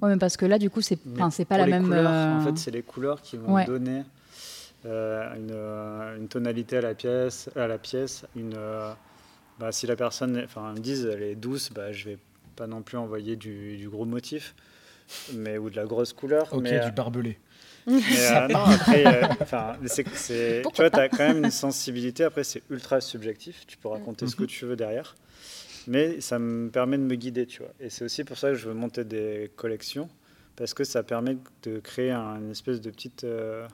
Ouais, 0.00 0.10
mais 0.10 0.18
parce 0.18 0.36
que 0.36 0.46
là, 0.46 0.58
du 0.58 0.70
coup, 0.70 0.80
c'est, 0.80 0.96
pas 0.96 1.58
la 1.58 1.66
même. 1.66 1.92
en 1.92 2.44
fait, 2.44 2.58
c'est 2.58 2.70
les 2.70 2.82
couleurs 2.82 3.22
qui 3.22 3.36
vont 3.36 3.64
donner 3.64 4.02
une, 4.84 5.54
une, 6.18 6.28
tonalité 6.28 6.76
à 6.76 6.82
la 6.82 6.94
pièce, 6.94 7.48
à 7.56 7.66
la 7.66 7.78
pièce, 7.78 8.26
une 8.36 8.56
bah, 9.58 9.70
si 9.70 9.86
la 9.86 9.96
personne 9.96 10.42
enfin, 10.44 10.72
me 10.72 10.80
dise 10.80 11.06
elle 11.06 11.22
est 11.22 11.34
douce, 11.34 11.70
bah, 11.72 11.92
je 11.92 12.10
vais 12.10 12.18
pas 12.56 12.66
non 12.66 12.82
plus 12.82 12.98
envoyer 12.98 13.36
du, 13.36 13.88
gros 13.90 14.04
motif 14.04 14.54
mais, 15.34 15.58
ou 15.58 15.70
de 15.70 15.76
la 15.76 15.84
grosse 15.84 16.12
couleur. 16.12 16.48
Ok, 16.52 16.62
mais, 16.62 16.80
du 16.80 16.92
barbelé. 16.92 17.38
Mais, 17.86 18.00
euh, 18.32 18.48
non, 18.48 18.64
après, 18.64 19.06
euh, 19.06 19.74
c'est, 19.86 20.62
tu 20.62 20.76
vois, 20.76 20.90
tu 20.90 20.98
as 20.98 21.08
quand 21.08 21.26
même 21.26 21.44
une 21.44 21.50
sensibilité. 21.50 22.24
Après, 22.24 22.44
c'est 22.44 22.62
ultra 22.70 23.00
subjectif. 23.00 23.66
Tu 23.66 23.76
peux 23.76 23.88
raconter 23.88 24.26
ce 24.26 24.36
que 24.36 24.42
mhm. 24.42 24.48
tu 24.48 24.64
veux 24.66 24.76
derrière. 24.76 25.14
Mais 25.86 26.20
ça 26.20 26.38
me 26.38 26.70
permet 26.70 26.96
de 26.96 27.02
me 27.02 27.14
guider, 27.14 27.46
tu 27.46 27.60
vois. 27.60 27.72
Et 27.80 27.90
c'est 27.90 28.04
aussi 28.04 28.24
pour 28.24 28.38
ça 28.38 28.48
que 28.50 28.54
je 28.54 28.68
veux 28.68 28.74
monter 28.74 29.04
des 29.04 29.50
collections, 29.56 30.08
parce 30.56 30.72
que 30.72 30.82
ça 30.84 31.02
permet 31.02 31.36
de 31.62 31.78
créer 31.78 32.12
une 32.12 32.50
espèce 32.50 32.80
de 32.80 32.90
petite. 32.90 33.24
Euh, 33.24 33.66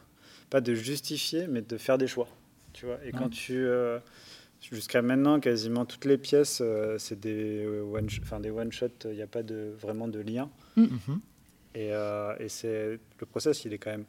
pas 0.51 0.61
de 0.61 0.75
justifier, 0.75 1.47
mais 1.47 1.63
de 1.63 1.79
faire 1.79 1.97
des 1.97 2.09
choix. 2.09 2.29
Tu 2.73 2.87
vois. 2.87 2.99
Et 3.05 3.13
quand 3.13 3.29
tu. 3.29 3.65
Jusqu'à 4.61 5.01
maintenant, 5.01 5.41
quasiment 5.41 5.87
toutes 5.87 6.05
les 6.05 6.19
pièces, 6.19 6.61
euh, 6.61 6.97
c'est 6.99 7.19
des 7.19 7.65
euh, 7.65 7.83
one, 7.83 8.07
enfin 8.23 8.41
des 8.41 8.51
one 8.51 8.71
shot. 8.71 8.89
Il 9.07 9.13
n'y 9.13 9.23
a 9.23 9.27
pas 9.27 9.43
de 9.43 9.73
vraiment 9.81 10.07
de 10.07 10.21
lien. 10.21 10.51
Mm. 10.77 10.83
Mhm. 10.83 11.21
Et, 11.75 11.93
euh, 11.93 12.35
et 12.39 12.49
c'est 12.49 12.99
le 13.19 13.27
process, 13.27 13.65
il 13.65 13.73
est 13.73 13.79
quand 13.79 13.91
même 13.91 14.07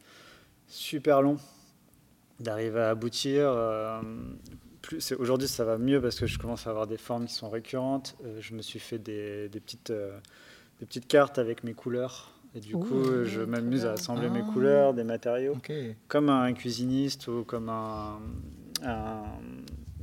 super 0.68 1.22
long 1.22 1.38
d'arriver 2.40 2.80
à 2.80 2.90
aboutir. 2.90 3.56
plus 4.82 5.12
aujourd'hui, 5.20 5.48
ça 5.48 5.64
va 5.64 5.78
mieux 5.78 6.02
parce 6.02 6.20
que 6.20 6.26
je 6.26 6.40
commence 6.40 6.66
à 6.66 6.72
avoir 6.72 6.88
des 6.88 6.98
formes 6.98 7.26
qui 7.26 7.34
sont 7.34 7.50
récurrentes. 7.50 8.16
je 8.40 8.56
me 8.56 8.62
suis 8.62 8.80
fait 8.80 8.98
des, 8.98 9.48
des 9.50 9.60
petites 9.60 9.92
des 10.82 10.88
petites 10.88 11.08
cartes 11.08 11.38
avec 11.38 11.64
mes 11.64 11.74
couleurs. 11.74 12.32
Et 12.54 12.60
du 12.60 12.74
coup, 12.74 13.24
je 13.24 13.42
m'amuse 13.42 13.86
à 13.86 13.94
assembler 13.94 14.30
mes 14.30 14.44
ah. 14.46 14.52
couleurs, 14.52 14.94
des 14.94 15.06
matériaux, 15.06 15.56
comme 16.08 16.30
un 16.30 16.52
cuisiniste 16.54 17.28
ou 17.28 17.46
comme 17.46 17.70
un, 17.70 18.20
un 18.84 19.24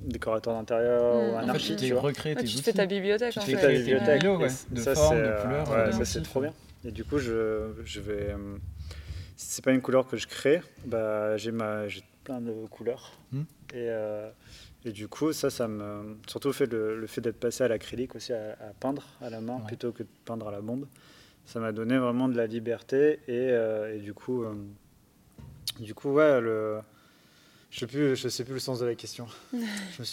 décorateur 0.03 0.55
d'intérieur 0.55 1.15
ou 1.15 1.37
un 1.37 1.49
architecte. 1.49 1.85
Tu 1.85 1.95
recrées 1.95 2.35
tes 2.37 2.45
tu 2.45 2.59
fais 2.59 2.73
ta 2.73 2.87
bibliothèque. 2.87 3.33
Tu 3.33 3.39
en 3.39 3.43
fais 3.43 3.61
ta 3.61 3.69
bibliothèque. 3.69 4.23
de 4.23 4.81
ça, 4.81 4.95
formes, 4.95 5.19
de 5.19 5.43
couleurs. 5.43 5.71
Ouais, 5.71 5.93
ça, 5.93 6.05
c'est 6.07 6.23
trop 6.23 6.41
bien. 6.41 6.55
Et 6.85 6.93
du 6.93 7.05
coup, 7.05 7.19
je, 7.19 7.73
je 7.85 8.01
vais. 8.01 8.33
Euh, 8.33 8.57
si 9.37 9.47
c'est 9.55 9.65
pas 9.65 9.73
une 9.73 9.81
couleur 9.81 10.07
que 10.07 10.17
je 10.17 10.27
crée, 10.27 10.61
bah, 10.87 11.37
j'ai 11.37 11.53
plein 12.25 12.41
de 12.41 12.67
couleurs. 12.67 13.13
Hmm. 13.33 13.43
Et, 13.73 13.89
euh, 13.91 14.31
et, 14.85 14.93
du 14.93 15.09
coup, 15.09 15.33
ça, 15.33 15.51
ça 15.51 15.69
me. 15.69 16.17
Surtout 16.27 16.53
fait 16.53 16.67
le, 16.67 16.99
le 16.99 17.07
fait 17.07 17.21
d'être 17.21 17.39
passé 17.41 17.65
à 17.65 17.69
l'acrylique 17.69 18.15
aussi, 18.15 18.33
à, 18.33 18.57
peindre 18.81 19.07
à 19.21 19.31
la 19.31 19.41
main 19.41 19.61
plutôt 19.61 19.93
que 19.93 20.03
de 20.03 20.09
peindre 20.25 20.49
à 20.49 20.53
la 20.53 20.61
bombe. 20.61 20.87
Ça 21.45 21.61
m'a 21.61 21.73
donné 21.73 21.99
vraiment 21.99 22.29
de 22.29 22.37
la 22.37 22.47
liberté. 22.47 23.21
Et, 23.27 23.51
euh, 23.51 23.97
et 23.97 24.01
du 24.01 24.15
coup, 24.15 24.45
du 25.81 25.95
coup, 25.95 26.13
ouais, 26.13 26.41
le 26.41 26.81
je 27.71 27.81
sais 27.81 27.87
plus, 27.87 28.17
je 28.17 28.29
sais 28.29 28.45
plus 28.45 28.55
le 28.55 28.61
sens 28.61 28.81
de 28.81 28.87
la 28.87 28.95
question. 28.95 29.27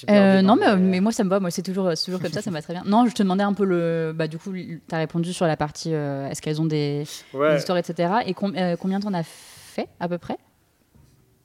Euh, 0.09 0.41
non, 0.41 0.55
mais, 0.55 0.75
mais, 0.77 0.99
moi 0.99 1.11
ça 1.11 1.23
me 1.23 1.29
va. 1.29 1.39
Moi 1.39 1.51
c'est 1.51 1.61
toujours, 1.61 1.93
toujours 1.93 2.19
comme 2.19 2.31
ça, 2.31 2.41
ça 2.41 2.49
me 2.49 2.55
va 2.55 2.61
très 2.63 2.73
bien. 2.73 2.83
Non, 2.85 3.05
je 3.05 3.13
te 3.13 3.21
demandais 3.21 3.43
un 3.43 3.53
peu 3.53 3.63
le. 3.63 4.13
Bah 4.15 4.27
du 4.27 4.39
coup, 4.39 4.51
tu 4.51 4.81
as 4.91 4.97
répondu 4.97 5.31
sur 5.31 5.45
la 5.45 5.55
partie. 5.55 5.93
Euh, 5.93 6.27
est-ce 6.27 6.41
qu'elles 6.41 6.59
ont 6.59 6.65
des, 6.65 7.03
histoires, 7.03 7.77
etc. 7.77 8.13
Et 8.25 8.35
euh, 8.41 8.75
combien 8.77 8.99
t'en 8.99 9.13
as 9.13 9.23
fait 9.23 9.87
à 9.99 10.09
peu 10.09 10.17
près? 10.17 10.37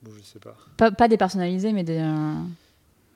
Bon, 0.03 0.11
Je 0.17 0.23
sais 0.23 0.39
pas. 0.39 0.57
pas. 0.79 0.91
Pas, 0.91 1.09
des 1.09 1.19
personnalisés, 1.19 1.73
mais 1.73 1.85
des. 1.85 1.99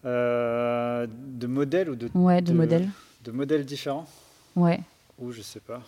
de 0.04 1.46
modèles 1.46 1.88
ou 1.88 1.96
de. 1.96 2.10
Ouais, 2.14 2.42
de, 2.42 2.52
de 2.52 2.56
modèles. 2.56 2.88
De 3.24 3.32
modèles 3.32 3.64
différents? 3.64 4.06
Ouais. 4.56 4.80
Ou 5.18 5.32
je 5.32 5.40
sais 5.40 5.60
pas. 5.60 5.80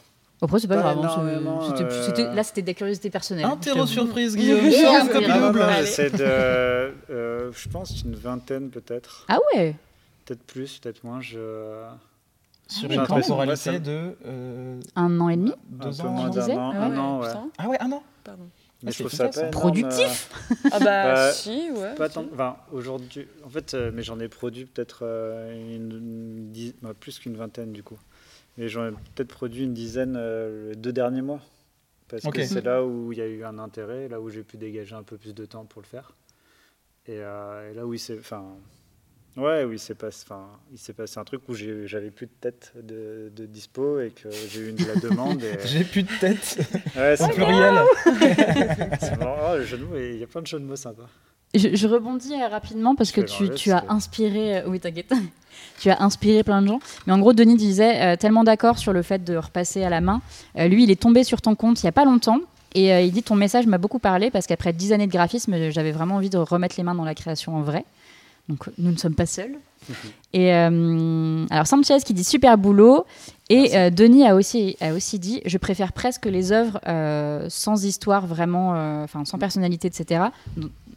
Après, 0.42 0.60
c'est 0.60 0.68
pas, 0.68 0.76
grave. 0.76 0.98
Hein, 0.98 1.26
euh, 1.26 2.34
là, 2.34 2.42
c'était 2.44 2.62
des 2.62 2.74
curiosités 2.74 3.08
personnelles. 3.08 3.46
Interro 3.46 3.86
surprise, 3.86 4.36
Guillaume. 4.36 4.70
C'est 5.86 6.14
de, 6.14 6.24
euh, 7.10 7.50
je 7.52 7.68
pense, 7.68 8.02
une 8.02 8.14
vingtaine 8.14 8.68
peut-être. 8.68 9.24
Ah 9.28 9.38
ouais 9.54 9.76
Peut-être 10.26 10.42
plus, 10.42 10.78
peut-être 10.78 11.04
moins. 11.04 11.20
Je... 11.22 11.84
Sur 12.68 12.90
une 12.90 13.06
temporalité 13.06 13.78
de. 13.78 14.16
Euh, 14.26 14.80
un 14.94 15.20
an 15.20 15.28
et 15.30 15.36
demi 15.36 15.52
Deux 15.68 16.00
ans, 16.02 16.16
un, 16.16 16.28
an, 16.28 16.72
ah 16.74 16.84
un 16.84 16.98
an, 16.98 17.20
ouais. 17.20 17.28
Ah 17.56 17.68
ouais, 17.68 17.76
un 17.80 17.92
an 17.92 18.02
Pardon. 18.22 18.48
Mais 18.82 18.90
ah, 18.90 18.92
je 18.92 19.04
trouve 19.04 19.12
ça 19.12 19.28
pas 19.28 19.44
productif. 19.44 20.30
ah 20.70 20.78
bah, 20.80 20.80
bah, 20.84 21.32
si, 21.32 21.70
ouais. 21.70 21.94
Pas 21.94 22.10
tant, 22.10 22.26
enfin, 22.34 22.56
aujourd'hui, 22.72 23.26
en 23.42 23.48
fait, 23.48 23.74
mais 23.94 24.02
j'en 24.02 24.20
ai 24.20 24.28
produit 24.28 24.66
peut-être 24.66 25.02
une, 25.50 26.52
bah, 26.82 26.92
plus 26.98 27.18
qu'une 27.20 27.36
vingtaine 27.36 27.72
du 27.72 27.82
coup. 27.82 27.98
Mais 28.56 28.68
j'en 28.68 28.88
ai 28.88 28.90
peut-être 29.14 29.28
produit 29.28 29.64
une 29.64 29.74
dizaine 29.74 30.16
euh, 30.16 30.70
les 30.70 30.76
deux 30.76 30.92
derniers 30.92 31.22
mois. 31.22 31.40
Parce 32.08 32.22
que 32.24 32.44
c'est 32.44 32.64
là 32.64 32.84
où 32.84 33.12
il 33.12 33.18
y 33.18 33.22
a 33.22 33.26
eu 33.26 33.44
un 33.44 33.58
intérêt, 33.58 34.08
là 34.08 34.20
où 34.20 34.30
j'ai 34.30 34.42
pu 34.42 34.56
dégager 34.56 34.94
un 34.94 35.02
peu 35.02 35.16
plus 35.16 35.34
de 35.34 35.44
temps 35.44 35.64
pour 35.64 35.82
le 35.82 35.86
faire. 35.86 36.12
Et, 37.06 37.18
euh, 37.18 37.74
là 37.74 37.86
où 37.86 37.94
il 37.94 37.98
s'est. 37.98 38.18
Enfin. 38.18 38.44
Ouais, 39.36 39.64
oui, 39.64 39.78
c'est 39.78 39.94
passé, 39.94 40.24
enfin, 40.26 40.46
il 40.72 40.78
s'est 40.78 40.94
passé 40.94 41.18
un 41.18 41.24
truc 41.24 41.42
où 41.48 41.54
j'avais 41.54 42.10
plus 42.10 42.24
de 42.24 42.32
tête 42.40 42.72
de, 42.82 43.30
dispo 43.44 44.00
et 44.00 44.10
que 44.10 44.30
j'ai 44.30 44.70
eu 44.70 44.72
de 44.72 44.86
la 44.86 44.94
demande. 44.94 45.42
j'ai 45.66 45.84
plus 45.84 46.04
de 46.04 46.18
tête. 46.18 46.58
Ouais, 46.96 47.16
c'est 47.16 47.28
pluriel. 47.32 47.74
c'est 48.98 49.18
marrant, 49.18 49.52
oh, 49.52 49.56
le 49.56 49.64
jeu 49.64 49.76
de 49.76 49.84
mots, 49.84 49.96
il 49.98 50.16
y 50.16 50.22
a 50.22 50.26
plein 50.26 50.40
de 50.40 50.46
jeux 50.46 50.58
de 50.58 50.64
mots 50.64 50.76
sympas. 50.76 51.08
Je, 51.54 51.86
rebondis 51.86 52.32
euh, 52.32 52.48
rapidement 52.48 52.94
parce 52.94 53.12
que 53.12 53.20
tu, 53.20 53.50
tu 53.50 53.72
as 53.72 53.84
inspiré. 53.90 54.64
Oui, 54.66 54.80
t'inquiète 54.80 55.12
tu 55.78 55.90
as 55.90 56.02
inspiré 56.02 56.42
plein 56.42 56.62
de 56.62 56.68
gens. 56.68 56.80
Mais 57.06 57.12
en 57.12 57.18
gros, 57.18 57.32
Denis 57.32 57.56
disait 57.56 58.02
euh, 58.02 58.16
tellement 58.16 58.44
d'accord 58.44 58.78
sur 58.78 58.92
le 58.92 59.02
fait 59.02 59.24
de 59.24 59.36
repasser 59.36 59.82
à 59.84 59.90
la 59.90 60.00
main. 60.00 60.20
Euh, 60.58 60.68
lui, 60.68 60.84
il 60.84 60.90
est 60.90 61.00
tombé 61.00 61.24
sur 61.24 61.40
ton 61.40 61.54
compte 61.54 61.82
il 61.82 61.86
n'y 61.86 61.90
a 61.90 61.92
pas 61.92 62.04
longtemps. 62.04 62.38
Et 62.74 62.92
euh, 62.92 63.00
il 63.00 63.12
dit 63.12 63.22
ton 63.22 63.36
message 63.36 63.66
m'a 63.66 63.78
beaucoup 63.78 63.98
parlé 63.98 64.30
parce 64.30 64.46
qu'après 64.46 64.72
dix 64.72 64.92
années 64.92 65.06
de 65.06 65.12
graphisme, 65.12 65.70
j'avais 65.70 65.92
vraiment 65.92 66.16
envie 66.16 66.30
de 66.30 66.38
remettre 66.38 66.76
les 66.76 66.82
mains 66.82 66.94
dans 66.94 67.04
la 67.04 67.14
création 67.14 67.56
en 67.56 67.62
vrai. 67.62 67.84
Donc 68.48 68.68
nous 68.78 68.92
ne 68.92 68.96
sommes 68.96 69.14
pas 69.14 69.26
seuls. 69.26 69.56
et 70.32 70.52
alors 70.52 71.66
Sanchez 71.66 71.98
qui 72.04 72.12
dit 72.12 72.24
super 72.24 72.58
boulot. 72.58 73.06
Et 73.48 73.90
Denis 73.90 74.26
a 74.26 74.34
aussi, 74.34 74.76
a 74.80 74.92
aussi 74.92 75.18
dit 75.18 75.40
je 75.46 75.56
préfère 75.58 75.92
presque 75.92 76.26
les 76.26 76.52
œuvres 76.52 76.78
sans 77.48 77.84
histoire 77.84 78.26
vraiment, 78.26 78.70
enfin 79.02 79.24
sans 79.24 79.38
personnalité, 79.38 79.88
etc. 79.88 80.26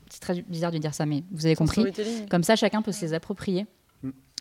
C'est 0.10 0.19
très 0.19 0.41
bizarre 0.41 0.72
de 0.72 0.80
dire 0.80 0.93
ça, 0.93 1.06
mais 1.06 1.24
vous 1.32 1.45
avez 1.45 1.56
compris. 1.56 1.86
Comme 2.30 2.43
ça, 2.43 2.56
chacun 2.56 2.82
peut 2.82 2.91
se 2.91 3.06
les 3.06 3.13
approprier. 3.13 3.65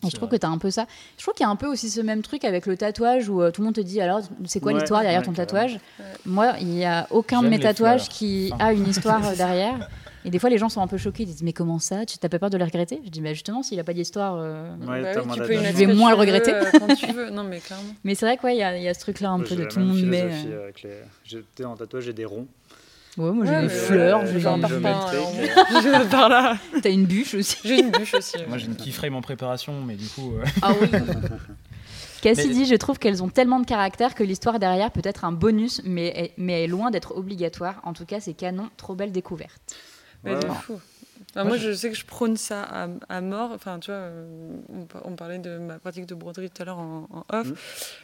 Et 0.05 0.09
je 0.09 0.15
trouve 0.15 0.29
que 0.29 0.35
tu 0.35 0.45
as 0.45 0.49
un 0.49 0.57
peu 0.57 0.71
ça. 0.71 0.85
Je 1.17 1.23
trouve 1.23 1.33
qu'il 1.33 1.43
y 1.43 1.47
a 1.47 1.49
un 1.49 1.55
peu 1.55 1.67
aussi 1.67 1.89
ce 1.89 2.01
même 2.01 2.21
truc 2.21 2.45
avec 2.45 2.65
le 2.65 2.77
tatouage 2.77 3.29
où 3.29 3.41
euh, 3.41 3.51
tout 3.51 3.61
le 3.61 3.65
monde 3.65 3.75
te 3.75 3.81
dit 3.81 3.99
alors 3.99 4.21
c'est 4.45 4.59
quoi 4.59 4.73
l'histoire 4.73 5.01
derrière 5.01 5.23
ton 5.23 5.33
tatouage 5.33 5.79
Moi, 6.25 6.53
il 6.61 6.67
n'y 6.67 6.85
a 6.85 7.07
aucun 7.09 7.43
de 7.43 7.49
mes 7.49 7.59
tatouages 7.59 8.07
qui 8.09 8.51
a 8.59 8.71
une 8.73 8.87
histoire 8.87 9.27
euh, 9.27 9.35
derrière. 9.37 9.89
Et 10.25 10.29
des 10.29 10.39
fois, 10.39 10.49
les 10.49 10.57
gens 10.57 10.69
sont 10.69 10.81
un 10.81 10.87
peu 10.87 10.97
choqués. 10.97 11.23
Ils 11.23 11.27
disent 11.27 11.43
Mais 11.43 11.53
comment 11.53 11.79
ça? 11.79 12.05
Tu 12.05 12.17
n'as 12.21 12.29
pas 12.29 12.39
peur 12.39 12.49
de 12.49 12.57
le 12.57 12.63
regretter? 12.65 13.01
Je 13.03 13.09
dis 13.09 13.21
Mais 13.21 13.33
justement, 13.33 13.63
s'il 13.63 13.77
n'a 13.77 13.83
pas 13.83 13.93
d'histoire, 13.93 14.35
euh, 14.37 14.75
bah 14.79 15.13
tu 15.13 15.41
peux 15.41 15.53
je 15.53 15.71
vais 15.73 15.85
moins 15.87 16.11
le 16.11 16.17
regretter. 16.17 16.53
quand 16.77 16.93
tu 16.95 17.11
veux. 17.11 17.29
Non, 17.29 17.43
mais 17.43 17.59
clairement. 17.59 17.83
Mais 18.03 18.15
c'est 18.15 18.25
vrai 18.25 18.37
qu'il 18.37 18.51
y, 18.51 18.83
y, 18.83 18.87
a 18.87 18.93
ce 18.93 18.99
truc-là 18.99 19.31
un 19.31 19.39
peu 19.39 19.55
de 19.55 19.65
tout 19.65 19.79
le 19.79 19.85
monde 19.85 20.01
met. 20.01 20.27
Les... 20.27 21.01
J'étais 21.23 21.65
en 21.65 21.75
tatouage, 21.75 22.03
j'ai 22.03 22.13
des 22.13 22.25
ronds. 22.25 22.47
Ouais, 23.19 23.31
moi 23.31 23.45
j'ai 23.45 23.61
des 23.61 23.69
fleurs, 23.69 24.25
j'ai 24.25 24.47
un 24.47 24.59
parfum. 24.59 24.81
par 26.09 26.29
là. 26.29 26.57
T'as 26.81 26.89
une 26.89 27.05
bûche 27.05 27.33
aussi. 27.33 27.57
J'ai 27.65 27.79
une 27.79 27.91
bûche 27.91 28.13
aussi. 28.13 28.37
Moi 28.47 28.57
j'ai 28.57 28.67
une 28.67 28.77
keyframe 28.77 29.13
en 29.13 29.21
préparation, 29.21 29.81
mais 29.85 29.95
du 29.95 30.07
coup. 30.07 30.35
Euh, 30.35 30.45
ah 30.61 30.71
oui. 30.79 30.87
Cassie 32.21 32.49
dit 32.49 32.65
Je 32.65 32.75
trouve 32.75 32.97
qu'elles 32.97 33.21
ont 33.21 33.27
tellement 33.27 33.59
de 33.59 33.65
caractère 33.65 34.15
que 34.15 34.23
l'histoire 34.23 34.57
derrière 34.57 34.91
peut 34.91 35.01
être 35.03 35.25
un 35.25 35.33
bonus, 35.33 35.81
mais 35.83 36.07
est, 36.07 36.33
mais 36.37 36.63
est 36.63 36.67
loin 36.67 36.91
d'être 36.91 37.17
obligatoire. 37.17 37.81
En 37.83 37.91
tout 37.91 38.05
cas, 38.05 38.21
c'est 38.21 38.33
canon, 38.33 38.69
trop 38.77 38.95
belle 38.95 39.11
découverte. 39.11 39.75
De 40.23 40.39
fou. 40.63 40.79
Moi, 41.35 41.57
je... 41.57 41.73
sais 41.73 41.89
que 41.89 41.95
je 41.95 42.05
prône 42.05 42.37
ça 42.37 42.89
à, 43.07 43.21
mort. 43.21 43.51
Enfin, 43.51 43.79
tu 43.79 43.91
vois, 43.91 43.99
euh, 43.99 44.55
on, 45.03 45.15
parlait 45.15 45.39
de 45.39 45.57
ma 45.57 45.79
pratique 45.79 46.05
de 46.05 46.15
broderie 46.15 46.49
tout 46.49 46.61
à 46.61 46.65
l'heure 46.65 46.79
en, 46.79 47.25
off. 47.31 47.47
Mm. 47.47 47.53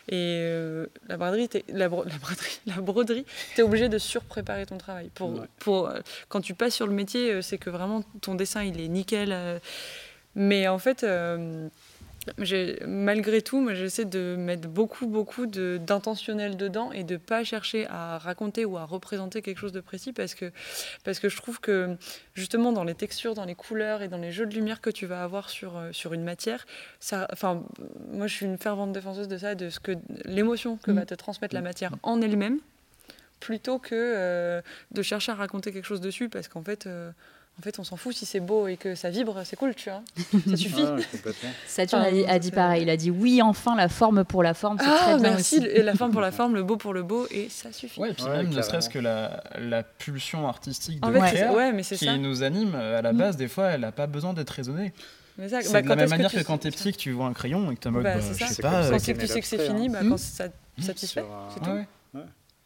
Et 0.10 0.40
euh, 0.42 0.88
la 1.08 1.18
broderie, 1.18 1.50
la, 1.70 1.90
broderie, 1.90 2.62
la 2.66 2.82
broderie, 2.82 3.26
t'es 3.56 3.62
obligé 3.62 3.90
de 3.90 3.98
surpréparer 3.98 4.66
ton 4.66 4.78
travail. 4.78 5.10
Pour, 5.14 5.46
pour, 5.60 5.92
quand 6.30 6.42
tu 6.42 6.54
passes 6.54 6.76
sur 6.76 6.88
le 6.88 6.94
métier, 6.94 7.42
c'est 7.42 7.58
que 7.58 7.70
vraiment 7.70 8.04
ton 8.22 8.36
dessin, 8.36 8.64
il 8.64 8.80
est 8.80 8.88
nickel. 8.88 9.62
mais 10.36 10.68
en 10.68 10.80
fait 10.80 11.06
malgré 12.88 13.42
tout, 13.42 13.62
moi 13.62 13.74
j'essaie 13.74 14.06
de 14.06 14.36
mettre 14.38 14.68
beaucoup, 14.68 15.08
beaucoup 15.08 15.46
d'intentionnel 15.46 16.58
dedans 16.58 16.92
et 16.92 17.04
de 17.04 17.18
pas 17.18 17.44
chercher 17.44 17.88
à 17.88 18.18
raconter 18.18 18.66
ou 18.66 18.78
à 18.78 18.86
représenter 18.86 19.42
quelque 19.42 19.60
chose 19.60 19.72
de 19.72 19.82
précis 19.82 20.14
parce 20.14 20.36
que, 20.36 20.52
parce 21.04 21.20
que 21.20 21.30
je 21.30 21.38
trouve 21.38 21.60
que 21.60 21.96
justement 22.34 22.72
dans 22.72 22.84
les 22.84 22.96
textures, 22.96 23.36
dans 23.36 23.46
les 23.46 23.56
couleurs 23.56 24.02
et 24.02 24.08
dans 24.08 24.18
les 24.18 24.32
jeux 24.32 24.46
de 24.46 24.54
lumière 24.54 24.82
que 24.82 24.90
tu 24.90 25.06
vas 25.06 25.24
avoir 25.24 25.50
sur, 25.50 25.78
euh, 25.78 25.92
sur 25.92 26.14
une 26.14 26.24
matière, 26.24 26.66
ça, 27.00 27.28
enfin, 27.32 27.64
moi 28.12 28.28
je 28.28 28.36
suis 28.36 28.46
une 28.46 28.58
fervente 28.58 28.92
défenseuse 28.92 29.28
de 29.28 29.38
ça, 29.38 29.56
de 29.56 29.70
ce 29.70 29.80
que 29.80 29.94
l'émotion 30.26 30.78
que 30.78 30.92
mm. 30.92 30.96
va 30.96 31.06
te 31.06 31.16
transmettre 31.16 31.54
la 31.54 31.62
matière 31.62 31.96
en 32.04 32.22
elle-même 32.22 32.60
plutôt 33.40 33.80
que 33.80 33.94
euh, 33.94 34.62
de 34.92 35.02
chercher 35.02 35.32
à 35.32 35.36
raconter 35.36 35.72
quelque 35.72 35.86
chose 35.86 36.02
dessus 36.02 36.30
parce 36.30 36.48
qu'en 36.48 36.64
fait. 36.64 36.88
Euh, 36.88 37.12
en 37.58 37.62
fait, 37.62 37.80
on 37.80 37.86
s'en 37.86 37.96
fout 37.96 38.14
si 38.14 38.26
c'est 38.26 38.42
beau 38.42 38.68
et 38.68 38.76
que 38.76 38.96
ça 38.96 39.10
vibre, 39.10 39.42
c'est 39.46 39.56
cool, 39.56 39.74
tu 39.76 39.90
vois. 39.90 40.02
Ça 40.50 40.58
suffit. 40.58 40.86
Saturne 41.68 42.04
a, 42.28 42.40
dit, 42.40 42.52
pareil. 42.52 42.82
Il 42.82 42.90
a 42.90 42.98
dit 42.98 43.10
oui, 43.10 43.42
enfin, 43.42 43.76
la 43.76 43.88
forme 43.88 44.26
pour 44.26 44.44
la 44.44 44.54
forme, 44.54 44.78
c'est 44.78 44.86
ah, 44.88 45.00
très 45.04 45.20
bien 45.20 45.32
merci. 45.32 45.66
Et 45.66 45.82
la 45.82 45.96
forme 45.96 46.12
pour 46.12 46.22
la 46.22 46.32
forme, 46.34 46.54
le 46.56 46.64
beau 46.64 46.76
pour 46.76 46.94
le 46.94 47.04
beau, 47.04 47.28
et 47.32 47.48
ça 47.50 47.72
suffit. 47.72 48.00
Ouais, 48.00 48.12
et 48.12 48.14
puis 48.14 48.26
même, 48.26 48.50
ne 48.50 48.62
serait-ce 48.62 48.90
que 48.90 49.00
la, 49.00 49.42
la, 49.58 49.84
pulsion 49.84 50.48
artistique 50.48 51.00
de 51.02 51.08
en 51.08 51.82
qui 51.82 52.20
nous 52.20 52.44
anime 52.44 52.76
à 52.76 53.02
la 53.02 53.14
mm. 53.14 53.18
base, 53.18 53.38
des 53.38 53.48
fois, 53.48 53.68
elle 53.68 53.82
n'a 53.82 53.94
pas 53.94 54.08
besoin 54.08 54.34
d'être 54.34 54.50
raisonnée. 54.50 54.94
C'est 55.38 55.72
bah, 55.72 55.82
de 55.82 55.90
la 55.90 55.96
même 55.96 56.10
manière 56.10 56.32
que, 56.32 56.44
quand 56.44 56.60
tu 56.60 56.68
es 56.68 56.72
petit, 56.72 56.92
que 56.92 56.98
tu 56.98 57.12
vois 57.12 57.28
un 57.28 57.34
crayon 57.34 57.72
et 57.72 57.76
que 57.76 57.82
tu 57.82 57.88
es 57.88 57.90
en 57.90 57.94
mode, 57.94 58.04
bah, 58.04 58.16
bah, 58.16 58.22
je 58.22 58.46
sais 58.46 58.62
pas. 58.62 58.90
Quand 58.90 58.98
tu 58.98 59.28
sais 59.28 59.42
que 59.42 59.48
c'est 59.48 59.66
fini, 59.66 59.90
bah, 59.90 60.00
quand 60.08 60.18
ça 60.18 60.50
te 60.50 60.82
satisfait, 60.82 61.24
c'est 61.54 61.60
tout. 61.62 61.86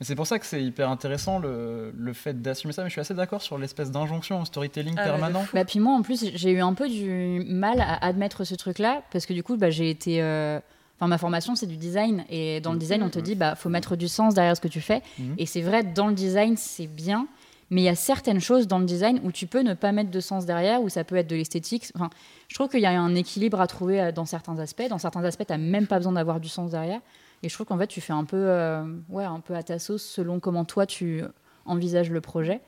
C'est 0.02 0.16
pour 0.16 0.28
ça 0.28 0.40
que 0.40 0.46
c'est 0.46 0.64
hyper 0.64 0.90
intéressant 0.90 1.40
le, 1.40 1.94
le 1.98 2.14
fait 2.14 2.42
d'assumer 2.42 2.72
ça, 2.72 2.84
mais 2.84 2.90
je 2.90 2.94
suis 2.94 3.02
assez 3.02 3.14
d'accord 3.14 3.42
sur 3.42 3.58
l'espèce 3.58 3.92
d'injonction 3.92 4.42
au 4.42 4.46
storytelling 4.46 4.96
ah 4.98 5.04
permanent. 5.04 5.44
Bah, 5.54 5.66
puis 5.66 5.82
moi, 5.82 5.94
en 5.94 6.04
plus, 6.04 6.26
j'ai 6.36 6.52
eu 6.52 6.62
un 6.62 6.74
peu 6.74 6.88
du 6.88 7.44
mal 7.46 7.82
à 7.82 8.06
admettre 8.06 8.46
ce 8.46 8.56
truc-là, 8.56 9.04
parce 9.12 9.26
que 9.26 9.34
du 9.34 9.44
coup, 9.44 9.58
bah, 9.58 9.70
j'ai 9.70 9.90
été. 9.90 10.22
Euh, 10.22 10.62
enfin, 10.98 11.08
ma 11.08 11.18
formation, 11.18 11.56
c'est 11.56 11.66
du 11.66 11.76
design, 11.76 12.24
et 12.30 12.62
dans 12.62 12.72
le 12.72 12.80
design, 12.80 13.04
on 13.04 13.10
te 13.10 13.20
dit, 13.20 13.36
bah, 13.36 13.56
faut 13.56 13.68
mettre 13.68 13.98
du 13.98 14.08
sens 14.08 14.36
derrière 14.36 14.56
ce 14.56 14.62
que 14.62 14.70
tu 14.70 14.80
fais. 14.80 15.02
Mhm. 15.18 15.36
Et 15.38 15.46
c'est 15.46 15.62
vrai, 15.62 15.84
dans 15.84 16.08
le 16.08 16.14
design, 16.14 16.56
c'est 16.56 16.88
bien, 16.88 17.28
mais 17.70 17.82
il 17.82 17.86
y 17.86 17.90
a 17.90 17.96
certaines 17.96 18.40
choses 18.40 18.68
dans 18.68 18.80
le 18.80 18.86
design 18.86 19.20
où 19.26 19.34
tu 19.34 19.48
peux 19.48 19.62
ne 19.62 19.74
pas 19.74 19.92
mettre 19.92 20.12
de 20.12 20.20
sens 20.22 20.46
derrière, 20.46 20.82
où 20.82 20.88
ça 20.88 21.04
peut 21.04 21.18
être 21.18 21.30
de 21.30 21.36
l'esthétique. 21.36 21.92
Enfin, 21.94 22.10
je 22.48 22.56
trouve 22.56 22.70
qu'il 22.70 22.80
y 22.80 22.86
a 22.86 23.02
un 23.02 23.16
équilibre 23.16 23.60
à 23.60 23.68
trouver 23.68 24.00
euh, 24.00 24.12
dans 24.14 24.26
certains 24.26 24.58
aspects. 24.60 24.88
Dans 24.90 24.98
certains 24.98 25.26
aspects, 25.26 25.46
tu 25.46 25.52
n'as 25.52 25.58
même 25.58 25.88
pas 25.88 25.98
besoin 25.98 26.14
d'avoir 26.14 26.40
du 26.40 26.48
sens 26.48 26.72
derrière. 26.72 27.02
Et 27.44 27.50
je 27.50 27.54
trouve 27.54 27.68
qu'en 27.68 27.78
fait, 27.78 27.88
tu 27.88 28.02
fais 28.02 28.14
un 28.14 28.26
peu, 28.26 28.38
euh, 28.38 28.84
ouais, 29.10 29.24
un 29.24 29.40
peu 29.40 29.56
à 29.56 29.64
ta 29.64 29.80
sauce 29.80 30.04
selon 30.04 30.40
comment 30.40 30.66
toi 30.66 30.86
tu 30.86 31.24
envisages 31.66 32.12
le 32.12 32.22
projet. 32.22 32.62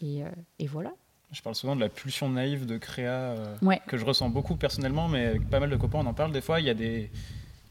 Et, 0.00 0.24
euh, 0.24 0.28
et 0.58 0.66
voilà. 0.66 0.92
Je 1.32 1.42
parle 1.42 1.54
souvent 1.54 1.76
de 1.76 1.80
la 1.80 1.88
pulsion 1.88 2.28
naïve 2.28 2.66
de 2.66 2.76
créa 2.76 3.12
euh, 3.12 3.56
que 3.86 3.96
je 3.96 4.04
ressens 4.04 4.30
beaucoup 4.30 4.56
personnellement, 4.56 5.08
mais 5.08 5.38
pas 5.38 5.60
mal 5.60 5.70
de 5.70 5.76
copains, 5.76 6.00
on 6.00 6.06
en 6.06 6.14
parle 6.14 6.32
des 6.32 6.40
fois. 6.40 6.60
Il 6.60 6.66
y 6.66 6.70
a 6.70 6.74
des, 6.74 7.10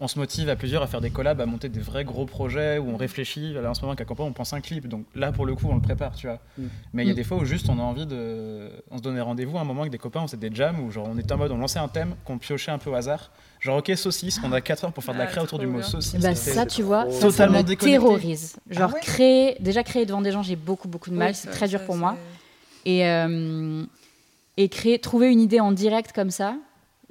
on 0.02 0.08
se 0.08 0.18
motive 0.18 0.50
à 0.50 0.56
plusieurs 0.56 0.82
à 0.82 0.88
faire 0.88 1.02
des 1.02 1.10
collabs, 1.10 1.42
à 1.42 1.46
monter 1.46 1.68
des 1.68 1.82
vrais 1.82 2.06
gros 2.06 2.26
projets 2.26 2.78
où 2.78 2.90
on 2.90 2.98
réfléchit. 2.98 3.54
Là, 3.54 3.70
en 3.70 3.74
ce 3.74 3.82
moment, 3.82 3.96
qu'à 3.96 4.06
Campan, 4.06 4.26
on 4.26 4.34
pense 4.34 4.54
un 4.54 4.62
clip. 4.62 4.88
Donc 4.88 5.06
là, 5.14 5.32
pour 5.32 5.46
le 5.46 5.56
coup, 5.56 5.68
on 5.70 5.76
le 5.76 5.82
prépare, 5.82 6.16
tu 6.16 6.28
vois. 6.28 6.40
Mm. 6.58 6.64
Mais 6.94 7.04
il 7.04 7.08
y 7.08 7.10
a 7.10 7.14
mm. 7.14 7.18
des 7.18 7.24
fois 7.24 7.38
où 7.38 7.46
juste 7.46 7.70
on 7.70 7.78
a 7.80 7.82
envie 7.82 8.06
de. 8.06 8.70
On 8.92 8.98
se 8.98 9.02
donnait 9.02 9.20
rendez-vous 9.22 9.58
à 9.58 9.62
un 9.62 9.66
moment 9.66 9.82
avec 9.82 9.92
des 9.92 9.98
copains, 9.98 10.22
on 10.22 10.28
faisait 10.28 10.38
des 10.38 10.56
jams 10.56 10.80
où 10.80 10.92
genre 10.92 11.08
on 11.10 11.18
était 11.18 11.34
en 11.34 11.38
mode, 11.38 11.52
on 11.52 11.58
lançait 11.58 11.80
un 11.80 11.90
thème 11.90 12.16
qu'on 12.24 12.38
piochait 12.38 12.72
un 12.72 12.78
peu 12.78 12.90
au 12.90 12.96
hasard. 12.96 13.32
Genre, 13.60 13.78
ok, 13.78 13.92
saucisse, 13.98 14.40
on 14.44 14.52
a 14.54 14.62
4 14.62 14.86
heures 14.86 14.94
pour 14.94 15.04
faire 15.04 15.14
de 15.14 15.20
la 15.20 15.26
ah, 15.26 15.28
créa 15.28 15.44
autour 15.44 15.60
du 15.60 15.68
mot 15.68 15.82
saucisse. 15.82 16.22
Bah, 16.22 16.34
ça, 16.34 16.66
tu 16.66 16.82
vois, 16.82 17.12
ça, 17.12 17.48
me 17.48 17.62
terrorise. 17.76 18.56
Genre, 18.70 18.94
ah 18.96 19.00
créer, 19.00 19.58
déjà 19.60 19.84
créer 19.84 20.06
devant 20.06 20.22
des 20.22 20.32
gens, 20.32 20.44
j'ai 20.44 20.56
beaucoup, 20.56 20.88
beaucoup 20.88 21.10
de 21.10 21.16
mal. 21.16 21.36
c'est 21.36 21.50
très 21.50 21.68
dur 21.68 21.84
pour 21.84 21.98
moi. 21.98 22.16
Et, 22.86 23.06
euh, 23.06 23.84
et 24.56 24.70
créer, 24.70 25.00
trouver 25.00 25.30
une 25.30 25.42
idée 25.42 25.60
en 25.60 25.74
direct 25.74 26.14
comme 26.14 26.32
ça, 26.32 26.56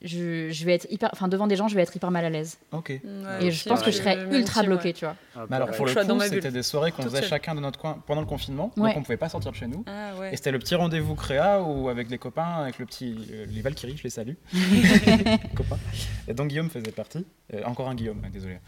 je, 0.03 0.65
vais 0.65 0.75
être 0.75 0.87
hyper, 0.91 1.11
enfin 1.13 1.29
devant 1.29 1.47
des 1.47 1.57
gens, 1.57 1.69
je 1.69 1.75
vais 1.75 1.83
être 1.83 1.95
hyper 1.95 2.11
mal 2.11 2.25
à 2.25 2.31
l'aise. 2.31 2.59
Ok. 2.73 2.91
et 2.91 3.51
je 3.51 3.69
pense 3.69 3.83
que 3.83 3.91
je 3.91 3.97
serais 3.97 4.19
ultra 4.31 4.63
bloqué, 4.63 4.93
tu 4.93 5.05
vois. 5.05 5.17
Ah, 5.37 5.47
mais 5.49 5.57
alors 5.57 5.71
pour 5.71 5.87
le 5.87 5.95
coup, 5.95 6.21
c'était 6.21 6.51
des 6.51 6.63
soirées 6.63 6.93
qu'on 6.93 7.03
faisait 7.03 7.23
chacun 7.23 7.55
de 7.55 7.61
notre 7.61 7.79
coin 7.79 8.03
pendant 8.07 8.21
le 8.21 8.27
confinement, 8.27 8.73
donc 8.77 8.97
on 8.97 9.03
pouvait 9.03 9.17
pas 9.17 9.29
sortir 9.29 9.53
de 9.53 9.57
chez 9.57 9.67
nous. 9.67 9.85
Ah, 9.87 10.13
et 10.33 10.37
c'était 10.37 10.53
le 10.53 10.59
petit 10.59 10.75
rendez-vous 10.75 11.15
créa 11.15 11.63
ou 11.63 11.89
avec 11.89 12.09
des 12.09 12.19
copains, 12.19 12.63
avec 12.63 12.79
le 12.79 12.87
petit, 12.87 13.17
euh, 13.33 13.47
les 13.49 13.61
Valkyries, 13.61 13.97
je 13.97 14.05
les 14.05 14.11
salue. 14.11 14.35
copains. 15.55 15.79
Et 16.27 16.35
donc 16.35 16.49
Guillaume 16.49 16.71
faisait 16.71 16.93
partie. 16.93 17.27
Euh, 17.55 17.63
encore 17.65 17.89
un 17.89 17.95
Guillaume, 17.95 18.21
désolé. 18.33 18.59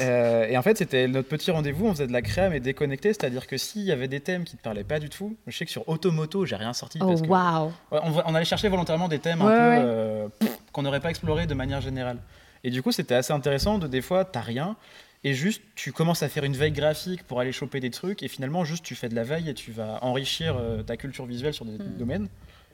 Euh, 0.00 0.48
et 0.48 0.58
en 0.58 0.62
fait, 0.62 0.76
c'était 0.76 1.06
notre 1.06 1.28
petit 1.28 1.50
rendez-vous. 1.50 1.86
On 1.86 1.92
faisait 1.92 2.06
de 2.06 2.12
la 2.12 2.22
créa 2.22 2.48
mais 2.48 2.60
déconnecté, 2.60 3.12
c'est-à-dire 3.12 3.46
que 3.46 3.56
s'il 3.56 3.82
y 3.82 3.92
avait 3.92 4.08
des 4.08 4.20
thèmes 4.20 4.44
qui 4.44 4.56
te 4.56 4.62
parlaient 4.62 4.84
pas 4.84 4.98
du 4.98 5.08
tout, 5.08 5.36
je 5.46 5.56
sais 5.56 5.64
que 5.64 5.70
sur 5.70 5.88
Automoto, 5.88 6.44
j'ai 6.44 6.56
rien 6.56 6.72
sorti. 6.72 6.98
Oh, 7.00 7.14
wow. 7.28 7.72
on, 7.92 8.34
allait 8.34 8.44
chercher 8.44 8.68
volontairement 8.68 9.08
des 9.08 9.20
thèmes 9.20 9.40
un 9.42 10.28
peu 10.38 10.46
qu'on 10.74 10.82
n'aurait 10.82 11.00
pas 11.00 11.10
exploré 11.10 11.46
de 11.46 11.54
manière 11.54 11.80
générale. 11.80 12.18
Et 12.64 12.70
du 12.70 12.82
coup, 12.82 12.92
c'était 12.92 13.14
assez 13.14 13.32
intéressant 13.32 13.78
de 13.78 13.86
des 13.86 14.02
fois, 14.02 14.24
t'as 14.24 14.40
rien, 14.40 14.76
et 15.22 15.32
juste 15.32 15.62
tu 15.74 15.92
commences 15.92 16.22
à 16.22 16.28
faire 16.28 16.44
une 16.44 16.56
veille 16.56 16.72
graphique 16.72 17.22
pour 17.22 17.40
aller 17.40 17.52
choper 17.52 17.80
des 17.80 17.90
trucs, 17.90 18.22
et 18.22 18.28
finalement, 18.28 18.64
juste 18.64 18.84
tu 18.84 18.94
fais 18.94 19.08
de 19.08 19.14
la 19.14 19.22
veille 19.22 19.48
et 19.48 19.54
tu 19.54 19.70
vas 19.70 20.02
enrichir 20.02 20.56
euh, 20.58 20.82
ta 20.82 20.96
culture 20.96 21.24
visuelle 21.24 21.54
sur 21.54 21.64
des 21.64 21.78
hmm. 21.78 21.96
domaines. 21.96 22.28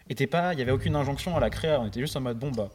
Et 0.08 0.14
t'es 0.16 0.26
pas, 0.26 0.54
il 0.54 0.58
y 0.58 0.62
avait 0.62 0.72
aucune 0.72 0.96
injonction 0.96 1.36
à 1.36 1.40
la 1.40 1.50
créer, 1.50 1.76
on 1.78 1.86
était 1.86 2.00
juste 2.00 2.16
en 2.16 2.20
mode 2.20 2.38
bon 2.38 2.50
bah. 2.50 2.70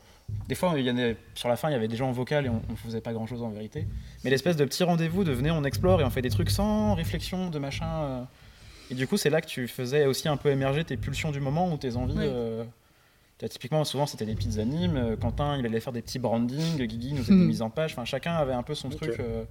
Des 0.48 0.56
fois, 0.56 0.74
il 0.76 0.86
y 0.86 0.90
en 0.90 0.98
a, 0.98 1.14
sur 1.36 1.50
la 1.50 1.56
fin, 1.56 1.70
il 1.70 1.74
y 1.74 1.76
avait 1.76 1.88
des 1.88 1.98
gens 1.98 2.10
en 2.10 2.12
vocal 2.12 2.48
et 2.48 2.50
on, 2.50 2.62
ne 2.68 2.76
faisait 2.76 3.02
pas 3.02 3.14
grand 3.14 3.28
chose 3.28 3.44
en 3.44 3.50
vérité. 3.50 3.86
Mais 4.24 4.32
l'espèce 4.32 4.56
de 4.56 4.66
petit 4.66 4.84
rendez-vous 4.84 5.24
de 5.24 5.32
venez, 5.32 5.52
on 5.52 5.64
explore 5.64 6.02
et 6.02 6.04
on 6.04 6.10
fait 6.10 6.24
des 6.24 6.32
trucs 6.32 6.50
sans 6.50 6.96
réflexion 6.96 7.52
de 7.52 7.60
machin. 7.60 7.88
Euh. 7.88 8.24
Et 8.90 8.96
du 8.96 9.06
coup, 9.06 9.18
c'est 9.18 9.30
là 9.30 9.40
que 9.42 9.46
tu 9.46 9.68
faisais 9.68 10.08
aussi 10.08 10.28
un 10.28 10.38
peu 10.38 10.50
émerger 10.50 10.84
tes 10.84 10.98
pulsions 10.98 11.30
du 11.30 11.40
moment 11.40 11.72
ou 11.72 11.78
tes 11.78 11.96
envies. 11.96 12.16
Euh, 12.18 12.64
typiquement, 13.40 13.84
souvent, 13.84 14.06
c'était 14.06 14.26
des 14.26 14.36
petites 14.36 14.60
animes. 14.60 14.98
Euh, 14.98 15.16
Quentin, 15.18 15.58
il 15.58 15.66
allait 15.66 15.80
faire 15.80 15.94
des 15.94 16.02
petits 16.02 16.20
brandings. 16.20 16.78
Guigui 16.78 17.14
nous 17.14 17.24
faisait 17.24 17.34
des 17.34 17.44
hmm. 17.44 17.48
mises 17.48 17.62
en 17.62 17.70
page. 17.70 17.92
Enfin, 17.92 18.06
chacun 18.06 18.34
avait 18.34 18.54
un 18.54 18.64
peu 18.64 18.76
son 18.76 18.90
truc. 18.90 19.20
Euh, 19.20 19.44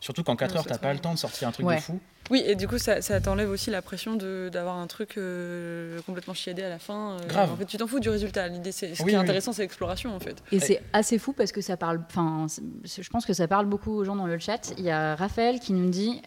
surtout 0.00 0.22
qu'en 0.22 0.36
4 0.36 0.56
heures, 0.56 0.66
t'as 0.66 0.78
pas 0.78 0.92
le 0.92 0.98
temps 0.98 1.12
de 1.12 1.18
sortir 1.18 1.48
un 1.48 1.52
truc 1.52 1.66
de 1.66 1.76
fou. 1.76 2.00
Oui, 2.30 2.42
et 2.44 2.54
du 2.54 2.68
coup, 2.68 2.78
ça, 2.78 3.00
t'enlève 3.20 3.50
aussi 3.50 3.70
la 3.70 3.82
pression 3.82 4.16
d'avoir 4.16 4.76
un 4.76 4.86
truc 4.86 5.16
euh, 5.16 6.00
complètement 6.02 6.34
chiadé 6.34 6.62
à 6.62 6.68
la 6.68 6.78
fin. 6.78 7.16
Grave. 7.28 7.52
En 7.52 7.56
fait, 7.56 7.66
tu 7.66 7.76
t'en 7.76 7.86
fous 7.86 8.00
du 8.00 8.10
résultat. 8.10 8.48
L'idée, 8.48 8.72
ce 8.72 8.86
qui 8.86 9.10
est 9.10 9.14
intéressant, 9.14 9.52
c'est 9.52 9.62
l'exploration, 9.62 10.14
en 10.14 10.20
fait. 10.20 10.42
Et 10.52 10.60
c'est 10.60 10.82
assez 10.92 11.18
fou 11.18 11.32
parce 11.32 11.52
que 11.52 11.60
ça 11.60 11.76
parle. 11.76 12.00
Enfin, 12.08 12.46
je 12.84 13.08
pense 13.08 13.26
que 13.26 13.32
ça 13.32 13.48
parle 13.48 13.66
beaucoup 13.66 13.92
aux 13.92 14.04
gens 14.04 14.16
dans 14.16 14.26
le 14.26 14.38
chat. 14.38 14.72
Il 14.78 14.84
y 14.84 14.90
a 14.90 15.14
Raphaël 15.16 15.60
qui 15.60 15.72
nous 15.72 15.90
dit. 15.90 16.22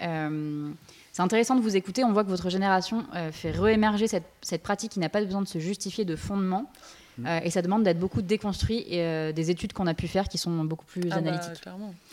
C'est 1.12 1.22
intéressant 1.22 1.56
de 1.56 1.62
vous 1.62 1.76
écouter. 1.76 2.04
On 2.04 2.14
voit 2.14 2.24
que 2.24 2.30
votre 2.30 2.50
génération 2.50 3.06
euh, 3.16 3.32
fait 3.32 3.52
réémerger 3.52 4.08
cette, 4.08 4.26
cette, 4.42 4.64
pratique 4.64 4.92
qui 4.92 5.00
n'a 5.00 5.10
pas 5.10 5.24
besoin 5.24 5.42
de 5.42 5.48
se 5.48 5.60
justifier 5.60 6.06
de 6.06 6.16
fondement. 6.16 6.72
Mm. 7.18 7.26
Euh, 7.26 7.40
et 7.44 7.50
ça 7.50 7.62
demande 7.62 7.84
d'être 7.84 8.00
beaucoup 8.00 8.22
déconstruit 8.22 8.86
et 8.88 9.02
euh, 9.02 9.32
des 9.34 9.52
études 9.52 9.74
qu'on 9.74 9.88
a 9.88 9.94
pu 9.94 10.08
faire 10.08 10.30
qui 10.30 10.38
sont 10.38 10.64
beaucoup 10.64 10.86
plus 10.86 11.02
ah 11.12 11.20
bah, 11.20 11.30
analytiques. 11.30 11.64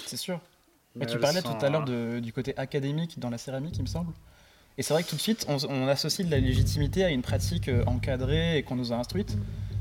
c'est 0.05 0.17
sûr. 0.17 0.41
Tu 1.07 1.19
parlais 1.19 1.43
tout 1.43 1.57
à 1.61 1.69
l'heure 1.69 1.85
du 1.85 2.33
côté 2.33 2.57
académique 2.57 3.19
dans 3.19 3.31
la 3.31 3.39
céramique, 3.39 3.77
il 3.77 3.83
me 3.83 3.89
semble. 3.89 4.13
Et 4.77 4.83
c'est 4.83 4.95
vrai 4.95 5.03
que 5.03 5.09
tout 5.09 5.17
de 5.17 5.21
suite, 5.21 5.47
on, 5.49 5.89
associe 5.89 6.25
de 6.25 6.31
la 6.31 6.39
légitimité 6.39 7.05
à 7.05 7.11
une 7.11 7.23
pratique 7.23 7.69
encadrée 7.87 8.59
et 8.59 8.63
qu'on 8.63 8.77
nous 8.77 8.93
a 8.93 8.97
instruite. 8.97 9.37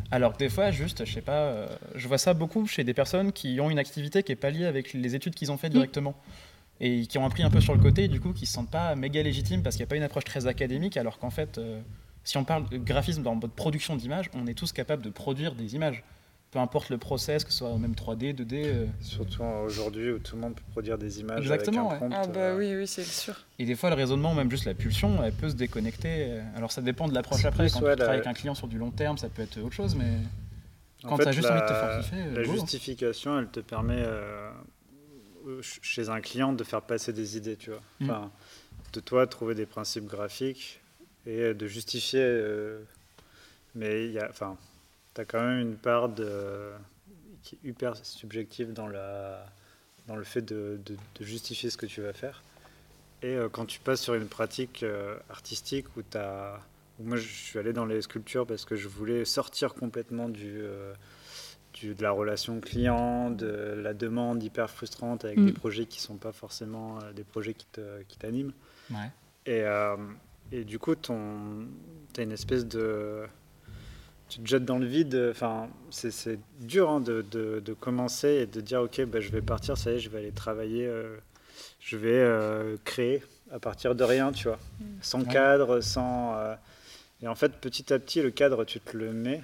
Alors 0.09 0.33
que 0.33 0.39
des 0.39 0.49
fois, 0.49 0.71
juste, 0.71 1.05
je 1.05 1.13
sais 1.13 1.21
pas, 1.21 1.67
je 1.93 2.07
vois 2.07 2.17
ça 2.17 2.33
beaucoup 2.33 2.65
chez 2.65 2.83
des 2.83 2.93
personnes 2.93 3.31
qui 3.31 3.59
ont 3.59 3.69
une 3.69 3.77
activité 3.77 4.23
qui 4.23 4.31
est 4.31 4.37
pas 4.37 4.49
liée 4.49 4.65
avec 4.65 4.93
les 4.93 5.15
études 5.15 5.35
qu'ils 5.35 5.51
ont 5.51 5.57
fait 5.57 5.69
mm. 5.69 5.73
directement 5.73 6.15
et 6.79 7.07
qui 7.07 7.17
ont 7.17 7.25
appris 7.25 7.43
un 7.43 7.49
peu 7.49 7.61
sur 7.61 7.73
le 7.73 7.81
côté, 7.81 8.03
et 8.03 8.07
du 8.07 8.19
coup, 8.19 8.33
qui 8.33 8.45
se 8.45 8.53
sentent 8.53 8.69
pas 8.69 8.95
méga 8.95 9.21
légitimes 9.23 9.63
parce 9.63 9.75
qu'il 9.75 9.83
n'y 9.83 9.87
a 9.87 9.89
pas 9.89 9.95
une 9.95 10.03
approche 10.03 10.25
très 10.25 10.47
académique, 10.47 10.97
alors 10.97 11.17
qu'en 11.17 11.29
fait, 11.29 11.57
euh, 11.57 11.79
si 12.23 12.37
on 12.37 12.43
parle 12.43 12.69
de 12.69 12.77
graphisme 12.77 13.23
dans 13.23 13.37
votre 13.37 13.53
production 13.53 13.95
d'images, 13.95 14.29
on 14.33 14.47
est 14.47 14.53
tous 14.53 14.71
capables 14.71 15.01
de 15.01 15.09
produire 15.09 15.55
des 15.55 15.75
images. 15.75 16.03
Peu 16.51 16.59
importe 16.59 16.89
le 16.89 16.97
process, 16.97 17.43
que 17.43 17.51
ce 17.51 17.57
soit 17.57 17.77
même 17.77 17.91
3D, 17.91 18.33
2D. 18.33 18.53
Euh. 18.53 18.85
Surtout 19.01 19.43
aujourd'hui 19.43 20.11
où 20.11 20.19
tout 20.19 20.35
le 20.35 20.41
monde 20.41 20.55
peut 20.55 20.63
produire 20.71 20.97
des 20.97 21.19
images. 21.19 21.41
Exactement. 21.41 21.91
Avec 21.91 22.03
un 22.03 22.11
ah 22.11 22.27
bah 22.27 22.39
euh. 22.39 22.57
oui, 22.57 22.73
oui, 22.75 22.87
c'est 22.87 23.03
sûr. 23.03 23.35
Et 23.59 23.65
des 23.65 23.75
fois, 23.75 23.89
le 23.89 23.95
raisonnement, 23.95 24.33
même 24.33 24.49
juste 24.49 24.65
la 24.65 24.73
pulsion, 24.73 25.21
elle 25.23 25.33
peut 25.33 25.49
se 25.49 25.55
déconnecter. 25.55 26.39
Alors 26.55 26.71
ça 26.71 26.81
dépend 26.81 27.07
de 27.07 27.13
l'approche 27.13 27.43
après. 27.45 27.69
Quand 27.69 27.79
tu 27.79 27.95
travailles 27.95 28.15
avec 28.19 28.27
un 28.27 28.33
client 28.33 28.55
sur 28.55 28.67
du 28.67 28.77
long 28.77 28.91
terme, 28.91 29.17
ça 29.17 29.29
peut 29.29 29.41
être 29.41 29.57
autre 29.59 29.75
chose, 29.75 29.95
mais 29.95 30.19
quand 31.03 31.17
tu 31.17 31.27
as 31.27 31.31
juste 31.31 31.49
envie 31.49 31.61
de 31.61 31.67
te 31.67 31.73
faire 31.73 31.99
kiffer. 32.01 32.31
La 32.33 32.43
justification, 32.43 33.39
elle 33.39 33.47
te 33.47 33.59
permet 33.59 34.03
chez 35.61 36.09
un 36.09 36.21
client 36.21 36.53
de 36.53 36.63
faire 36.63 36.81
passer 36.81 37.13
des 37.13 37.37
idées, 37.37 37.55
tu 37.55 37.71
vois. 37.71 37.81
Mm. 37.99 38.09
Enfin, 38.09 38.31
de 38.93 38.99
toi 38.99 39.27
trouver 39.27 39.55
des 39.55 39.65
principes 39.65 40.05
graphiques 40.05 40.79
et 41.25 41.53
de 41.53 41.67
justifier. 41.67 42.21
Euh, 42.23 42.79
mais 43.75 44.05
il 44.05 44.11
y 44.11 44.19
a, 44.19 44.27
enfin, 44.29 44.57
tu 45.17 45.21
as 45.21 45.25
quand 45.25 45.41
même 45.41 45.59
une 45.59 45.75
part 45.75 46.09
de, 46.09 46.71
qui 47.41 47.55
est 47.55 47.69
hyper 47.69 47.95
subjective 47.95 48.71
dans, 48.71 48.87
la, 48.87 49.45
dans 50.07 50.15
le 50.15 50.23
fait 50.23 50.41
de, 50.41 50.79
de, 50.85 51.25
justifier 51.25 51.71
ce 51.71 51.77
que 51.77 51.87
tu 51.87 52.01
vas 52.01 52.13
faire. 52.13 52.43
Et 53.23 53.35
euh, 53.35 53.49
quand 53.49 53.65
tu 53.65 53.79
passes 53.79 54.01
sur 54.01 54.13
une 54.13 54.27
pratique 54.27 54.83
euh, 54.83 55.17
artistique 55.29 55.85
où 55.97 56.01
tu 56.03 56.17
as 56.17 56.59
moi, 56.99 57.17
je 57.17 57.27
suis 57.27 57.59
allé 57.59 57.73
dans 57.73 57.85
les 57.85 58.01
sculptures 58.01 58.47
parce 58.47 58.65
que 58.65 58.75
je 58.75 58.87
voulais 58.87 59.23
sortir 59.23 59.75
complètement 59.75 60.29
du, 60.29 60.63
de 61.83 62.01
la 62.01 62.09
relation 62.09 62.59
client, 62.59 63.29
de 63.29 63.75
la 63.77 63.93
demande 63.93 64.41
hyper 64.41 64.67
frustrante 64.67 65.23
avec 65.23 65.37
des 65.37 65.51
mm. 65.51 65.53
projets 65.53 65.85
qui 65.85 65.99
ne 65.99 66.01
sont 66.01 66.15
pas 66.15 66.31
forcément 66.31 66.97
des 67.15 67.23
projets 67.23 67.53
qui 67.53 68.17
t'animent. 68.17 68.51
Ouais. 68.89 69.11
Et, 69.45 69.63
et, 70.51 70.63
du 70.63 70.79
coup, 70.79 70.95
tu 70.95 71.11
as 71.11 72.23
une 72.23 72.31
espèce 72.31 72.65
de 72.65 73.27
tu 74.29 74.39
te 74.39 74.47
jettes 74.47 74.65
dans 74.65 74.77
le 74.77 74.85
vide. 74.85 75.27
Enfin, 75.31 75.69
c'est 75.89 76.39
dur 76.59 76.89
hein, 76.89 76.99
de, 76.99 77.21
de, 77.21 77.73
commencer 77.73 78.29
et 78.29 78.45
de 78.45 78.61
dire 78.61 78.81
ok, 78.81 79.05
bah, 79.05 79.19
je 79.19 79.31
vais 79.31 79.41
partir, 79.41 79.77
ça 79.77 79.91
y 79.91 79.95
est, 79.95 79.99
je 79.99 80.09
vais 80.09 80.19
aller 80.19 80.31
travailler, 80.31 80.85
euh, 80.85 81.17
je 81.79 81.97
vais 81.97 82.09
euh, 82.11 82.77
créer 82.83 83.23
à 83.51 83.59
partir 83.59 83.95
de 83.95 84.03
rien, 84.03 84.31
tu 84.31 84.47
vois, 84.47 84.59
mm. 84.79 84.85
sans 85.01 85.23
cadre, 85.23 85.81
sans. 85.81 86.35
Euh, 86.35 86.55
et 87.21 87.27
en 87.27 87.35
fait, 87.35 87.53
petit 87.53 87.93
à 87.93 87.99
petit, 87.99 88.21
le 88.21 88.31
cadre, 88.31 88.65
tu 88.65 88.79
te 88.79 88.95
le 88.95 89.11
mets, 89.11 89.41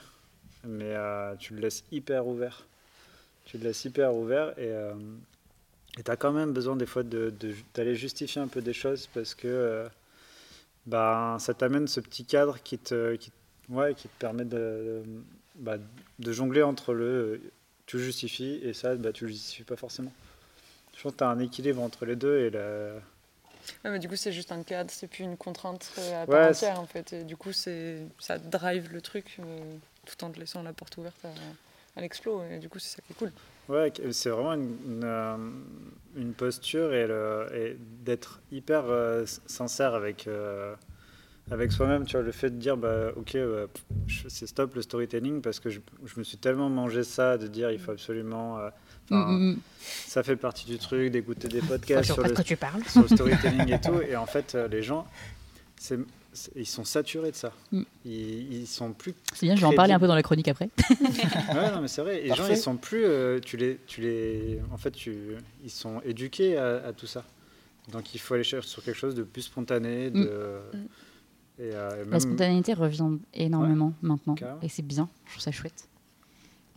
mais 0.63 0.95
tu 1.39 1.55
le 1.55 1.61
laisses 1.61 1.83
hyper 1.91 2.27
ouvert. 2.27 2.67
Tu 3.45 3.57
le 3.57 3.63
laisses 3.63 3.83
hyper 3.83 4.13
ouvert 4.13 4.57
et 4.59 4.71
tu 6.03 6.11
as 6.11 6.15
quand 6.15 6.31
même 6.31 6.53
besoin 6.53 6.75
des 6.75 6.85
fois 6.85 7.01
d'aller 7.03 7.95
justifier 7.95 8.41
un 8.41 8.47
peu 8.47 8.61
des 8.61 8.73
choses 8.73 9.09
parce 9.11 9.33
que 9.33 9.87
bah, 10.85 11.37
ça 11.39 11.55
t'amène 11.55 11.87
ce 11.87 11.99
petit 11.99 12.25
cadre 12.25 12.61
qui 12.61 12.77
te, 12.77 13.15
qui 13.15 13.31
te 13.31 13.42
Ouais, 13.69 13.93
qui 13.95 14.09
te 14.09 14.19
permet 14.19 14.45
de, 14.45 15.03
bah, 15.55 15.77
de 16.19 16.31
jongler 16.31 16.63
entre 16.63 16.93
le 16.93 17.39
tu 17.85 17.99
justifies 17.99 18.59
et 18.63 18.73
ça, 18.73 18.95
bah, 18.95 19.11
tu 19.11 19.25
le 19.25 19.31
justifies 19.31 19.63
pas 19.63 19.75
forcément. 19.75 20.11
Je 20.95 21.01
pense 21.01 21.13
que 21.13 21.17
tu 21.17 21.23
as 21.23 21.29
un 21.29 21.39
équilibre 21.39 21.81
entre 21.81 22.05
les 22.05 22.15
deux 22.15 22.39
et 22.39 22.49
la... 22.49 22.93
Ouais, 23.83 23.91
mais 23.91 23.99
du 23.99 24.09
coup, 24.09 24.15
c'est 24.15 24.33
juste 24.33 24.51
un 24.51 24.63
cadre, 24.63 24.91
c'est 24.91 25.07
plus 25.07 25.23
une 25.23 25.37
contrainte 25.37 25.91
euh, 25.97 26.23
à 26.23 26.27
part 26.27 26.49
entière 26.49 26.79
en 26.79 26.85
fait. 26.85 27.13
Et 27.13 27.23
du 27.23 27.37
coup, 27.37 27.51
ça 27.53 28.37
drive 28.43 28.91
le 28.91 29.01
truc 29.01 29.37
euh, 29.39 29.75
tout 30.05 30.21
en 30.25 30.29
te 30.31 30.39
laissant 30.39 30.61
la 30.63 30.73
porte 30.73 30.97
ouverte 30.97 31.23
à, 31.23 31.99
à 31.99 32.01
l'explo. 32.01 32.43
Et 32.51 32.59
du 32.59 32.67
coup, 32.67 32.79
c'est 32.79 32.97
ça 32.97 33.01
qui 33.01 33.13
est 33.13 33.15
cool. 33.15 33.31
Ouais, 33.69 33.93
c'est 34.11 34.29
vraiment 34.29 34.53
une, 34.53 34.77
une, 34.85 35.03
euh, 35.05 35.37
une 36.17 36.33
posture 36.33 36.93
et, 36.93 37.07
et 37.57 37.77
d'être 37.79 38.41
hyper 38.51 38.83
sincère 39.47 39.93
avec 39.93 40.27
avec 41.51 41.71
soi-même, 41.71 42.05
tu 42.05 42.15
vois, 42.15 42.25
le 42.25 42.31
fait 42.31 42.49
de 42.49 42.57
dire, 42.57 42.77
bah, 42.77 43.11
ok, 43.15 43.35
bah, 43.35 44.15
c'est 44.29 44.47
stop 44.47 44.75
le 44.75 44.81
storytelling 44.81 45.41
parce 45.41 45.59
que 45.59 45.69
je, 45.69 45.79
je, 46.05 46.17
me 46.17 46.23
suis 46.23 46.37
tellement 46.37 46.69
mangé 46.69 47.03
ça 47.03 47.37
de 47.37 47.47
dire, 47.47 47.69
il 47.71 47.79
faut 47.79 47.91
absolument. 47.91 48.59
Euh, 48.59 48.69
mm, 49.09 49.15
mm, 49.15 49.49
mm. 49.51 49.59
Ça 50.07 50.23
fait 50.23 50.37
partie 50.37 50.65
du 50.65 50.77
truc 50.77 51.11
d'écouter 51.11 51.49
des 51.49 51.61
podcasts 51.61 52.05
sur 52.05 52.21
le, 52.21 52.33
tu 52.43 52.55
parles. 52.55 52.83
sur 52.85 53.01
le, 53.01 53.07
storytelling 53.09 53.73
et 53.73 53.81
tout. 53.81 54.01
Et 54.01 54.15
en 54.15 54.25
fait, 54.25 54.55
euh, 54.55 54.67
les 54.69 54.83
gens, 54.83 55.05
ils 56.55 56.65
sont 56.65 56.85
saturés 56.85 57.31
de 57.31 57.35
ça. 57.35 57.51
Ils, 58.05 58.61
ils 58.61 58.67
sont 58.67 58.93
plus. 58.93 59.13
C'est 59.33 59.45
bien, 59.45 59.57
je 59.57 59.61
vais 59.61 59.67
en 59.67 59.73
parler 59.73 59.93
un 59.93 59.99
peu 59.99 60.07
dans 60.07 60.15
la 60.15 60.23
chronique 60.23 60.47
après. 60.47 60.69
ouais, 60.89 61.71
non, 61.71 61.81
mais 61.81 61.89
c'est 61.89 62.01
vrai. 62.01 62.21
Les 62.21 62.33
gens, 62.33 62.47
ils 62.47 62.55
sont 62.55 62.77
plus. 62.77 63.03
Euh, 63.03 63.41
tu 63.43 63.57
les, 63.57 63.79
tu 63.85 63.99
les, 63.99 64.61
en 64.71 64.77
fait, 64.77 64.91
tu, 64.91 65.13
ils 65.61 65.69
sont 65.69 66.01
éduqués 66.05 66.57
à, 66.57 66.87
à, 66.87 66.93
tout 66.93 67.07
ça. 67.07 67.25
Donc, 67.91 68.15
il 68.15 68.19
faut 68.21 68.33
aller 68.33 68.45
chercher 68.45 68.69
sur 68.69 68.81
quelque 68.81 68.97
chose 68.97 69.13
de 69.13 69.23
plus 69.23 69.41
spontané, 69.41 70.09
de. 70.09 70.61
Euh, 71.59 72.05
la 72.09 72.19
spontanéité 72.19 72.73
revient 72.73 73.17
énormément 73.33 73.93
maintenant. 74.01 74.35
Et 74.61 74.69
c'est 74.69 74.85
bien, 74.85 75.09
je 75.25 75.31
trouve 75.31 75.41
ça 75.41 75.51
chouette. 75.51 75.87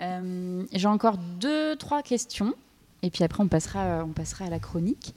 Euh, 0.01 0.64
j'ai 0.72 0.89
encore 0.89 1.16
deux, 1.16 1.77
trois 1.77 2.03
questions. 2.03 2.55
Et 3.03 3.11
puis 3.11 3.24
après, 3.24 3.43
on 3.43 3.49
passera, 3.49 4.05
on 4.05 4.12
passera 4.12 4.47
à 4.47 4.51
la 4.51 4.59
chronique. 4.59 5.14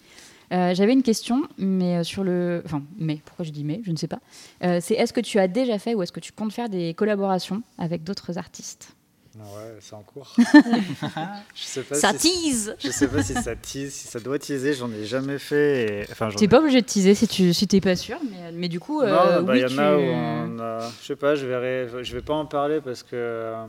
Euh, 0.52 0.74
j'avais 0.74 0.94
une 0.94 1.04
question, 1.04 1.44
mais 1.58 2.04
sur 2.04 2.24
le. 2.24 2.62
Enfin, 2.66 2.82
mais, 2.98 3.22
pourquoi 3.24 3.46
je 3.46 3.52
dis 3.52 3.64
mais 3.64 3.82
Je 3.84 3.92
ne 3.92 3.98
sais 3.98 4.08
pas. 4.08 4.20
c'est 4.62 4.96
est-ce 4.96 5.14
que 5.14 5.22
tu 5.22 5.40
as 5.40 5.48
déjà 5.48 5.78
fait 5.78 5.94
ou 5.94 6.02
est-ce 6.04 6.12
que 6.12 6.20
tu 6.20 6.32
comptes 6.32 6.54
faire 6.54 6.70
des 6.70 6.94
collaborations 6.94 7.62
avec 7.78 8.04
d'autres 8.04 8.38
artistes? 8.38 8.96
Ouais, 9.40 9.78
c'est 9.80 9.94
en 9.94 10.04
cours. 10.04 10.34
je 11.56 11.64
sais 11.64 11.82
pas 11.84 11.96
ça 11.96 12.14
tease 12.14 12.76
Je 12.78 12.90
sais 12.90 13.08
pas 13.08 13.24
si 13.24 13.34
ça 13.34 13.56
tease, 13.56 13.94
si 13.94 14.08
ça 14.08 14.20
doit 14.20 14.38
teaser, 14.38 14.74
j'en 14.74 14.92
ai 14.92 15.06
jamais 15.06 15.40
fait. 15.40 16.02
Et... 16.02 16.12
Enfin, 16.12 16.30
tu 16.30 16.44
n'es 16.44 16.48
pas 16.50 16.60
obligé 16.60 16.82
de 16.82 16.86
teaser 16.86 17.16
si 17.16 17.28
tu 17.28 17.54
si 17.54 17.68
t'es 17.68 17.80
pas 17.80 17.96
sûr, 17.96 18.20
mais, 18.30 18.52
mais 18.52 18.68
du 18.68 18.82
coup. 18.82 19.02
Euh, 19.02 19.42
bah, 19.42 19.56
il 19.56 19.62
y 19.62 19.66
en 19.66 19.78
a 19.78 19.96
où 19.96 20.02
on 20.02 20.60
a. 20.60 20.90
Je 21.02 21.06
sais 21.06 21.16
pas, 21.16 21.36
je 21.36 21.48
verrai. 21.48 21.88
Je 22.04 22.14
vais 22.14 22.22
pas 22.22 22.34
en 22.34 22.46
parler 22.46 22.82
parce 22.82 23.02
que 23.02 23.16
euh, 23.16 23.66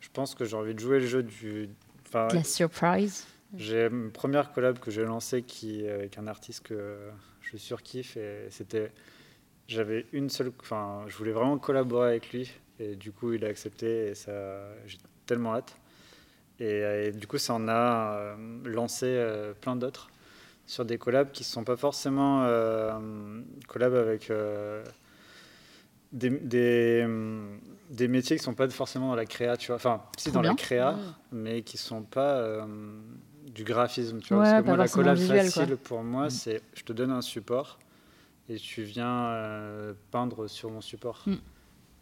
je 0.00 0.08
pense 0.12 0.34
que 0.34 0.46
j'ai 0.46 0.56
envie 0.56 0.74
de 0.74 0.80
jouer 0.80 0.98
le 0.98 1.06
jeu 1.06 1.22
du. 1.22 1.68
Enfin, 2.08 2.28
la 2.32 2.44
surprise. 2.44 3.26
J'ai 3.54 3.88
une 3.88 4.10
première 4.10 4.50
collab 4.52 4.78
que 4.78 4.90
j'ai 4.90 5.04
lancée 5.04 5.42
qui, 5.42 5.86
avec 5.86 6.16
un 6.16 6.26
artiste 6.26 6.62
que 6.62 6.96
je 7.42 7.58
surkiffe 7.58 8.16
et 8.16 8.46
c'était. 8.48 8.90
J'avais 9.68 10.06
une 10.12 10.30
seule. 10.30 10.52
Enfin, 10.60 11.04
je 11.06 11.16
voulais 11.16 11.32
vraiment 11.32 11.58
collaborer 11.58 12.08
avec 12.08 12.32
lui 12.32 12.50
et 12.82 12.96
du 12.96 13.12
coup, 13.12 13.32
il 13.32 13.44
a 13.44 13.48
accepté 13.48 14.08
et 14.08 14.14
ça, 14.14 14.32
j'ai 14.86 14.98
tellement 15.26 15.54
hâte. 15.54 15.76
Et, 16.60 17.10
du 17.12 17.26
coup, 17.26 17.38
ça 17.38 17.54
en 17.54 17.66
a 17.68 18.16
euh, 18.16 18.36
lancé 18.64 19.06
euh, 19.06 19.52
plein 19.52 19.74
d'autres 19.74 20.10
sur 20.66 20.84
des 20.84 20.96
collabs 20.96 21.32
qui 21.32 21.42
ne 21.42 21.46
sont 21.46 21.64
pas 21.64 21.76
forcément 21.76 22.44
euh, 22.44 23.40
collabs 23.66 23.94
avec 23.94 24.32
des, 26.12 26.30
des, 26.30 27.06
des, 27.90 28.08
métiers 28.08 28.36
qui 28.36 28.42
ne 28.42 28.44
sont 28.44 28.54
pas 28.54 28.68
forcément 28.68 29.08
dans 29.08 29.16
la 29.16 29.26
créa, 29.26 29.56
tu 29.56 29.68
vois. 29.68 29.76
Enfin, 29.76 30.02
si 30.16 30.30
dans 30.30 30.40
la 30.40 30.54
créa, 30.54 30.96
mais 31.32 31.62
qui 31.62 31.76
ne 31.76 31.80
sont 31.80 32.02
pas 32.02 32.66
du 33.46 33.64
graphisme, 33.64 34.20
tu 34.20 34.34
vois. 34.34 34.44
Parce 34.44 34.62
que 34.62 34.66
moi, 34.66 34.76
la 34.76 34.88
collab 34.88 35.18
facile 35.18 35.76
pour 35.76 36.02
moi, 36.04 36.26
mm. 36.26 36.30
c'est 36.30 36.62
je 36.74 36.84
te 36.84 36.92
donne 36.92 37.10
un 37.10 37.22
support 37.22 37.78
et 38.48 38.56
tu 38.56 38.82
viens 38.82 39.36
peindre 40.12 40.46
sur 40.46 40.70
mon 40.70 40.80
support. 40.80 41.24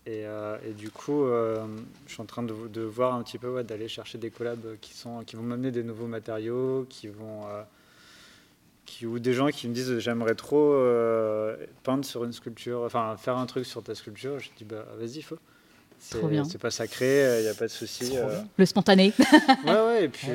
Euh, 0.09 0.59
et, 0.67 0.73
du 0.73 0.91
coup, 0.91 1.25
euh, 1.25 1.65
je 2.07 2.13
suis 2.13 2.23
en 2.23 2.27
train 2.27 2.43
de, 2.43 2.55
de, 2.69 2.81
voir 2.83 3.15
un 3.15 3.23
petit 3.23 3.39
peu, 3.39 3.49
ouais, 3.49 3.65
d'aller 3.65 3.89
chercher 3.89 4.19
des 4.19 4.31
collabs 4.31 4.77
qui, 4.81 4.95
sont, 4.95 5.23
qui 5.25 5.37
vont 5.37 5.43
m'amener 5.43 5.71
des 5.71 5.83
nouveaux 5.83 6.07
matériaux, 6.07 6.87
qui 6.89 7.09
vont, 7.09 7.47
euh, 7.49 7.63
qui, 8.87 9.07
ou 9.07 9.19
des 9.19 9.35
gens 9.35 9.49
qui 9.49 9.69
me 9.69 9.75
disent 9.75 9.99
j'aimerais 9.99 10.35
trop 10.35 10.75
peindre 11.83 12.05
sur 12.05 12.25
une 12.25 12.33
sculpture, 12.33 12.83
enfin 12.83 13.17
faire 13.17 13.37
un 13.37 13.47
truc 13.47 13.67
sur 13.67 13.83
ta 13.83 13.95
sculpture. 13.95 14.39
Je 14.39 14.51
dis 14.57 14.65
bah 14.65 14.87
vas-y, 14.99 15.23
faut. 15.23 15.39
C'est 15.99 16.59
pas 16.59 16.71
sacré, 16.71 17.41
il 17.41 17.43
n'y 17.43 17.49
a 17.49 17.55
pas 17.55 17.67
de 17.67 17.71
souci. 17.71 18.17
Le 18.57 18.65
spontané. 18.65 19.13
ouais, 19.67 19.71
ouais, 19.71 20.05
et 20.05 20.09
puis. 20.09 20.31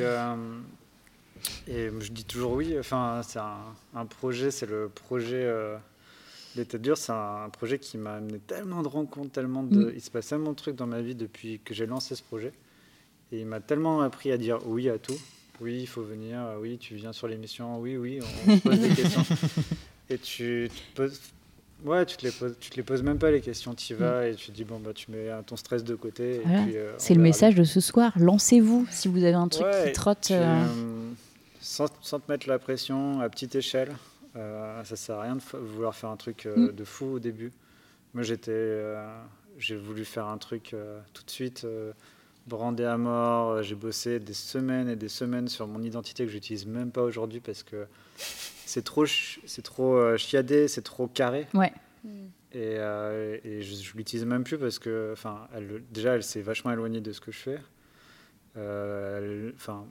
et 1.68 1.90
je 2.00 2.12
dis 2.12 2.24
toujours 2.24 2.52
oui. 2.52 2.78
Enfin, 2.80 3.22
c'est 3.28 3.40
un, 3.40 3.58
un, 3.96 4.06
projet, 4.06 4.52
c'est 4.52 4.68
le 4.68 4.90
projet 4.90 5.52
L'état 6.56 6.78
dur, 6.78 6.98
c'est 6.98 7.12
un 7.12 7.50
projet 7.50 7.80
qui 7.80 7.98
m'a 7.98 8.16
amené 8.16 8.40
tellement 8.40 8.82
de 8.82 8.88
rencontres, 8.88 9.32
tellement 9.32 9.64
de. 9.64 9.86
Mm. 9.86 9.94
Il 9.96 10.02
se 10.02 10.10
passe 10.10 10.28
tellement 10.28 10.52
de 10.52 10.56
trucs 10.56 10.76
dans 10.76 10.88
ma 10.88 11.02
vie 11.02 11.16
depuis 11.16 11.60
que 11.64 11.74
j'ai 11.74 11.86
lancé 11.86 12.16
ce 12.16 12.24
projet. 12.24 12.54
Et 13.32 13.42
il 13.42 13.46
m'a 13.46 13.60
tellement 13.60 14.02
appris 14.02 14.32
à 14.32 14.38
dire 14.38 14.60
oui 14.66 14.90
à 14.90 14.98
tout. 14.98 15.18
Oui, 15.62 15.80
il 15.82 15.88
faut 15.88 16.04
venir. 16.04 16.40
Oui, 16.62 16.78
tu 16.78 16.96
viens 16.96 17.14
sur 17.14 17.28
l'émission. 17.28 17.80
Oui, 17.80 17.98
oui, 17.98 18.20
on, 18.48 18.60
pose 18.60 18.80
des 18.80 18.90
questions. 18.96 19.24
Et 20.10 20.18
tu, 20.18 20.70
te 20.70 21.02
poses. 21.02 21.20
Ouais, 21.84 22.06
tu 22.06 22.18
te, 22.18 22.26
les 22.26 22.32
poses, 22.32 22.56
tu 22.60 22.70
te 22.70 22.76
les 22.78 22.84
poses 22.84 23.04
même 23.04 23.18
pas 23.18 23.32
les 23.32 23.42
questions, 23.42 23.74
tu 23.74 23.94
y 23.94 23.96
vas 23.96 24.22
mm. 24.22 24.28
et 24.28 24.36
tu 24.36 24.48
te 24.48 24.52
dis 24.52 24.64
bon 24.64 24.80
bah 24.80 24.92
tu 24.94 25.12
mets 25.12 25.30
ton 25.46 25.56
stress 25.56 25.84
de 25.84 25.96
côté. 25.96 26.42
Euh, 26.48 26.94
c'est 26.98 27.14
le 27.14 27.22
message 27.22 27.56
de 27.56 27.64
ce 27.64 27.82
soir. 27.82 28.14
Lancez-vous 28.18 28.88
si 28.90 29.08
vous 29.08 29.24
avez 29.24 29.34
un 29.34 29.48
truc 29.48 29.68
qui 29.86 29.92
trotte. 29.92 30.32
Euh. 30.32 30.64
Euh, 30.64 31.12
sans, 31.60 31.88
sans, 32.02 32.20
te 32.20 32.32
mettre 32.32 32.48
la 32.48 32.60
pression 32.60 33.22
à 33.22 33.30
petite 33.30 33.56
échelle. 33.56 33.92
Euh, 34.36 34.84
ça 34.84 34.96
sert 34.96 35.18
à 35.18 35.24
rien 35.24 35.36
de 35.36 35.42
vouloir 35.58 35.96
faire 35.96 36.10
un 36.10 36.18
truc 36.18 36.46
euh, 36.46 36.72
mm. 36.72 36.72
de 36.74 36.84
fou 36.84 37.06
au 37.06 37.20
début. 37.20 37.52
Moi, 38.14 38.24
j'étais, 38.24 38.52
euh, 38.52 39.06
j'ai 39.58 39.76
voulu 39.76 40.06
faire 40.06 40.28
un 40.28 40.38
truc 40.38 40.76
tout 41.14 41.24
de 41.24 41.30
suite 41.30 41.68
brandé 42.48 42.86
à 42.86 42.98
mort. 42.98 43.62
J'ai 43.62 43.76
bossé 43.76 44.20
des 44.20 44.34
semaines 44.34 44.90
et 44.90 44.96
des 44.96 45.10
semaines 45.10 45.48
sur 45.48 45.68
mon 45.68 45.82
identité 45.82 46.26
que 46.26 46.32
j'utilise 46.32 46.66
même 46.66 46.92
pas 46.92 47.04
aujourd'hui 47.04 47.42
parce 47.42 47.64
que 47.64 47.86
c'est 48.18 48.84
trop, 48.84 49.06
c'est 49.06 49.64
trop 49.64 50.16
chiadé, 50.18 50.68
c'est 50.68 50.82
trop 50.82 51.08
carré. 51.08 51.48
Ouais. 51.54 51.74
Et, 52.54 52.76
et, 52.76 53.62
je, 53.62 53.84
je 53.84 53.98
l'utilise 53.98 54.26
même 54.26 54.46
plus 54.46 54.58
parce 54.58 54.80
que, 54.80 55.10
enfin, 55.12 55.50
déjà, 55.92 56.16
elle 56.16 56.24
s'est 56.24 56.42
vachement 56.42 56.72
éloignée 56.72 57.02
de 57.02 57.12
ce 57.12 57.20
que 57.20 57.34
je 57.34 57.38
fais. 57.40 57.60
Enfin, 59.56 59.86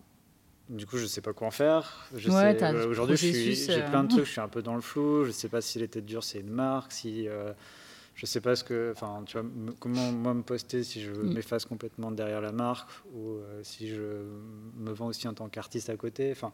du 0.69 0.87
coup, 0.87 0.97
je 0.97 1.07
sais 1.07 1.21
pas 1.21 1.33
quoi 1.33 1.49
en 1.49 1.51
faire. 1.51 2.09
Euh, 2.15 2.89
aujourd'hui, 2.89 3.17
j'ai 3.17 3.83
plein 3.83 4.05
de 4.05 4.13
euh, 4.13 4.17
trucs, 4.17 4.25
je 4.27 4.31
suis 4.31 4.41
un 4.41 4.49
peu 4.49 4.63
dans 4.63 4.75
le 4.75 4.81
flou. 4.81 5.25
Je 5.25 5.31
sais 5.31 5.49
pas 5.49 5.61
si 5.61 5.79
les 5.79 5.89
têtes 5.89 6.07
dures, 6.07 6.25
c'est 6.25 6.41
une 6.41 6.51
marque, 6.51 6.93
si 6.93 7.29
euh, 7.29 7.53
je 8.15 8.27
sais 8.27 8.41
pas 8.41 8.57
ce 8.57 8.65
que, 8.65 8.93
enfin, 8.95 9.23
tu 9.27 9.39
vois, 9.39 9.47
comment 9.79 10.11
moi 10.13 10.33
me 10.33 10.43
poster 10.43 10.83
si 10.83 11.03
je 11.03 11.11
mm. 11.11 11.35
m'efface 11.35 11.65
complètement 11.67 12.11
derrière 12.11 12.41
la 12.41 12.53
marque 12.53 12.89
ou 13.15 13.39
si 13.63 13.89
je 13.89 14.25
me 14.77 14.93
vends 14.93 15.07
aussi 15.07 15.29
en 15.29 15.35
tant 15.35 15.49
qu'artiste 15.49 15.91
à 15.91 15.97
côté. 15.97 16.31
Enfin, 16.33 16.53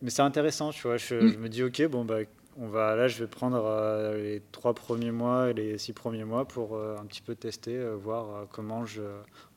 mais 0.00 0.10
c'est 0.10 0.22
intéressant, 0.22 0.70
tu 0.70 0.82
vois. 0.82 0.96
Je, 0.96 1.14
mm. 1.14 1.32
je, 1.32 1.38
me 1.38 1.48
dis, 1.48 1.62
ok, 1.64 1.82
bon 1.88 2.04
bah, 2.04 2.20
on 2.60 2.68
va, 2.68 2.96
là, 2.96 3.08
je 3.08 3.18
vais 3.18 3.26
prendre 3.26 3.64
euh, 3.64 4.16
les 4.16 4.42
trois 4.52 4.74
premiers 4.74 5.12
mois 5.12 5.50
et 5.50 5.54
les 5.54 5.78
six 5.78 5.92
premiers 5.92 6.24
mois 6.24 6.44
pour 6.44 6.74
euh, 6.74 6.96
un 7.00 7.04
petit 7.04 7.22
peu 7.22 7.34
tester, 7.34 7.76
euh, 7.76 7.94
voir 7.94 8.46
comment 8.50 8.84
je. 8.84 9.02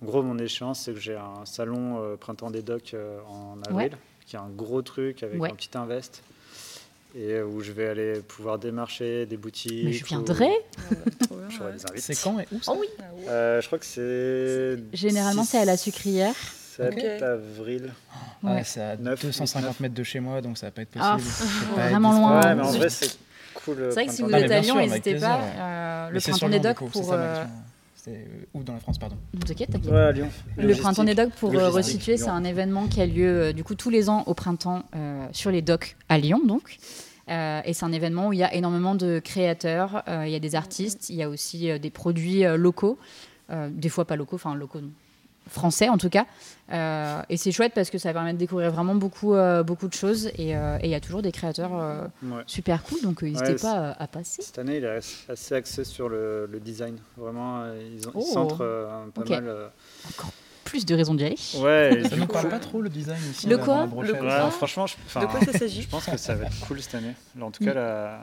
En 0.02 0.06
gros, 0.06 0.22
mon 0.22 0.38
échéance, 0.38 0.82
c'est 0.82 0.93
que 0.93 0.99
j'ai 0.99 1.16
un 1.16 1.45
salon 1.45 2.18
Printemps 2.20 2.52
des 2.52 2.62
Docs 2.62 2.95
en 3.28 3.62
avril, 3.68 3.97
qui 4.26 4.36
est 4.36 4.39
un 4.39 4.49
gros 4.49 4.82
truc 4.82 5.24
avec 5.24 5.41
un 5.41 5.56
petit 5.56 5.76
invest. 5.78 6.24
et 7.16 7.41
où 7.41 7.62
je 7.62 7.72
vais 7.72 7.88
aller 7.88 8.22
pouvoir 8.22 8.60
démarcher 8.60 9.26
des 9.26 9.38
boutiques. 9.38 9.86
Mais 9.86 9.93
je 9.93 10.06
viendrai. 10.06 10.52
C'est 11.95 12.22
quand 12.22 12.39
et 12.39 12.47
où 12.52 12.62
ça? 12.62 12.72
Oh 12.74 12.78
oui. 12.80 12.88
Euh, 13.28 13.62
je 13.62 13.68
crois 13.68 13.80
que 13.80 13.86
c'est. 13.86 14.78
Généralement, 14.93 15.43
c'est 15.43 15.58
à 15.58 15.66
la 15.66 15.78
sucrière. 15.78 16.34
7 16.78 17.22
avril. 17.22 17.93
Ouais. 18.43 18.63
c'est 18.63 18.82
à 18.82 18.95
250 18.95 19.80
mètres 19.80 19.95
de 19.95 20.03
chez 20.03 20.19
moi, 20.19 20.41
donc 20.41 20.57
ça 20.57 20.67
va 20.67 20.72
pas 20.72 20.82
être 20.84 20.89
possible. 20.89 21.32
Ah, 21.78 21.88
vraiment 21.89 22.13
loin. 22.13 22.41
Ouais, 22.41 22.55
mais 22.55 22.63
en 22.63 22.72
vrai, 22.72 22.89
c'est 22.89 23.17
cool. 23.53 23.78
C'est 23.78 23.91
vrai 23.91 24.05
que 24.07 24.11
si 24.11 24.22
vous 24.22 24.32
êtes 24.32 24.51
à 24.51 24.59
Lyon, 24.61 24.78
n'hésitez 24.78 25.15
pas. 25.15 25.39
Euh, 25.41 26.09
le 26.09 26.19
printemps 26.19 26.49
des 26.49 26.59
docks 26.59 26.78
pour. 26.78 27.15
C'est 28.03 28.09
euh, 28.09 28.45
où 28.55 28.63
dans 28.63 28.74
la 28.74 28.80
France, 28.80 28.97
pardon 28.97 29.15
T'inquiète, 29.45 29.69
t'inquiète. 29.69 29.91
Ouais, 29.91 29.99
à 29.99 30.11
Lyon. 30.11 30.30
Le 30.57 30.74
printemps 30.74 31.03
des 31.03 31.13
docks, 31.13 31.34
pour 31.34 31.51
resituer, 31.51 32.17
c'est 32.17 32.30
un 32.30 32.43
événement 32.43 32.88
qui 32.88 33.01
a 33.01 33.05
lieu 33.05 33.53
du 33.53 33.63
coup 33.63 33.76
tous 33.76 33.89
les 33.89 34.09
ans 34.09 34.24
au 34.26 34.34
printemps 34.34 34.84
sur 35.32 35.51
les 35.51 35.61
docks 35.61 35.95
à 36.09 36.17
Lyon, 36.17 36.41
donc. 36.45 36.80
Euh, 37.30 37.61
et 37.63 37.74
c'est 37.74 37.86
un 37.86 37.93
événement 37.93 38.28
où 38.28 38.34
il 38.34 38.39
y 38.39 38.43
a 38.43 38.53
énormément 38.53 38.95
de 38.95 39.19
créateurs, 39.24 40.03
euh, 40.07 40.24
il 40.26 40.32
y 40.32 40.36
a 40.36 40.39
des 40.39 40.55
artistes, 40.55 41.09
il 41.09 41.15
y 41.15 41.24
a 41.24 41.30
aussi 41.30 41.69
euh, 41.69 41.78
des 41.78 41.89
produits 41.89 42.43
locaux, 42.57 42.97
des 43.69 43.89
fois 43.89 44.05
pas 44.05 44.15
locaux, 44.15 44.38
enfin 44.38 44.55
locaux 44.55 44.80
français 45.50 45.89
en 45.89 45.98
tout 45.98 46.10
cas. 46.10 46.26
et 47.30 47.38
c'est 47.38 47.52
chouette 47.52 47.74
parce 47.74 47.89
que 47.89 47.98
ça 47.98 48.14
permet 48.14 48.34
de 48.34 48.38
découvrir 48.38 48.72
vraiment 48.72 48.96
beaucoup, 48.96 49.36
beaucoup 49.66 49.88
de 49.88 49.94
choses 49.94 50.28
et 50.38 50.52
il 50.54 50.89
y 50.89 50.96
a 50.96 51.00
toujours 51.00 51.22
des 51.22 51.32
créateurs 51.32 52.10
super 52.48 52.84
cool, 52.84 53.02
donc 53.02 53.22
n'hésitez 53.22 53.56
pas 53.56 53.96
à, 53.98 54.08
passer. 54.08 54.42
Cette 54.42 54.60
année, 54.60 54.78
il 54.78 54.86
est 54.86 55.00
assez 55.30 55.56
axé 55.56 55.84
sur 55.84 56.10
le, 56.10 56.48
design. 56.64 56.98
Vraiment, 57.18 57.66
ils, 57.74 58.08
ont, 58.08 58.12
oh. 58.16 58.22
centrent 58.22 59.12
pas 59.14 59.26
mal. 59.26 59.72
Encore 60.10 60.32
plus 60.72 60.86
de 60.86 60.96
raisons 60.96 61.14
d'y 61.14 61.26
aller. 61.26 61.36
Ouais, 61.58 62.04
ça 62.10 62.16
ne 62.16 62.26
parle 62.26 62.50
pas 62.50 62.60
trop 62.60 62.82
le 62.82 62.89
design 62.89 63.20
ici. 63.30 63.48
Le 63.48 63.58
quoi, 63.58 63.88
le 64.02 64.14
quoi 64.14 64.50
Franchement, 64.52 64.88
je, 64.88 64.96
de 65.20 65.26
quoi 65.26 65.42
ça 65.42 65.52
s'agit 65.52 65.82
Je 65.86 65.89
pense 65.89 66.06
que 66.06 66.18
ça 66.18 66.36
va 66.36 66.46
être 66.46 66.60
cool 66.66 66.82
cette 66.82 66.96
année. 66.96 67.14
En 67.39 67.52
tout 67.52 67.64
cas, 67.64 67.74
la, 67.74 68.20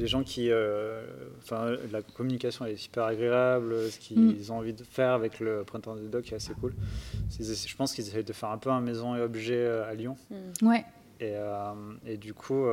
les 0.00 0.06
gens 0.06 0.24
qui, 0.24 0.50
euh, 0.50 1.04
enfin, 1.38 1.76
la 1.92 2.00
communication 2.02 2.64
est 2.64 2.76
super 2.76 3.04
agréable. 3.04 3.90
Ce 3.90 3.98
qu'ils 3.98 4.18
mm. 4.18 4.50
ont 4.50 4.56
envie 4.56 4.72
de 4.72 4.82
faire 4.82 5.12
avec 5.12 5.40
le 5.40 5.62
printemps 5.62 5.94
des 5.94 6.08
docs 6.08 6.32
est 6.32 6.36
assez 6.36 6.54
cool. 6.54 6.74
Je 7.38 7.76
pense 7.76 7.92
qu'ils 7.92 8.08
essayent 8.08 8.24
de 8.24 8.32
faire 8.32 8.50
un 8.50 8.58
peu 8.58 8.70
un 8.70 8.80
maison 8.80 9.14
et 9.14 9.20
objet 9.20 9.58
euh, 9.58 9.88
à 9.88 9.94
Lyon. 9.94 10.16
Mm. 10.30 10.68
Ouais. 10.68 10.84
Et, 11.20 11.34
euh, 11.34 11.72
et, 12.06 12.16
du 12.16 12.32
coup, 12.32 12.64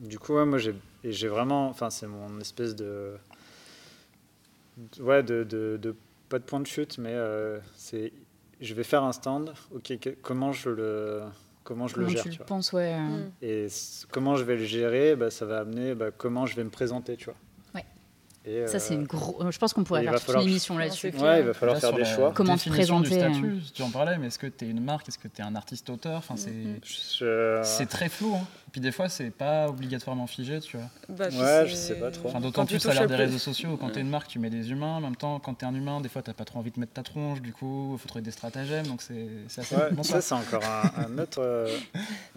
du 0.00 0.18
coup, 0.18 0.34
ouais, 0.34 0.46
moi 0.46 0.58
j'ai 0.58 1.28
vraiment, 1.28 1.68
enfin, 1.68 1.90
c'est 1.90 2.06
mon 2.06 2.40
espèce 2.40 2.74
de, 2.74 3.12
ouais, 5.00 5.22
de, 5.22 5.44
de, 5.44 5.78
de 5.80 5.94
pas 6.30 6.38
de 6.38 6.44
point 6.44 6.60
de 6.60 6.66
chute, 6.66 6.96
mais 6.96 7.14
c'est 7.76 8.12
je 8.60 8.74
vais 8.74 8.84
faire 8.84 9.04
un 9.04 9.12
stand. 9.12 9.52
Ok, 9.74 9.96
comment 10.22 10.52
je 10.52 10.70
le 10.70 11.22
comment 11.68 11.86
je 11.86 12.00
le 12.00 12.08
gère 12.08 12.24
tu, 12.24 12.38
penses, 12.38 12.72
ouais. 12.72 12.94
Euh. 12.94 12.98
Mm. 12.98 13.30
Et 13.42 13.66
comment 14.10 14.36
je 14.36 14.44
vais 14.44 14.56
le 14.56 14.64
gérer, 14.64 15.16
bah, 15.16 15.30
ça 15.30 15.44
va 15.44 15.58
amener 15.60 15.94
bah, 15.94 16.10
comment 16.10 16.46
je 16.46 16.56
vais 16.56 16.64
me 16.64 16.70
présenter, 16.70 17.16
tu 17.16 17.26
vois. 17.26 17.36
Ça, 18.66 18.78
c'est 18.78 18.94
une 18.94 19.04
grosse. 19.04 19.52
Je 19.52 19.58
pense 19.58 19.72
qu'on 19.72 19.84
pourrait 19.84 20.04
faire 20.04 20.20
toute 20.20 20.34
une 20.34 20.42
émission 20.42 20.78
là-dessus. 20.78 21.12
Ouais, 21.18 21.40
il 21.40 21.46
va 21.46 21.54
falloir 21.54 21.78
faire 21.78 21.92
des 21.92 22.04
choix. 22.04 22.32
Comment 22.34 22.56
te 22.56 22.68
présenter 22.68 23.14
statut, 23.14 23.58
Tu 23.74 23.82
en 23.82 23.90
parlais, 23.90 24.18
mais 24.18 24.28
est-ce 24.28 24.38
que 24.38 24.46
tu 24.46 24.64
es 24.64 24.68
une 24.68 24.82
marque? 24.82 25.08
Est-ce 25.08 25.18
que 25.18 25.28
tu 25.28 25.40
es 25.40 25.44
un 25.44 25.54
artiste-auteur 25.54 26.18
enfin, 26.18 26.34
mm-hmm. 26.34 27.62
C'est 27.62 27.86
très 27.86 28.08
flou. 28.08 28.34
Hein. 28.34 28.46
Puis 28.72 28.80
des 28.80 28.92
fois, 28.92 29.08
c'est 29.08 29.30
pas 29.30 29.68
obligatoirement 29.68 30.26
figé, 30.26 30.60
tu 30.60 30.76
vois. 30.76 30.86
Bah, 31.08 31.28
ouais, 31.28 31.68
je 31.68 31.74
sais 31.74 31.94
pas 31.94 32.10
trop. 32.10 32.30
D'autant 32.40 32.66
plus 32.66 32.84
à 32.86 32.94
l'ère 32.94 33.06
des 33.06 33.14
réseaux 33.14 33.38
sociaux, 33.38 33.76
quand 33.76 33.90
tu 33.90 33.98
es 33.98 34.02
une 34.02 34.10
marque, 34.10 34.28
tu 34.28 34.38
mets 34.38 34.50
des 34.50 34.70
humains. 34.70 34.96
En 34.96 35.00
même 35.00 35.16
temps, 35.16 35.38
quand 35.40 35.54
tu 35.54 35.64
es 35.64 35.68
un 35.68 35.74
humain, 35.74 36.00
des 36.00 36.08
fois, 36.08 36.22
tu 36.22 36.32
pas 36.32 36.44
trop 36.44 36.58
envie 36.58 36.70
de 36.70 36.78
mettre 36.78 36.92
ta 36.92 37.02
tronche, 37.02 37.40
du 37.40 37.52
coup, 37.52 37.94
il 37.94 37.98
faut 37.98 38.08
trouver 38.08 38.22
des 38.22 38.30
stratagèmes. 38.30 38.86
Donc 38.86 39.02
c'est 39.02 39.28
assez 39.56 39.74
ouais, 39.74 40.02
Ça, 40.02 40.20
c'est 40.20 40.34
encore 40.34 40.62
un, 40.64 41.18
autre, 41.18 41.40
euh, 41.40 41.68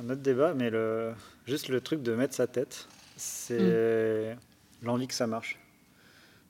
un 0.01 0.09
autre 0.09 0.21
débat, 0.21 0.53
mais 0.55 0.69
le, 0.69 1.13
juste 1.45 1.67
le 1.67 1.81
truc 1.81 2.01
de 2.01 2.15
mettre 2.15 2.33
sa 2.33 2.47
tête, 2.47 2.87
c'est 3.17 3.59
mm. 3.59 4.37
l'envie 4.85 5.07
que 5.07 5.13
ça 5.13 5.27
marche. 5.27 5.59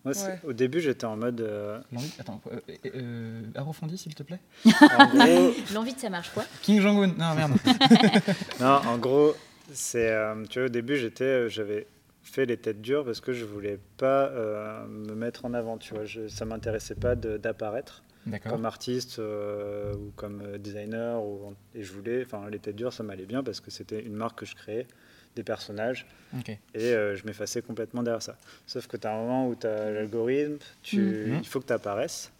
Moi, 0.03 0.13
Au 0.43 0.53
début, 0.53 0.81
j'étais 0.81 1.05
en 1.05 1.15
mode. 1.15 1.41
Euh... 1.41 1.79
Attends, 2.19 2.41
euh, 2.51 2.59
euh, 2.95 3.41
approfondis 3.55 3.97
s'il 3.97 4.15
te 4.15 4.23
plaît. 4.23 4.39
L'envie 5.73 5.93
de 5.93 5.99
ça 5.99 6.09
marche 6.09 6.31
quoi? 6.31 6.43
King 6.61 6.81
Jong-un. 6.81 7.07
Non, 7.07 7.35
merde. 7.35 7.51
non, 8.59 8.81
en 8.87 8.97
gros, 8.97 9.35
c'est, 9.71 10.11
euh, 10.11 10.43
tu 10.49 10.59
vois, 10.59 10.65
au 10.67 10.69
début, 10.69 10.97
j'étais, 10.97 11.23
euh, 11.23 11.49
j'avais 11.49 11.87
fait 12.23 12.45
les 12.45 12.57
têtes 12.57 12.81
dures 12.81 13.05
parce 13.05 13.19
que 13.19 13.33
je 13.33 13.45
voulais 13.45 13.79
pas 13.97 14.27
euh, 14.27 14.85
me 14.87 15.13
mettre 15.13 15.45
en 15.45 15.53
avant. 15.53 15.77
Tu 15.77 15.93
vois, 15.93 16.05
je, 16.05 16.27
ça 16.27 16.45
m'intéressait 16.45 16.95
pas 16.95 17.15
d'apparaître 17.15 18.03
comme 18.47 18.65
artiste 18.65 19.19
ou 19.19 20.11
comme 20.15 20.57
designer. 20.57 21.23
Ou, 21.23 21.53
et 21.73 21.83
je 21.83 21.91
voulais, 21.91 22.23
enfin, 22.23 22.49
les 22.49 22.59
têtes 22.59 22.75
dures, 22.75 22.93
ça 22.93 23.03
m'allait 23.03 23.25
bien 23.25 23.43
parce 23.43 23.59
que 23.59 23.71
c'était 23.71 24.01
une 24.01 24.15
marque 24.15 24.39
que 24.39 24.45
je 24.45 24.55
créais, 24.55 24.87
des 25.35 25.43
personnages, 25.43 26.05
et 26.73 26.91
je 26.91 27.25
m'effaçais 27.25 27.61
complètement 27.61 28.03
derrière 28.03 28.21
ça. 28.21 28.37
Sauf 28.67 28.87
que 28.87 28.97
tu 28.97 29.07
as 29.07 29.13
un 29.13 29.19
moment 29.19 29.47
où 29.47 29.55
tu 29.55 29.67
as 29.67 29.91
l'algorithme, 29.91 30.57
tu, 30.81 30.99
mm. 30.99 31.39
il 31.41 31.47
faut 31.47 31.59
que 31.59 31.67
tu 31.67 31.73
apparaisses. 31.73 32.31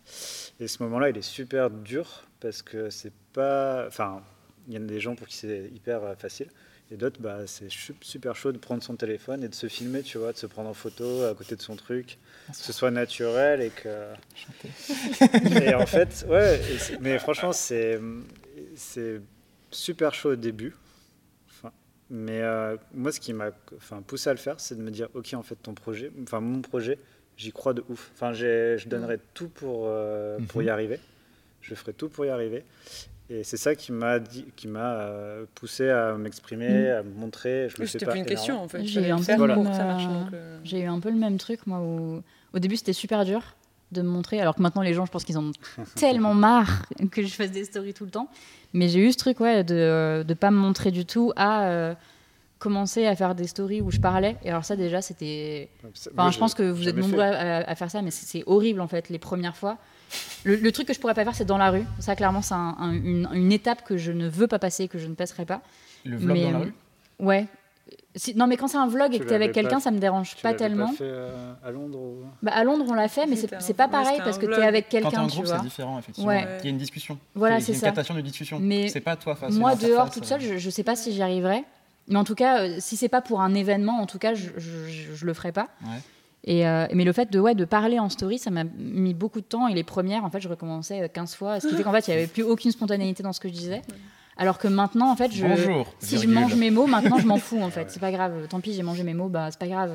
Et 0.59 0.67
ce 0.67 0.81
moment-là, 0.83 1.09
il 1.09 1.17
est 1.17 1.21
super 1.21 1.69
dur 1.69 2.25
parce 2.39 2.61
que 2.61 2.89
c'est 2.89 3.13
pas, 3.33 3.85
enfin, 3.87 4.21
il 4.67 4.73
y 4.73 4.77
en 4.77 4.83
a 4.83 4.85
des 4.85 4.99
gens 4.99 5.15
pour 5.15 5.27
qui 5.27 5.35
c'est 5.35 5.69
hyper 5.73 6.01
facile. 6.17 6.47
Et 6.91 6.97
d'autres, 6.97 7.21
bah, 7.21 7.47
c'est 7.47 7.69
super 8.01 8.35
chaud 8.35 8.51
de 8.51 8.57
prendre 8.57 8.83
son 8.83 8.97
téléphone 8.97 9.45
et 9.45 9.47
de 9.47 9.55
se 9.55 9.67
filmer, 9.67 10.03
tu 10.03 10.17
vois, 10.17 10.33
de 10.33 10.37
se 10.37 10.45
prendre 10.45 10.69
en 10.69 10.73
photo 10.73 11.23
à 11.23 11.33
côté 11.33 11.55
de 11.55 11.61
son 11.61 11.77
truc, 11.77 12.17
que 12.49 12.57
ce 12.57 12.73
soit 12.73 12.91
naturel 12.91 13.61
et 13.61 13.69
que. 13.69 14.07
et 15.63 15.73
en 15.73 15.85
fait, 15.85 16.25
ouais, 16.27 16.61
mais 16.99 17.17
franchement, 17.17 17.53
c'est 17.53 17.97
super 19.71 20.13
chaud 20.13 20.33
au 20.33 20.35
début. 20.35 20.75
Mais 22.13 22.41
euh, 22.41 22.75
moi, 22.93 23.11
ce 23.13 23.21
qui 23.21 23.31
m'a 23.31 23.51
poussé 24.05 24.29
à 24.29 24.33
le 24.33 24.39
faire, 24.39 24.59
c'est 24.59 24.77
de 24.77 24.81
me 24.81 24.91
dire, 24.91 25.07
ok, 25.13 25.33
en 25.33 25.43
fait, 25.43 25.55
ton 25.55 25.73
projet, 25.73 26.11
enfin 26.23 26.41
mon 26.41 26.61
projet, 26.61 26.99
j'y 27.37 27.53
crois 27.53 27.73
de 27.73 27.83
ouf. 27.89 28.11
Enfin, 28.13 28.33
je 28.33 28.87
donnerai 28.87 29.17
tout 29.33 29.47
pour, 29.47 29.85
euh, 29.85 30.37
pour 30.49 30.61
y 30.61 30.65
mhm. 30.65 30.71
arriver. 30.71 30.99
Je 31.61 31.73
ferai 31.73 31.93
tout 31.93 32.09
pour 32.09 32.25
y 32.25 32.29
arriver. 32.29 32.65
Et 33.31 33.45
c'est 33.45 33.57
ça 33.57 33.75
qui 33.75 33.93
m'a 33.93 34.19
qui 34.19 34.67
m'a 34.67 34.95
euh, 34.95 35.45
poussé 35.55 35.89
à 35.89 36.15
m'exprimer, 36.15 36.89
mm. 36.89 36.95
à 36.95 37.03
me 37.03 37.13
montrer. 37.13 37.69
Je 37.69 37.85
C'était 37.85 38.05
plus 38.05 38.19
une 38.19 38.25
question 38.25 38.61
en 38.61 38.67
fait. 38.67 38.83
J'ai 38.83 39.07
eu, 39.07 39.11
un 39.11 39.21
peu 39.21 39.47
le 39.47 39.55
même, 39.55 39.67
euh, 40.33 40.59
j'ai 40.65 40.81
eu 40.81 40.85
un 40.85 40.99
peu 40.99 41.09
le 41.09 41.15
même 41.15 41.37
truc 41.37 41.65
moi. 41.65 41.79
Où... 41.79 42.21
Au 42.53 42.59
début 42.59 42.75
c'était 42.75 42.91
super 42.91 43.23
dur 43.23 43.55
de 43.91 44.01
me 44.01 44.09
montrer, 44.09 44.39
alors 44.39 44.55
que 44.55 44.61
maintenant 44.61 44.81
les 44.81 44.93
gens, 44.93 45.05
je 45.05 45.11
pense 45.11 45.23
qu'ils 45.23 45.37
en 45.37 45.45
ont 45.45 45.51
tellement 45.95 46.33
marre 46.33 46.83
que 47.11 47.21
je 47.21 47.33
fasse 47.33 47.51
des 47.51 47.65
stories 47.65 47.93
tout 47.93 48.05
le 48.05 48.11
temps. 48.11 48.29
Mais 48.73 48.87
j'ai 48.87 48.99
eu 48.99 49.11
ce 49.11 49.17
truc 49.17 49.39
ouais 49.39 49.63
de 49.63 50.23
ne 50.27 50.33
pas 50.33 50.51
me 50.51 50.57
montrer 50.57 50.91
du 50.91 51.05
tout 51.05 51.33
à 51.35 51.65
euh, 51.65 51.93
commencer 52.59 53.05
à 53.05 53.15
faire 53.15 53.35
des 53.35 53.47
stories 53.47 53.81
où 53.81 53.91
je 53.91 53.99
parlais. 53.99 54.37
Et 54.43 54.49
alors 54.49 54.63
ça 54.63 54.75
déjà 54.75 55.01
c'était. 55.01 55.69
Enfin, 56.13 56.31
je 56.31 56.39
pense 56.39 56.53
que 56.53 56.63
vous 56.63 56.87
êtes 56.87 56.95
nombreux 56.95 57.21
à, 57.21 57.69
à, 57.69 57.75
faire 57.75 57.91
ça, 57.91 58.01
mais 58.01 58.11
c'est 58.11 58.43
horrible 58.45 58.81
en 58.81 58.87
fait 58.87 59.09
les 59.09 59.19
premières 59.19 59.57
fois. 59.57 59.77
Le, 60.43 60.71
truc 60.71 60.87
que 60.87 60.93
je 60.93 60.99
pourrais 60.99 61.13
pas 61.13 61.23
faire, 61.23 61.35
c'est 61.35 61.45
dans 61.45 61.57
la 61.57 61.69
rue. 61.69 61.85
Ça, 61.99 62.15
clairement, 62.15 62.41
c'est 62.41 62.55
une, 62.55 63.51
étape 63.51 63.83
que 63.83 63.97
je 63.97 64.11
ne 64.11 64.27
veux 64.27 64.47
pas 64.47 64.59
passer, 64.59 64.87
que 64.87 64.97
je 64.97 65.07
ne 65.07 65.13
passerai 65.13 65.45
pas. 65.45 65.61
Le 66.03 66.17
vlog 66.17 66.41
dans 66.41 66.51
la 66.51 66.59
rue? 66.59 66.73
Ouais. 67.19 67.45
Non, 68.35 68.47
mais 68.47 68.57
quand 68.57 68.67
c'est 68.67 68.77
un 68.77 68.87
vlog 68.87 69.13
et 69.13 69.19
que 69.19 69.23
tu 69.23 69.31
es 69.31 69.35
avec 69.35 69.53
quelqu'un, 69.53 69.79
ça 69.79 69.91
me 69.91 69.99
dérange 69.99 70.35
pas 70.41 70.53
tellement. 70.53 70.87
Pas 70.87 70.95
fait 70.95 71.03
euh, 71.03 71.53
à 71.63 71.71
Londres 71.71 71.99
bah, 72.41 72.51
À 72.53 72.63
Londres, 72.63 72.85
on 72.89 72.93
l'a 72.93 73.07
fait, 73.07 73.25
mais 73.25 73.35
c'est 73.35 73.73
pas 73.73 73.87
pareil 73.87 74.19
parce 74.23 74.37
que 74.37 74.45
tu 74.45 74.59
es 74.59 74.65
avec 74.65 74.89
quelqu'un. 74.89 75.27
tu 75.27 75.41
vois. 75.43 75.57
c'est 75.57 75.63
différent, 75.63 75.99
effectivement. 75.99 76.31
Il 76.31 76.65
y 76.65 76.67
a 76.67 76.69
une 76.69 76.77
discussion. 76.77 77.17
Voilà, 77.35 77.59
c'est 77.59 77.73
ça. 77.73 77.87
une 77.87 77.93
captation 77.93 78.15
de 78.15 78.21
discussion. 78.21 78.59
Mais 78.59 78.89
c'est 78.89 79.01
pas 79.01 79.15
toi 79.15 79.35
face 79.35 79.53
Moi, 79.53 79.75
dehors, 79.75 80.09
toute 80.09 80.25
seule, 80.25 80.41
je, 80.41 80.57
je 80.57 80.69
sais 80.69 80.83
pas 80.83 80.95
si 80.95 81.13
j'y 81.13 81.21
arriverai. 81.21 81.63
Mais 82.07 82.17
en 82.17 82.23
tout 82.23 82.35
cas, 82.35 82.63
euh, 82.63 82.75
si 82.79 82.97
c'est 82.97 83.09
pas 83.09 83.21
pour 83.21 83.41
un 83.41 83.53
événement, 83.53 84.01
en 84.01 84.05
tout 84.05 84.17
cas, 84.17 84.33
je, 84.33 84.49
je, 84.57 85.15
je 85.15 85.25
le 85.25 85.33
ferai 85.33 85.51
pas. 85.51 85.69
Ouais. 85.83 85.99
Et, 86.43 86.67
euh, 86.67 86.87
mais 86.93 87.05
le 87.05 87.13
fait 87.13 87.31
de, 87.31 87.39
ouais, 87.39 87.53
de 87.53 87.65
parler 87.65 87.99
en 87.99 88.09
story, 88.09 88.39
ça 88.39 88.49
m'a 88.49 88.63
mis 88.63 89.13
beaucoup 89.13 89.41
de 89.41 89.45
temps. 89.45 89.67
Et 89.67 89.73
les 89.75 89.83
premières, 89.83 90.25
en 90.25 90.29
fait, 90.29 90.41
je 90.41 90.49
recommençais 90.49 91.07
15 91.07 91.35
fois. 91.35 91.59
Ce 91.59 91.67
qui 91.67 91.75
fait 91.75 91.83
qu'en 91.83 91.91
fait, 91.91 92.07
il 92.07 92.11
n'y 92.11 92.17
avait 92.17 92.27
plus 92.27 92.43
aucune 92.43 92.71
spontanéité 92.71 93.23
dans 93.23 93.33
ce 93.33 93.39
que 93.39 93.47
je 93.47 93.53
disais. 93.53 93.81
Alors 94.37 94.57
que 94.57 94.67
maintenant, 94.67 95.11
en 95.11 95.15
fait, 95.15 95.31
je, 95.31 95.45
si 95.99 96.17
je 96.17 96.27
mange 96.27 96.55
mes 96.55 96.71
mots, 96.71 96.87
maintenant, 96.87 97.19
je 97.19 97.27
m'en 97.27 97.37
fous, 97.37 97.61
en 97.61 97.69
fait. 97.69 97.91
C'est 97.91 97.99
pas 97.99 98.11
grave. 98.11 98.47
Tant 98.49 98.59
pis, 98.59 98.73
j'ai 98.73 98.83
mangé 98.83 99.03
mes 99.03 99.13
mots, 99.13 99.29
bah, 99.29 99.47
c'est 99.51 99.59
pas 99.59 99.67
grave. 99.67 99.91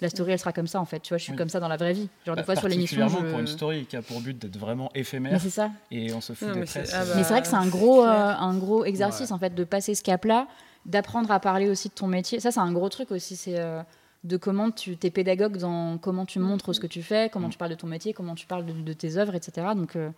La 0.00 0.08
story, 0.08 0.32
elle 0.32 0.38
sera 0.38 0.52
comme 0.52 0.66
ça, 0.66 0.80
en 0.80 0.84
fait. 0.84 1.00
Tu 1.00 1.10
vois, 1.10 1.18
je 1.18 1.24
suis 1.24 1.34
comme 1.34 1.48
ça 1.48 1.60
dans 1.60 1.68
la 1.68 1.76
vraie 1.76 1.92
vie. 1.92 2.08
Genre, 2.26 2.34
des 2.34 2.42
bah, 2.42 2.46
fois, 2.46 2.56
sur 2.56 2.68
l'émission. 2.68 3.08
Je... 3.08 3.16
pour 3.16 3.38
une 3.38 3.46
story 3.46 3.86
qui 3.86 3.96
a 3.96 4.02
pour 4.02 4.20
but 4.20 4.38
d'être 4.38 4.56
vraiment 4.56 4.90
éphémère. 4.94 5.40
c'est 5.40 5.50
ça. 5.50 5.70
Et 5.90 6.12
on 6.12 6.20
se 6.20 6.32
fout 6.32 6.52
des 6.52 6.60
mais 6.60 6.66
c'est 6.66 6.92
ah 6.92 7.04
bah, 7.04 7.22
vrai 7.22 7.42
que 7.42 7.48
c'est 7.48 7.54
un 7.54 7.66
gros, 7.66 8.04
euh, 8.04 8.08
un 8.08 8.56
gros 8.56 8.84
exercice, 8.84 9.30
en 9.30 9.38
fait, 9.38 9.54
de 9.54 9.64
passer 9.64 9.94
ce 9.94 10.02
cap-là, 10.02 10.46
d'apprendre 10.86 11.30
à 11.30 11.40
parler 11.40 11.68
aussi 11.68 11.88
de 11.88 11.94
ton 11.94 12.06
métier. 12.06 12.40
Ça, 12.40 12.50
c'est 12.50 12.60
un 12.60 12.72
gros 12.72 12.88
truc 12.88 13.10
aussi. 13.10 13.36
C'est. 13.36 13.58
Euh, 13.58 13.82
de 14.24 14.38
comment 14.38 14.70
tu 14.70 14.96
es 15.02 15.10
pédagogue 15.10 15.58
dans 15.58 15.98
comment 15.98 16.24
tu 16.24 16.38
montres 16.38 16.74
ce 16.74 16.80
que 16.80 16.86
tu 16.86 17.02
fais, 17.02 17.28
comment 17.30 17.48
mm. 17.48 17.50
tu 17.50 17.58
parles 17.58 17.70
de 17.70 17.76
ton 17.76 17.86
métier, 17.86 18.14
comment 18.14 18.34
tu 18.34 18.46
parles 18.46 18.64
de, 18.64 18.92
tes 18.94 19.18
œuvres, 19.18 19.34
etc. 19.34 19.68
Donc 19.76 19.96
euh, 19.96 20.08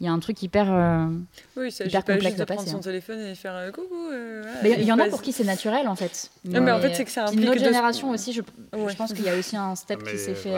il 0.00 0.06
y 0.06 0.08
a 0.08 0.12
un 0.12 0.18
truc 0.18 0.42
hyper, 0.42 0.72
euh, 0.72 1.06
oui, 1.56 1.70
ça, 1.70 1.84
hyper 1.84 2.04
complexe 2.04 2.36
juste 2.36 2.40
à 2.40 2.46
prendre 2.46 2.66
son 2.66 2.78
hein. 2.78 2.80
téléphone 2.80 3.20
et 3.20 3.34
faire 3.34 3.54
euh, 3.54 3.70
coucou. 3.70 4.10
il 4.64 4.84
y, 4.84 4.92
en 4.92 4.98
a 4.98 5.06
pour 5.08 5.20
qui 5.20 5.32
c'est 5.32 5.44
naturel 5.44 5.88
en 5.88 5.94
fait. 5.94 6.30
Mais, 6.44 6.60
mais 6.60 6.72
en 6.72 6.80
fait, 6.80 6.94
c'est 6.94 7.04
que 7.04 7.10
c'est 7.10 7.20
un 7.20 7.30
Notre 7.32 7.60
génération 7.60 8.10
aussi, 8.10 8.32
je, 8.32 8.40
je 8.72 8.96
pense 8.96 9.12
qu'il 9.12 9.24
y 9.24 9.28
a 9.28 9.36
aussi 9.36 9.56
un 9.56 9.74
step 9.74 10.02
qui 10.02 10.18
s'est 10.18 10.34
fait. 10.34 10.56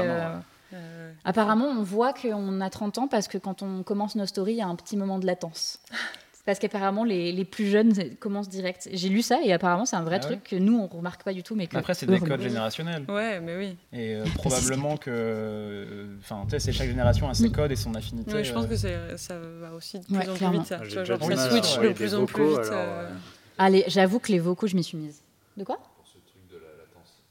Apparemment, 1.24 1.66
on 1.66 1.82
voit 1.82 2.12
qu'on 2.12 2.61
a 2.61 2.70
30 2.70 2.99
ans 2.99 3.09
parce 3.09 3.28
que 3.28 3.38
quand 3.38 3.62
on 3.62 3.82
commence 3.82 4.16
nos 4.16 4.26
stories, 4.26 4.55
il 4.55 4.59
y 4.59 4.62
a 4.62 4.66
un 4.66 4.74
petit 4.74 4.97
moment 4.97 5.18
de 5.18 5.26
latence. 5.26 5.78
Parce 6.45 6.59
qu'apparemment, 6.59 7.05
les, 7.05 7.30
les, 7.30 7.45
plus 7.45 7.66
jeunes 7.66 7.93
commencent 8.18 8.49
direct. 8.49 8.88
J'ai 8.93 9.09
lu 9.09 9.22
ça 9.22 9.40
et 9.45 9.53
apparemment, 9.53 9.86
c'est 9.86 9.95
un 9.95 10.03
vrai 10.03 10.16
ah 10.16 10.24
truc 10.24 10.43
que 10.43 10.57
nous, 10.57 10.76
on 10.76 10.88
remarque 10.88 11.22
pas 11.22 11.32
du 11.32 11.45
tout. 11.45 11.55
Mais 11.55 11.68
que 11.68 11.76
Après, 11.76 11.95
c'est 11.95 12.07
des 12.07 12.18
codes 12.18 12.40
générationnels. 12.40 13.05
Ouais, 13.09 13.38
mais 13.38 13.57
oui. 13.57 13.76
Et 13.93 14.16
euh, 14.16 14.24
probablement 14.34 14.97
que. 14.97 16.16
Enfin, 16.18 16.43
tu 16.45 16.51
sais, 16.51 16.59
c'est 16.59 16.72
chaque 16.72 16.88
génération 16.88 17.28
a 17.28 17.34
ses 17.34 17.53
codes 17.53 17.70
et 17.70 17.76
son 17.76 17.95
affinité. 17.95 18.32
Ouais, 18.32 18.43
je 18.43 18.53
pense 18.53 18.64
euh. 18.64 19.12
que 19.12 19.16
ça 19.16 19.38
va 19.38 19.72
aussi 19.72 20.01
de 20.01 20.05
plus 20.05 20.16
en 20.16 20.34
plus 20.34 20.59
vite, 20.59 20.66
ça. 20.66 20.80
Tu 20.80 20.95
vois, 20.95 21.05
genre, 21.05 21.22
ça 21.22 21.51
switch 21.51 21.78
de 21.78 21.93
plus 21.93 22.14
en 22.14 22.26
plus 22.26 22.45
vite. 22.45 22.70
Euh. 22.72 23.09
Allez, 23.57 23.84
j'avoue 23.86 24.18
que 24.18 24.32
les 24.32 24.40
vocaux, 24.40 24.66
je 24.66 24.74
m'y 24.74 24.82
suis 24.82 24.99
mise. 24.99 25.22
De 25.57 25.62
quoi? 25.62 25.76
Pour 25.76 26.09
ce 26.09 26.18
truc 26.26 26.43
de 26.51 26.57
la 26.57 26.72
latence. 26.76 27.22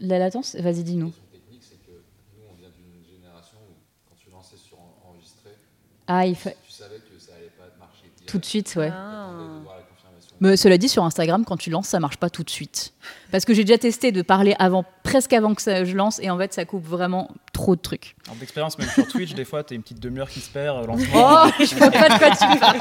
La 0.00 0.18
latence? 0.18 0.56
Vas-y, 0.56 0.82
dis-nous. 0.82 1.12
technique, 1.30 1.62
c'est 1.62 1.76
que 1.86 1.92
nous, 1.92 2.42
on 2.50 2.56
vient 2.56 2.70
d'une 2.70 3.04
génération 3.06 3.58
où, 3.58 3.74
quand 4.08 4.16
tu 4.16 4.28
lançais 4.30 4.56
sur 4.56 4.78
enregistrer, 5.04 5.54
ah, 6.08 6.26
il 6.26 6.34
fa... 6.34 6.50
tu 6.50 6.72
savais 6.72 6.96
que 6.96 7.16
ça 7.16 7.32
allait 7.36 7.52
pas 7.56 7.68
marcher. 7.78 8.10
Tout 8.26 8.38
de 8.38 8.44
suite, 8.44 8.74
ouais. 8.76 8.90
Ah. 8.92 9.30
Mais 10.40 10.56
cela 10.56 10.76
dit, 10.76 10.88
sur 10.88 11.02
Instagram, 11.02 11.44
quand 11.46 11.56
tu 11.56 11.70
lances, 11.70 11.88
ça 11.88 11.98
marche 11.98 12.18
pas 12.18 12.28
tout 12.28 12.42
de 12.42 12.50
suite. 12.50 12.92
Parce 13.30 13.46
que 13.46 13.54
j'ai 13.54 13.64
déjà 13.64 13.78
testé 13.78 14.12
de 14.12 14.20
parler 14.20 14.54
avant, 14.58 14.84
presque 15.02 15.32
avant 15.32 15.54
que 15.54 15.62
ça, 15.62 15.84
je 15.84 15.96
lance, 15.96 16.20
et 16.22 16.28
en 16.28 16.36
fait, 16.36 16.52
ça 16.52 16.66
coupe 16.66 16.84
vraiment 16.84 17.30
trop 17.54 17.74
de 17.74 17.80
trucs. 17.80 18.16
En 18.30 18.34
d'expérience, 18.34 18.78
même 18.78 18.88
sur 18.88 19.08
Twitch, 19.08 19.32
des 19.34 19.46
fois, 19.46 19.64
tu 19.64 19.72
as 19.72 19.76
une 19.76 19.82
petite 19.82 20.00
demi-heure 20.00 20.28
qui 20.28 20.40
se 20.40 20.50
perd. 20.50 20.76
Euh, 20.76 20.96
oh, 21.14 21.46
je 21.58 21.74
vois 21.76 21.90
pas 21.90 22.08
de 22.10 22.18
quoi 22.18 22.30
tu 22.32 22.58
parles. 22.58 22.80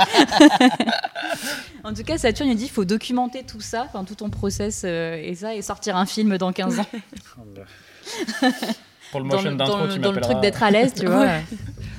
en 1.86 1.94
tout 1.94 2.04
cas, 2.04 2.18
Saturne, 2.18 2.50
il 2.50 2.58
dit 2.58 2.66
qu'il 2.66 2.74
faut 2.74 2.86
documenter 2.86 3.44
tout 3.44 3.62
ça, 3.62 3.86
enfin, 3.88 4.04
tout 4.04 4.16
ton 4.16 4.30
process 4.30 4.82
euh, 4.84 5.16
et 5.16 5.36
ça, 5.36 5.56
et 5.56 5.62
sortir 5.62 5.96
un 5.96 6.06
film 6.06 6.38
dans 6.38 6.52
15 6.52 6.80
ans. 6.80 6.88
Pour 9.16 9.24
le 9.24 9.28
motion 9.28 9.56
d'intro, 9.56 9.88
tu 9.88 10.00
Dans 10.00 10.12
le 10.12 10.20
truc 10.20 10.42
d'être 10.42 10.62
à 10.62 10.72
l'aise, 10.72 10.94
tu 10.94 11.06
vois. 11.06 11.28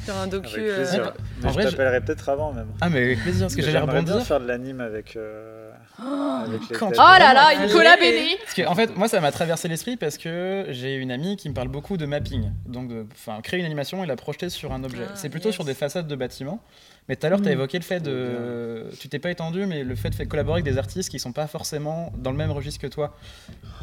Faire 0.04 0.16
un 0.18 0.26
docu. 0.26 0.60
Euh... 0.60 0.84
je 0.84 1.62
t'appellerai 1.62 2.00
peut-être 2.02 2.28
avant 2.28 2.52
même. 2.52 2.68
Ah 2.80 2.90
mais 2.90 2.98
avec 2.98 3.22
plaisir, 3.22 3.46
parce 3.46 3.56
que 3.56 3.62
j'allais 3.62 3.78
rebondir. 3.78 4.22
faire 4.22 4.40
de 4.40 4.46
l'anime 4.46 4.80
avec. 4.80 5.16
Euh... 5.16 5.70
Oh, 5.98 6.42
avec 6.46 6.60
les 6.68 6.76
oh 6.76 6.90
là 6.98 7.32
là, 7.32 7.54
une 7.54 7.72
collab 7.72 7.98
Parce 8.42 8.54
que, 8.54 8.66
en 8.66 8.74
fait, 8.74 8.94
moi, 8.96 9.08
ça 9.08 9.20
m'a 9.20 9.32
traversé 9.32 9.66
l'esprit 9.66 9.96
parce 9.96 10.18
que 10.18 10.66
j'ai 10.68 10.96
une 10.96 11.10
amie 11.10 11.36
qui 11.36 11.48
me 11.48 11.54
parle 11.54 11.68
beaucoup 11.68 11.96
de 11.96 12.04
mapping. 12.04 12.50
Donc, 12.66 12.90
enfin, 13.12 13.40
créer 13.40 13.60
une 13.60 13.66
animation 13.66 14.04
et 14.04 14.06
la 14.06 14.16
projeter 14.16 14.50
sur 14.50 14.72
un 14.72 14.84
objet. 14.84 15.04
Ah, 15.08 15.12
c'est 15.14 15.30
plutôt 15.30 15.52
sur 15.52 15.64
des 15.64 15.74
façades 15.74 16.06
de 16.06 16.16
bâtiments. 16.16 16.60
Mais 17.08 17.14
tout 17.16 17.26
à 17.26 17.30
l'heure, 17.30 17.40
tu 17.40 17.46
as 17.46 17.50
mm. 17.50 17.54
évoqué 17.54 17.78
le 17.78 17.84
fait 17.84 18.00
de. 18.00 18.90
Tu 18.98 19.08
t'es 19.08 19.18
pas 19.18 19.30
étendu, 19.30 19.66
mais 19.66 19.84
le 19.84 19.94
fait 19.94 20.10
de 20.10 20.24
collaborer 20.24 20.60
avec 20.60 20.64
des 20.64 20.78
artistes 20.78 21.08
qui 21.08 21.18
sont 21.18 21.32
pas 21.32 21.46
forcément 21.46 22.12
dans 22.18 22.30
le 22.30 22.36
même 22.36 22.50
registre 22.50 22.80
que 22.80 22.86
toi. 22.86 23.16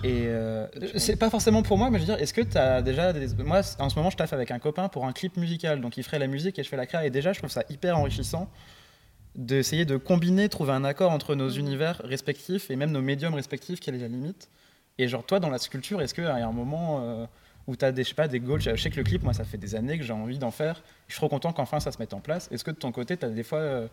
Et 0.03 0.25
euh, 0.27 0.67
c'est 0.97 1.15
pas 1.15 1.29
forcément 1.29 1.63
pour 1.63 1.77
moi, 1.77 1.89
mais 1.89 1.99
je 1.99 2.03
veux 2.03 2.13
dire, 2.13 2.21
est-ce 2.21 2.33
que 2.33 2.41
tu 2.41 2.57
as 2.57 2.81
déjà. 2.81 3.13
Des... 3.13 3.27
Moi, 3.43 3.61
en 3.79 3.89
ce 3.89 3.95
moment, 3.95 4.09
je 4.09 4.17
taffe 4.17 4.33
avec 4.33 4.51
un 4.51 4.59
copain 4.59 4.89
pour 4.89 5.05
un 5.05 5.13
clip 5.13 5.37
musical. 5.37 5.79
Donc, 5.79 5.97
il 5.97 6.03
ferait 6.03 6.19
la 6.19 6.27
musique 6.27 6.59
et 6.59 6.63
je 6.63 6.69
fais 6.69 6.77
la 6.77 6.85
créa. 6.85 7.05
Et 7.05 7.09
déjà, 7.09 7.31
je 7.31 7.39
trouve 7.39 7.51
ça 7.51 7.63
hyper 7.69 7.97
enrichissant 7.97 8.49
d'essayer 9.35 9.85
de 9.85 9.97
combiner, 9.97 10.47
trouver 10.47 10.73
un 10.73 10.83
accord 10.83 11.11
entre 11.11 11.33
nos 11.35 11.49
mm. 11.49 11.59
univers 11.59 12.01
respectifs 12.03 12.69
et 12.69 12.75
même 12.75 12.91
nos 12.91 13.01
médiums 13.01 13.33
respectifs, 13.33 13.79
quelle 13.79 13.95
est 13.95 13.99
la 13.99 14.09
limite. 14.09 14.49
Et 14.97 15.07
genre, 15.07 15.25
toi, 15.25 15.39
dans 15.39 15.49
la 15.49 15.57
sculpture, 15.57 16.01
est-ce 16.01 16.21
a 16.21 16.35
un 16.35 16.51
moment. 16.51 17.01
Euh, 17.03 17.25
où 17.67 17.75
tu 17.75 17.85
as 17.85 17.91
des, 17.91 18.03
je 18.03 18.09
sais 18.09 18.15
pas, 18.15 18.27
des 18.27 18.39
goals. 18.39 18.61
Je 18.61 18.75
sais 18.75 18.89
que 18.89 18.97
le 18.97 19.03
clip, 19.03 19.23
moi, 19.23 19.33
ça 19.33 19.45
fait 19.45 19.57
des 19.57 19.75
années 19.75 19.97
que 19.97 20.03
j'ai 20.03 20.13
envie 20.13 20.37
d'en 20.37 20.51
faire. 20.51 20.81
Je 21.07 21.13
suis 21.13 21.19
trop 21.19 21.29
content 21.29 21.53
qu'enfin 21.53 21.79
ça 21.79 21.91
se 21.91 21.97
mette 21.99 22.13
en 22.13 22.19
place. 22.19 22.49
Est-ce 22.51 22.63
que 22.63 22.71
de 22.71 22.75
ton 22.75 22.91
côté, 22.91 23.15
tu 23.15 23.25
as 23.25 23.29
des 23.29 23.43
fois, 23.43 23.59
euh, 23.59 23.87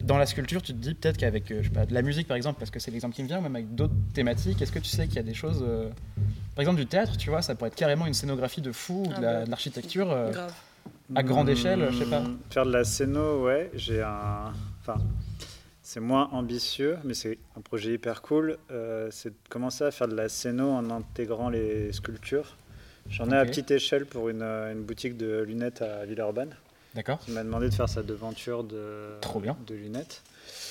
dans 0.00 0.18
la 0.18 0.26
sculpture, 0.26 0.62
tu 0.62 0.72
te 0.72 0.78
dis 0.78 0.94
peut-être 0.94 1.16
qu'avec 1.16 1.50
euh, 1.50 1.62
je 1.62 1.68
sais 1.68 1.74
pas, 1.74 1.86
de 1.86 1.94
la 1.94 2.02
musique, 2.02 2.28
par 2.28 2.36
exemple, 2.36 2.58
parce 2.58 2.70
que 2.70 2.78
c'est 2.78 2.90
l'exemple 2.90 3.14
qui 3.14 3.22
me 3.22 3.28
vient, 3.28 3.40
même 3.40 3.54
avec 3.56 3.74
d'autres 3.74 3.94
thématiques, 4.12 4.60
est-ce 4.60 4.72
que 4.72 4.78
tu 4.78 4.90
sais 4.90 5.06
qu'il 5.06 5.16
y 5.16 5.20
a 5.20 5.22
des 5.22 5.34
choses. 5.34 5.64
Euh, 5.66 5.88
par 6.54 6.62
exemple, 6.62 6.78
du 6.78 6.86
théâtre, 6.86 7.16
tu 7.16 7.30
vois, 7.30 7.42
ça 7.42 7.54
pourrait 7.54 7.68
être 7.68 7.76
carrément 7.76 8.06
une 8.06 8.14
scénographie 8.14 8.60
de 8.60 8.72
fou, 8.72 9.04
ou 9.06 9.08
de 9.08 9.14
ah 9.16 9.20
bah, 9.20 9.44
l'architecture 9.46 10.14
à 11.14 11.22
grande 11.22 11.48
échelle, 11.48 11.88
je 11.90 11.98
sais 11.98 12.10
pas. 12.10 12.20
Hmm, 12.20 12.38
faire 12.50 12.66
de 12.66 12.72
la 12.72 12.84
scéno, 12.84 13.44
ouais, 13.44 13.70
j'ai 13.74 14.02
un. 14.02 14.52
Enfin. 14.80 14.98
C'est 15.86 16.00
moins 16.00 16.30
ambitieux, 16.32 16.96
mais 17.04 17.12
c'est 17.12 17.36
un 17.58 17.60
projet 17.60 17.92
hyper 17.92 18.22
cool. 18.22 18.56
c'est 19.10 19.28
de 19.28 19.34
commencer 19.50 19.84
à 19.84 19.90
faire 19.90 20.08
de 20.08 20.14
la 20.14 20.30
scéno 20.30 20.70
en 20.70 20.88
intégrant 20.90 21.50
les 21.50 21.92
sculptures. 21.92 22.56
J'en 23.10 23.30
ai 23.30 23.36
à 23.36 23.44
petite 23.44 23.70
échelle 23.70 24.06
pour 24.06 24.28
une, 24.28 24.42
euh, 24.42 24.72
une, 24.72 24.82
boutique 24.82 25.16
de 25.16 25.42
lunettes 25.42 25.82
à 25.82 26.04
Villeurbanne. 26.04 26.54
D'accord. 26.94 27.20
Il 27.28 27.34
m'a 27.34 27.42
demandé 27.42 27.68
de 27.68 27.74
faire 27.74 27.88
sa 27.88 28.02
devanture 28.02 28.64
de, 28.64 29.18
trop 29.20 29.40
bien. 29.40 29.56
de 29.66 29.74
lunettes. 29.74 30.22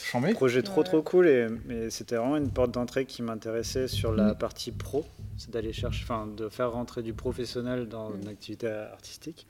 Chambé. 0.06 0.34
Projet 0.34 0.62
trop 0.62 0.84
trop 0.84 1.02
cool 1.02 1.28
et 1.28 1.48
mais 1.66 1.90
c'était 1.90 2.16
vraiment 2.16 2.38
une 2.38 2.52
porte 2.52 2.72
d'entrée 2.72 3.06
qui 3.06 3.22
m'intéressait 3.22 3.88
sur 3.88 4.14
la 4.14 4.34
mm. 4.34 4.38
partie 4.38 4.72
pro, 4.72 5.06
c'est 5.38 5.50
d'aller 5.50 5.74
chercher, 5.74 6.04
enfin 6.04 6.28
de 6.28 6.50
faire 6.50 6.72
rentrer 6.72 7.02
du 7.02 7.14
professionnel 7.14 7.88
dans 7.88 8.10
mm. 8.10 8.22
une 8.22 8.28
activité 8.28 8.68
artistique. 8.68 9.48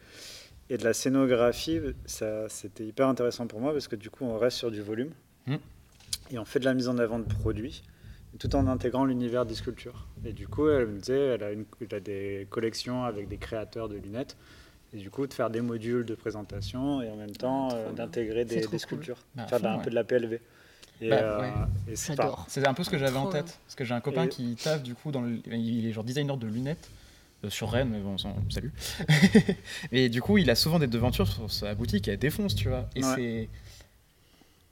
Et 0.69 0.77
de 0.77 0.83
la 0.83 0.93
scénographie, 0.93 1.79
ça 2.05 2.47
c'était 2.49 2.85
hyper 2.85 3.07
intéressant 3.07 3.45
pour 3.47 3.59
moi 3.59 3.73
parce 3.73 3.87
que 3.87 3.95
du 3.95 4.09
coup 4.09 4.25
on 4.25 4.37
reste 4.37 4.57
sur 4.57 4.71
du 4.71 4.81
volume 4.81 5.11
mm. 5.45 5.55
et 6.31 6.39
on 6.39 6.45
fait 6.45 6.59
de 6.59 6.65
la 6.65 6.73
mise 6.73 6.87
en 6.87 6.97
avant 6.97 7.19
de 7.19 7.25
produits 7.25 7.83
tout 8.39 8.55
en 8.55 8.67
intégrant 8.67 9.05
l'univers 9.05 9.45
des 9.45 9.55
sculptures. 9.55 10.07
Et 10.25 10.33
du 10.33 10.47
coup, 10.47 10.67
elle 10.67 10.87
me 10.87 10.99
disait, 10.99 11.19
elle 11.19 11.43
a, 11.43 11.51
une, 11.51 11.65
elle 11.81 11.95
a 11.95 11.99
des 11.99 12.47
collections 12.49 13.03
avec 13.03 13.27
des 13.27 13.37
créateurs 13.37 13.89
de 13.89 13.95
lunettes, 13.95 14.35
et 14.93 14.97
du 14.97 15.09
coup, 15.09 15.25
de 15.25 15.33
faire 15.33 15.49
des 15.49 15.61
modules 15.61 16.05
de 16.05 16.15
présentation 16.15 17.01
et 17.01 17.09
en 17.09 17.15
même 17.15 17.35
temps 17.35 17.69
ah, 17.71 17.75
euh, 17.75 17.91
d'intégrer 17.91 18.45
des, 18.45 18.61
sculptures, 18.77 19.17
bah, 19.35 19.47
faire 19.47 19.65
un 19.65 19.79
peu 19.79 19.89
de 19.89 19.95
la 19.95 20.03
PLV. 20.03 20.39
Et, 21.01 21.09
bah, 21.09 21.15
euh, 21.15 21.49
c'est 21.95 22.67
un 22.67 22.73
peu 22.73 22.83
ce 22.83 22.89
que 22.89 22.97
j'avais 22.97 23.17
en 23.17 23.27
tête, 23.27 23.57
parce 23.65 23.75
que 23.75 23.83
j'ai 23.83 23.93
un 23.93 24.01
copain 24.01 24.27
qui 24.27 24.55
taffe 24.55 24.83
du 24.83 24.93
coup, 24.93 25.11
dans 25.11 25.25
il 25.25 25.87
est 25.87 25.91
genre 25.91 26.03
designer 26.03 26.37
de 26.37 26.47
lunettes 26.47 26.89
euh, 27.43 27.49
sur 27.49 27.71
Rennes, 27.71 27.89
mais 27.91 27.99
bon, 27.99 28.17
salut. 28.49 28.71
et 29.91 30.09
du 30.09 30.21
coup, 30.21 30.37
il 30.37 30.49
a 30.49 30.55
souvent 30.55 30.79
des 30.79 30.87
devantures 30.87 31.27
sur 31.27 31.51
sa 31.51 31.73
boutique, 31.73 32.07
elle 32.07 32.19
défonce, 32.19 32.55
tu 32.55 32.69
vois. 32.69 32.87
Et 32.95 33.01
c'est 33.01 33.49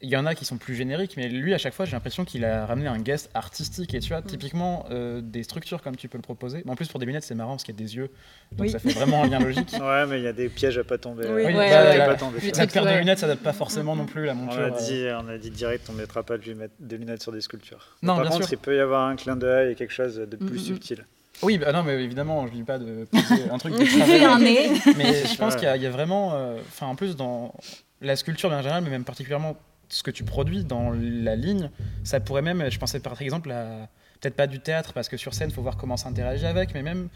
il 0.02 0.10
y 0.10 0.18
en 0.18 0.26
a 0.26 0.36
qui 0.36 0.46
sont 0.46 0.58
plus 0.58 0.76
génériques, 0.76 1.16
mais 1.18 1.30
lui, 1.30 1.54
à 1.54 1.58
chaque 1.58 1.74
fois, 1.74 1.86
j'ai 1.86 1.92
l'impression 1.92 2.26
qu'il 2.26 2.44
a 2.44 2.66
ramené 2.66 2.88
un 2.88 3.00
guest 3.00 3.30
artistique. 3.34 3.94
Et 3.94 4.00
tu 4.00 4.10
vois, 4.10 4.22
mm. 4.22 4.26
typiquement, 4.26 4.86
euh, 4.90 5.22
des 5.22 5.44
structures 5.44 5.82
comme 5.82 5.96
tu 5.96 6.08
peux 6.08 6.18
le 6.18 6.24
proposer. 6.24 6.64
en 6.68 6.76
plus, 6.76 6.88
pour 6.88 7.00
des 7.00 7.06
lunettes, 7.06 7.24
c'est 7.24 7.36
marrant 7.36 7.52
parce 7.52 7.64
qu'il 7.64 7.76
y 7.76 7.78
a 7.78 7.84
des 7.84 7.96
yeux. 7.96 8.10
Donc 8.52 8.70
ça 8.70 8.80
fait 8.80 8.92
vraiment 8.92 9.24
un 9.24 9.28
lien 9.28 9.40
logique. 9.40 9.76
Ouais, 9.82 10.06
mais 10.06 10.20
il 10.20 10.24
y 10.24 10.28
a 10.28 10.34
des 10.34 10.48
pièges 10.48 10.78
à 10.78 10.84
pas 10.84 10.98
tomber. 10.98 11.26
Oui, 11.28 11.44
ouais, 11.44 11.56
ouais, 11.56 11.98
pas 12.06 12.16
tomber. 12.16 12.40
La 12.56 12.68
paire 12.68 12.86
de 12.86 13.00
lunettes, 13.00 13.20
ça 13.20 13.28
date 13.28 13.40
pas 13.40 13.54
forcément 13.54 13.96
non 13.96 14.06
plus 14.06 14.26
la 14.26 14.34
monture. 14.34 14.60
On 14.62 14.76
a 14.76 14.80
dit, 14.80 15.06
on 15.12 15.28
a 15.28 15.38
dit 15.38 15.50
direct, 15.50 15.88
on 15.90 15.94
mettra 15.94 16.24
pas 16.24 16.38
de 16.38 16.96
lunettes 16.96 17.22
sur 17.22 17.32
des 17.32 17.42
sculptures. 17.42 17.98
Non, 18.02 18.16
par 18.16 18.22
bien 18.22 18.32
contre, 18.32 18.48
sûr. 18.48 18.54
il 18.54 18.62
peut 18.62 18.76
y 18.76 18.80
avoir 18.80 19.08
un 19.08 19.16
clin 19.16 19.36
d'œil 19.36 19.72
et 19.72 19.76
quelque 19.76 19.94
chose 19.94 20.16
de 20.16 20.36
plus 20.38 20.62
mm, 20.62 20.66
subtil. 20.66 21.06
Oui, 21.42 21.58
bah 21.58 21.72
non, 21.72 21.84
mais 21.84 22.02
évidemment, 22.04 22.46
je 22.48 22.54
dis 22.54 22.64
pas 22.64 22.78
de 22.78 23.06
poser 23.06 23.50
un 23.50 23.58
truc 23.58 23.74
de 23.74 24.26
un 24.26 24.40
nez. 24.40 24.72
Mais 24.98 25.26
je 25.26 25.36
pense 25.38 25.56
qu'il 25.56 25.64
y, 25.64 25.86
a 25.86 25.90
vraiment, 25.90 26.34
euh, 26.34 26.58
enfin, 26.68 26.88
en 26.88 26.96
plus 26.96 27.16
dans 27.16 27.54
la 28.02 28.16
sculpture 28.16 28.52
en 28.52 28.62
général, 28.62 28.84
mais 28.84 28.92
même 28.92 29.04
particulièrement 29.04 29.58
ce 29.92 30.04
que 30.04 30.12
tu 30.12 30.24
produis 30.24 30.64
dans 30.64 30.92
la 30.92 31.36
ligne, 31.36 31.70
ça 32.04 32.20
pourrait 32.20 32.42
même, 32.42 32.70
je 32.70 32.80
pensais 32.80 33.00
par 33.00 33.22
exemple 33.22 33.52
à 33.52 33.90
peut-être 34.20 34.36
pas 34.36 34.48
du 34.48 34.60
théâtre 34.60 34.94
parce 34.94 35.10
que 35.10 35.18
sur 35.18 35.34
scène 35.34 35.50
il 35.50 35.54
faut 35.54 35.64
voir 35.64 35.78
comment 35.78 35.98
s'interagir 35.98 36.48
avec, 36.48 36.74
mais 36.74 36.84
même 36.84 37.10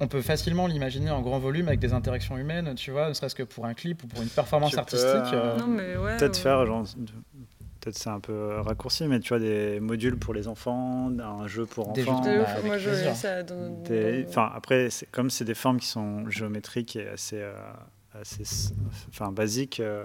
on 0.00 0.08
peut 0.08 0.22
facilement 0.22 0.66
l'imaginer 0.66 1.10
en 1.10 1.22
grand 1.22 1.38
volume 1.38 1.68
avec 1.68 1.80
des 1.80 1.92
interactions 1.92 2.36
humaines, 2.36 2.74
tu 2.74 2.90
vois, 2.90 3.08
ne 3.08 3.14
serait-ce 3.14 3.36
que 3.36 3.44
pour 3.44 3.66
un 3.66 3.74
clip 3.74 4.02
ou 4.02 4.06
pour 4.08 4.20
une 4.20 4.28
performance 4.28 4.76
artistique. 4.76 5.32
Euh. 5.32 6.18
peut-être 6.18 6.36
faire 6.36 6.66
genre 6.66 6.84
peut-être 7.84 7.98
c'est 7.98 8.10
un 8.10 8.20
peu 8.20 8.60
raccourci, 8.60 9.06
mais 9.06 9.20
tu 9.20 9.28
vois, 9.28 9.38
des 9.38 9.78
modules 9.80 10.16
pour 10.16 10.34
les 10.34 10.48
enfants, 10.48 11.10
un 11.18 11.46
jeu 11.46 11.66
pour 11.66 11.90
enfants. 11.90 12.20
Des 12.20 12.34
jeux, 12.34 12.44
moi, 12.64 12.78
je 12.78 12.90
ça 13.14 13.42
dans, 13.42 13.82
Enfin, 14.26 14.50
après, 14.54 14.88
comme 15.12 15.30
c'est 15.30 15.44
des 15.44 15.54
formes 15.54 15.78
qui 15.78 15.86
sont 15.86 16.28
géométriques 16.30 16.96
et 16.96 17.08
assez, 17.08 17.40
euh, 17.40 17.54
assez 18.14 18.44
enfin, 19.10 19.32
basiques, 19.32 19.80
euh, 19.80 20.04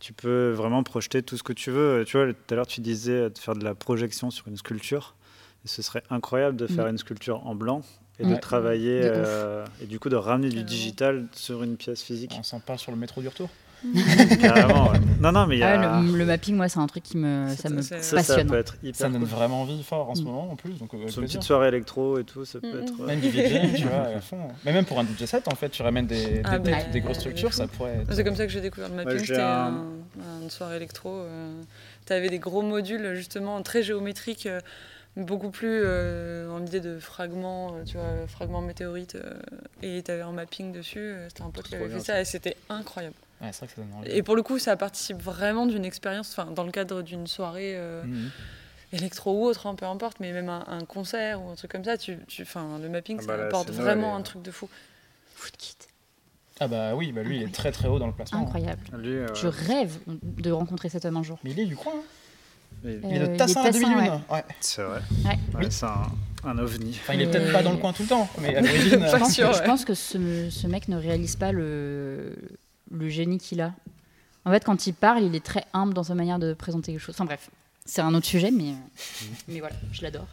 tu 0.00 0.12
peux 0.12 0.50
vraiment 0.50 0.82
projeter 0.82 1.22
tout 1.22 1.36
ce 1.36 1.42
que 1.42 1.52
tu 1.52 1.70
veux. 1.70 2.04
Tu 2.06 2.16
vois, 2.16 2.32
tout 2.32 2.38
à 2.50 2.54
l'heure, 2.54 2.66
tu 2.66 2.80
disais 2.80 3.30
de 3.30 3.38
faire 3.38 3.54
de 3.54 3.64
la 3.64 3.74
projection 3.74 4.30
sur 4.30 4.48
une 4.48 4.56
sculpture. 4.56 5.14
Et 5.64 5.68
ce 5.68 5.82
serait 5.82 6.02
incroyable 6.10 6.56
de 6.56 6.66
faire 6.66 6.86
mm. 6.86 6.90
une 6.90 6.98
sculpture 6.98 7.46
en 7.46 7.54
blanc 7.54 7.82
et 8.18 8.26
de 8.26 8.36
travailler, 8.36 9.00
euh, 9.02 9.64
et 9.82 9.86
du 9.86 9.98
coup 9.98 10.10
de 10.10 10.16
ramener 10.16 10.50
du 10.50 10.62
digital 10.62 11.26
sur 11.32 11.62
une 11.62 11.76
pièce 11.76 12.02
physique. 12.02 12.34
On 12.38 12.42
s'en 12.42 12.60
parle 12.60 12.78
sur 12.78 12.92
le 12.92 12.98
métro 12.98 13.22
du 13.22 13.28
retour 13.28 13.48
Carrément, 14.40 14.92
Non, 15.20 15.32
non, 15.32 15.46
mais 15.46 15.58
y 15.58 15.62
a... 15.62 15.98
Ah, 15.98 16.02
le, 16.02 16.24
mapping, 16.24 16.56
moi, 16.56 16.68
c'est 16.68 16.78
un 16.78 16.86
truc 16.86 17.02
qui 17.02 17.16
me, 17.16 17.48
ça, 17.56 17.70
me 17.70 17.76
passionne. 17.76 18.22
Ça, 18.22 18.44
peut 18.44 18.58
être 18.58 18.76
hyper 18.82 18.96
ça 18.96 19.08
donne 19.08 19.24
vraiment 19.24 19.62
envie 19.62 19.82
fort 19.82 20.10
en 20.10 20.14
ce 20.14 20.22
mm. 20.22 20.24
moment, 20.24 20.50
en 20.52 20.56
plus. 20.56 20.78
Donc, 20.78 20.92
euh, 20.94 21.08
sur 21.08 21.22
une 21.22 21.28
petite 21.28 21.42
soirée 21.42 21.68
électro 21.68 22.18
et 22.18 22.24
tout, 22.24 22.44
ça 22.44 22.60
peut 22.60 22.80
mm, 22.80 22.82
être... 22.82 23.02
Même 23.02 23.20
du 23.20 23.30
DJ, 23.30 23.76
tu 23.76 23.86
vois, 23.86 24.08
à 24.16 24.20
fond. 24.20 24.48
Mais 24.64 24.72
même 24.72 24.84
pour 24.84 24.98
un 24.98 25.04
DJ 25.04 25.24
set, 25.24 25.48
en 25.48 25.54
fait, 25.54 25.70
tu 25.70 25.82
ramènes 25.82 26.06
des, 26.06 26.42
ah, 26.44 26.58
des, 26.58 26.74
des, 26.92 27.00
grosses 27.00 27.18
structures, 27.18 27.52
ça 27.52 27.66
pourrait 27.66 28.04
C'est 28.10 28.24
comme 28.24 28.36
ça 28.36 28.46
que 28.46 28.52
j'ai 28.52 28.60
découvert 28.60 28.90
le 28.90 28.96
mapping, 28.96 29.18
c'était 29.18 29.40
un... 29.40 29.84
une 30.42 30.50
soirée 30.50 30.76
électro. 30.76 31.10
Euh, 31.10 31.62
tu 32.06 32.12
avais 32.12 32.28
des 32.28 32.38
gros 32.38 32.62
modules, 32.62 33.14
justement, 33.14 33.62
très 33.62 33.82
géométriques, 33.82 34.46
euh, 34.46 34.60
beaucoup 35.16 35.50
plus 35.50 35.84
en 36.50 36.64
idée 36.64 36.80
de 36.80 36.98
fragments, 36.98 37.74
tu 37.86 37.96
vois, 37.96 38.26
fragments 38.28 38.60
météorites. 38.60 39.16
et 39.82 40.02
tu 40.02 40.10
avais 40.10 40.22
un 40.22 40.32
mapping 40.32 40.72
dessus, 40.72 41.14
c'était 41.28 41.42
un 41.42 41.50
pote 41.50 41.66
qui 41.66 41.74
avait 41.74 41.88
fait 41.88 42.00
ça, 42.00 42.20
et 42.20 42.24
c'était 42.24 42.56
incroyable 42.68 43.14
et 44.04 44.22
pour 44.22 44.36
le 44.36 44.42
coup, 44.42 44.58
ça 44.58 44.76
participe 44.76 45.20
vraiment 45.20 45.66
d'une 45.66 45.84
expérience, 45.84 46.30
enfin, 46.30 46.50
dans 46.50 46.64
le 46.64 46.70
cadre 46.70 47.02
d'une 47.02 47.26
soirée 47.26 47.74
euh, 47.76 48.02
mhm. 48.02 48.30
électro 48.92 49.32
ou 49.32 49.44
autre, 49.46 49.66
hein, 49.66 49.74
peu 49.74 49.86
importe, 49.86 50.20
mais 50.20 50.32
même 50.32 50.48
un, 50.48 50.84
concert 50.86 51.42
ou 51.42 51.50
un 51.50 51.54
truc 51.54 51.70
comme 51.70 51.84
ça, 51.84 51.96
tu, 51.96 52.18
tu 52.26 52.44
le 52.44 52.88
mapping, 52.88 53.18
ah 53.20 53.22
ça 53.22 53.36
bah 53.36 53.44
apporte 53.46 53.70
vraiment 53.70 54.14
un 54.14 54.22
truc 54.22 54.42
de 54.42 54.50
fou. 54.50 54.68
Foot 55.34 55.56
kit. 55.56 55.76
Ah 56.62 56.68
bah 56.68 56.94
oui, 56.94 57.10
bah 57.12 57.22
lui 57.22 57.38
il 57.38 57.42
est 57.42 57.54
très 57.54 57.72
très 57.72 57.88
haut 57.88 57.98
dans 57.98 58.06
le 58.06 58.12
classement. 58.12 58.40
Incroyable. 58.40 58.82
Je 59.34 59.46
rêve 59.46 59.98
de 60.06 60.50
rencontrer 60.50 60.90
cet 60.90 61.06
homme 61.06 61.16
un 61.16 61.22
jour. 61.22 61.38
Mais 61.42 61.52
il 61.52 61.60
est 61.60 61.66
du 61.66 61.76
coin. 61.76 61.94
Hein. 61.96 62.02
Il 62.84 63.16
est 63.16 63.28
de 63.28 63.36
Tassin 63.36 63.62
à 63.62 63.70
2001. 63.70 64.22
Ouais. 64.30 64.44
C'est 64.60 64.82
vrai. 64.82 65.00
Ouais. 65.54 65.70
c'est 65.70 65.86
un, 66.44 66.58
ovni. 66.58 66.98
Enfin, 67.02 67.14
il 67.14 67.22
est 67.22 67.30
peut-être 67.30 67.52
pas 67.52 67.62
dans 67.62 67.72
le 67.72 67.78
coin 67.78 67.94
tout 67.94 68.02
le 68.02 68.08
temps, 68.08 68.28
mais 68.38 68.54
à 68.54 68.60
l'origine. 68.60 69.06
je, 69.10 69.16
pense 69.16 69.36
que, 69.36 69.42
je 69.42 69.62
pense 69.62 69.84
que 69.86 69.94
ce, 69.94 70.50
ce, 70.50 70.66
mec 70.66 70.88
ne 70.88 70.96
réalise 70.96 71.36
pas 71.36 71.52
le, 71.52 72.36
le 72.90 73.08
génie 73.08 73.38
qu'il 73.38 73.60
a. 73.60 73.72
En 74.44 74.50
fait, 74.50 74.64
quand 74.64 74.86
il 74.86 74.94
parle, 74.94 75.22
il 75.22 75.34
est 75.34 75.44
très 75.44 75.64
humble 75.72 75.94
dans 75.94 76.02
sa 76.02 76.14
manière 76.14 76.38
de 76.38 76.54
présenter 76.54 76.92
les 76.92 76.98
choses. 76.98 77.14
Enfin 77.14 77.24
bref, 77.24 77.50
c'est 77.84 78.00
un 78.00 78.14
autre 78.14 78.26
sujet, 78.26 78.50
mais, 78.50 78.74
mais 79.48 79.60
voilà, 79.60 79.76
je 79.92 80.02
l'adore. 80.02 80.26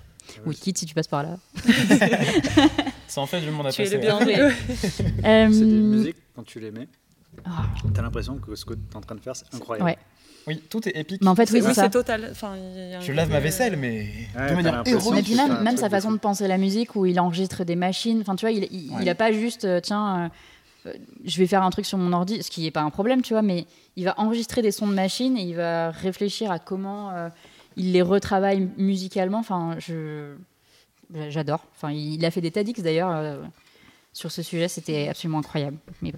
Ou 0.45 0.51
quitte 0.51 0.77
si 0.77 0.85
tu 0.85 0.93
passes 0.93 1.07
par 1.07 1.23
là. 1.23 1.37
c'est 3.07 3.19
en 3.19 3.25
fait 3.25 3.41
le 3.41 3.51
monde 3.51 3.67
à 3.67 3.71
tu 3.71 3.81
passer. 3.81 3.95
Es 3.95 4.01
le 4.01 4.11
euh, 5.25 5.51
c'est 5.51 5.65
des 5.65 5.65
musiques, 5.65 6.17
quand 6.35 6.43
tu 6.43 6.59
les 6.59 6.71
mets, 6.71 6.89
ah. 7.45 7.63
t'as 7.93 8.01
l'impression 8.01 8.37
que 8.37 8.53
ce 8.55 8.65
que 8.65 8.73
tu 8.73 8.79
es 8.91 8.95
en 8.95 9.01
train 9.01 9.15
de 9.15 9.21
faire, 9.21 9.35
c'est 9.35 9.53
incroyable. 9.53 9.89
Ouais. 9.89 9.97
Oui, 10.47 10.61
tout 10.69 10.87
est 10.87 10.97
épique. 10.97 11.21
Mais 11.21 11.27
en 11.27 11.35
fait, 11.35 11.49
oui, 11.51 11.61
c'est 11.61 11.73
ça. 11.73 11.89
total. 11.89 12.29
Enfin, 12.31 12.55
je 13.01 13.11
lave 13.11 13.29
ma 13.29 13.41
vaisselle, 13.41 13.75
mais 13.75 14.07
de 14.33 14.55
manière 14.55 14.81
héroïque. 14.85 15.35
même, 15.35 15.61
même 15.61 15.77
sa 15.77 15.89
façon 15.89 16.11
de 16.11 16.17
penser 16.17 16.47
la 16.47 16.57
musique, 16.57 16.95
où 16.95 17.05
il 17.05 17.19
enregistre 17.19 17.65
des 17.65 17.75
machines. 17.75 18.21
Enfin, 18.21 18.35
tu 18.35 18.45
vois, 18.45 18.51
il, 18.51 18.67
il, 19.01 19.09
a 19.09 19.15
pas 19.15 19.33
juste, 19.33 19.65
euh, 19.65 19.81
tiens, 19.81 20.25
euh, 20.25 20.29
je 21.25 21.37
vais 21.37 21.47
faire 21.47 21.63
un 21.63 21.69
truc 21.69 21.85
sur 21.85 21.97
mon 21.97 22.13
ordi, 22.13 22.41
ce 22.43 22.49
qui 22.49 22.63
n'est 22.63 22.71
pas 22.71 22.81
un 22.81 22.89
problème, 22.89 23.21
tu 23.21 23.33
vois, 23.33 23.41
mais 23.41 23.65
il 23.95 24.05
va 24.05 24.13
enregistrer 24.17 24.61
des 24.61 24.71
sons 24.71 24.87
de 24.87 24.93
machine 24.93 25.37
et 25.37 25.43
il 25.43 25.55
va 25.55 25.91
réfléchir 25.91 26.51
à 26.51 26.59
comment 26.59 27.11
euh, 27.11 27.29
il 27.75 27.91
les 27.91 28.01
retravaille 28.01 28.69
musicalement. 28.77 29.39
Enfin, 29.39 29.75
je 29.79 30.35
j'adore. 31.29 31.65
Enfin, 31.75 31.91
il 31.91 32.23
a 32.25 32.31
fait 32.31 32.41
des 32.41 32.51
TEDx 32.51 32.81
d'ailleurs 32.81 33.39
sur 34.11 34.31
ce 34.31 34.41
sujet, 34.41 34.67
c'était 34.67 35.07
absolument 35.07 35.39
incroyable. 35.39 35.77
Mais 36.01 36.13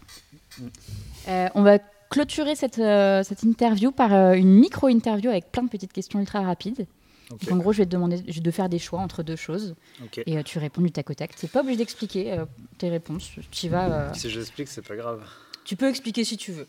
on 1.53 1.61
va 1.61 1.77
clôturer 2.09 2.55
cette, 2.55 2.79
euh, 2.79 3.23
cette 3.23 3.43
interview 3.43 3.91
par 3.91 4.13
euh, 4.13 4.33
une 4.33 4.49
micro-interview 4.49 5.29
avec 5.29 5.51
plein 5.51 5.63
de 5.63 5.69
petites 5.69 5.93
questions 5.93 6.19
ultra 6.19 6.41
rapides. 6.41 6.87
En 7.51 7.57
gros, 7.57 7.73
je 7.73 7.79
vais 7.79 7.85
te 7.85 7.91
demander 7.91 8.17
de 8.21 8.51
faire 8.51 8.69
des 8.69 8.79
choix 8.79 8.99
entre 8.99 9.23
deux 9.23 9.35
choses. 9.35 9.75
Et 10.25 10.37
euh, 10.37 10.43
tu 10.43 10.59
réponds 10.59 10.81
du 10.81 10.91
tac 10.91 11.09
au 11.09 11.13
tac. 11.13 11.35
Tu 11.35 11.45
n'es 11.45 11.49
pas 11.49 11.61
obligé 11.61 11.77
d'expliquer 11.77 12.43
tes 12.77 12.89
réponses. 12.89 13.31
Tu 13.51 13.69
vas. 13.69 14.13
Si 14.13 14.29
j'explique, 14.29 14.67
c'est 14.67 14.85
pas 14.85 14.95
grave. 14.95 15.23
Tu 15.65 15.75
peux 15.75 15.87
expliquer 15.87 16.23
si 16.23 16.37
tu 16.37 16.51
veux. 16.51 16.67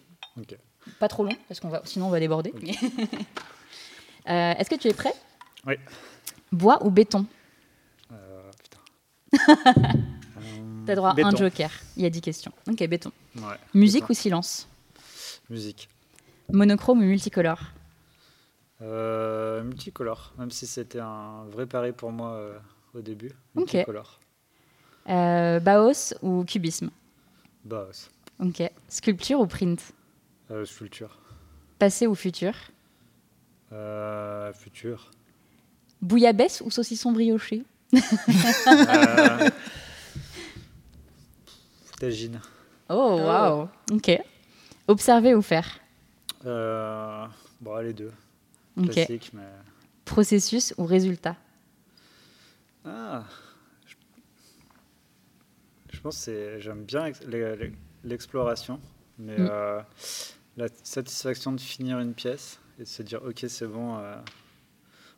Pas 0.99 1.09
trop 1.09 1.25
long, 1.25 1.37
parce 1.49 1.61
qu'on 1.61 1.69
va, 1.69 1.83
sinon 1.85 2.07
on 2.07 2.11
va 2.11 2.21
déborder. 2.21 2.53
Est-ce 4.27 4.71
que 4.71 4.77
tu 4.77 4.89
es 4.89 4.95
prêt? 4.95 5.15
Oui. 5.67 5.75
Bois 6.53 6.85
ou 6.85 6.91
béton? 6.91 7.27
Putain. 8.63 9.57
T'as 10.87 10.95
droit 10.95 11.11
à 11.11 11.27
un 11.27 11.37
joker. 11.37 11.71
Il 11.97 12.03
y 12.03 12.07
a 12.07 12.11
10 12.11 12.21
questions. 12.21 12.53
Ok, 12.69 12.87
béton. 12.89 13.13
Musique 13.75 14.09
ou 14.09 14.15
silence? 14.15 14.69
Musique. 15.49 15.89
Monochrome 16.53 17.01
ou 17.01 17.05
multicolore? 17.05 17.61
Euh, 18.83 19.62
Multicolore, 19.62 20.33
même 20.39 20.51
si 20.51 20.66
c'était 20.66 21.01
un 21.01 21.45
vrai 21.51 21.66
pari 21.66 21.93
pour 21.93 22.11
moi 22.12 22.33
euh, 22.33 22.59
au 22.95 23.01
début. 23.01 23.33
Multicolore. 23.55 24.18
Euh, 25.09 25.61
Baos 25.61 26.14
ou 26.22 26.45
cubisme? 26.45 26.91
Baos. 27.64 28.09
Ok. 28.39 28.62
Sculpture 28.89 29.41
ou 29.41 29.47
print? 29.47 29.93
Euh, 30.51 30.64
Sculpture. 30.64 31.18
Passé 31.78 32.07
ou 32.07 32.14
futur? 32.14 32.55
Futur. 34.55 35.11
Bouillabaisse 36.03 36.61
ou 36.62 36.70
saucisson 36.70 37.12
brioché? 37.12 37.62
Tagine. 41.99 42.41
Oh, 42.89 43.16
waouh. 43.20 43.68
Ok. 43.93 44.20
Observer 44.89 45.35
ou 45.35 45.43
faire? 45.43 45.66
Euh, 46.47 47.26
Bon, 47.61 47.76
les 47.78 47.93
deux. 47.93 48.11
Classique, 48.77 49.31
mais... 49.33 49.49
Processus 50.05 50.75
ou 50.79 50.85
résultat 50.85 51.37
Ah 52.85 53.25
Je 55.89 56.01
pense 56.01 56.27
que 56.27 56.59
j'aime 56.59 56.85
bien 56.85 57.12
l'exploration, 58.05 58.81
mais 59.18 59.39
mm. 59.39 59.49
euh, 59.51 59.81
la 60.57 60.66
satisfaction 60.83 61.53
de 61.53 61.61
finir 61.61 62.01
une 62.01 62.14
pièce 62.14 62.59
et 62.79 62.83
de 62.83 62.89
se 62.89 63.03
dire 63.03 63.23
ok 63.25 63.45
c'est 63.49 63.66
bon. 63.66 63.99
Euh, 63.99 64.16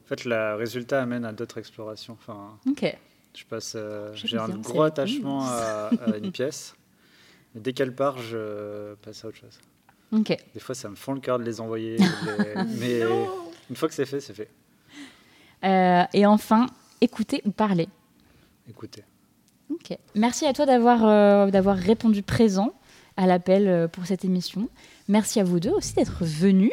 en 0.03 0.07
fait, 0.07 0.25
le 0.25 0.57
résultat 0.57 1.01
amène 1.01 1.25
à 1.25 1.33
d'autres 1.33 1.59
explorations. 1.59 2.15
Enfin, 2.15 2.59
ok. 2.67 2.97
Je 3.35 3.45
passe, 3.47 3.75
euh, 3.77 4.13
j'ai 4.15 4.37
un 4.37 4.49
gros 4.49 4.83
attachement 4.83 5.47
à, 5.47 5.91
une 6.23 6.33
pièce. 6.33 6.75
Mais 7.55 7.61
dès 7.61 7.73
qu'elle 7.73 7.95
part, 7.95 8.19
je 8.19 8.95
passe 8.97 9.25
à 9.25 9.29
autre 9.29 9.39
chose. 9.39 9.59
Des 10.13 10.61
fois, 10.61 10.75
ça 10.75 10.89
me 10.89 10.95
fend 10.95 11.13
le 11.13 11.21
cœur 11.21 11.39
de 11.39 11.45
les 11.45 11.61
envoyer. 11.61 11.97
mais 12.79 13.01
une 13.71 13.77
fois 13.77 13.89
que 13.89 13.95
c'est 13.95 14.05
fait, 14.05 14.21
c'est 14.21 14.35
fait. 14.35 14.51
Euh, 15.65 16.05
et 16.13 16.27
enfin, 16.27 16.67
écouter 17.01 17.43
ou 17.45 17.51
parler 17.51 17.89
Écouter. 18.69 19.05
Ok. 19.71 19.97
Merci 20.15 20.47
à 20.47 20.53
toi 20.53 20.67
d'avoir 20.67 21.07
euh, 21.07 21.51
d'avoir 21.51 21.77
répondu 21.77 22.23
présent 22.23 22.75
à 23.17 23.27
l'appel 23.27 23.69
euh, 23.69 23.89
pour 23.89 24.07
cette 24.07 24.25
émission. 24.25 24.69
Merci 25.09 25.41
à 25.41 25.45
vous 25.45 25.61
deux 25.61 25.71
aussi 25.71 25.95
d'être 25.95 26.25
venus. 26.25 26.73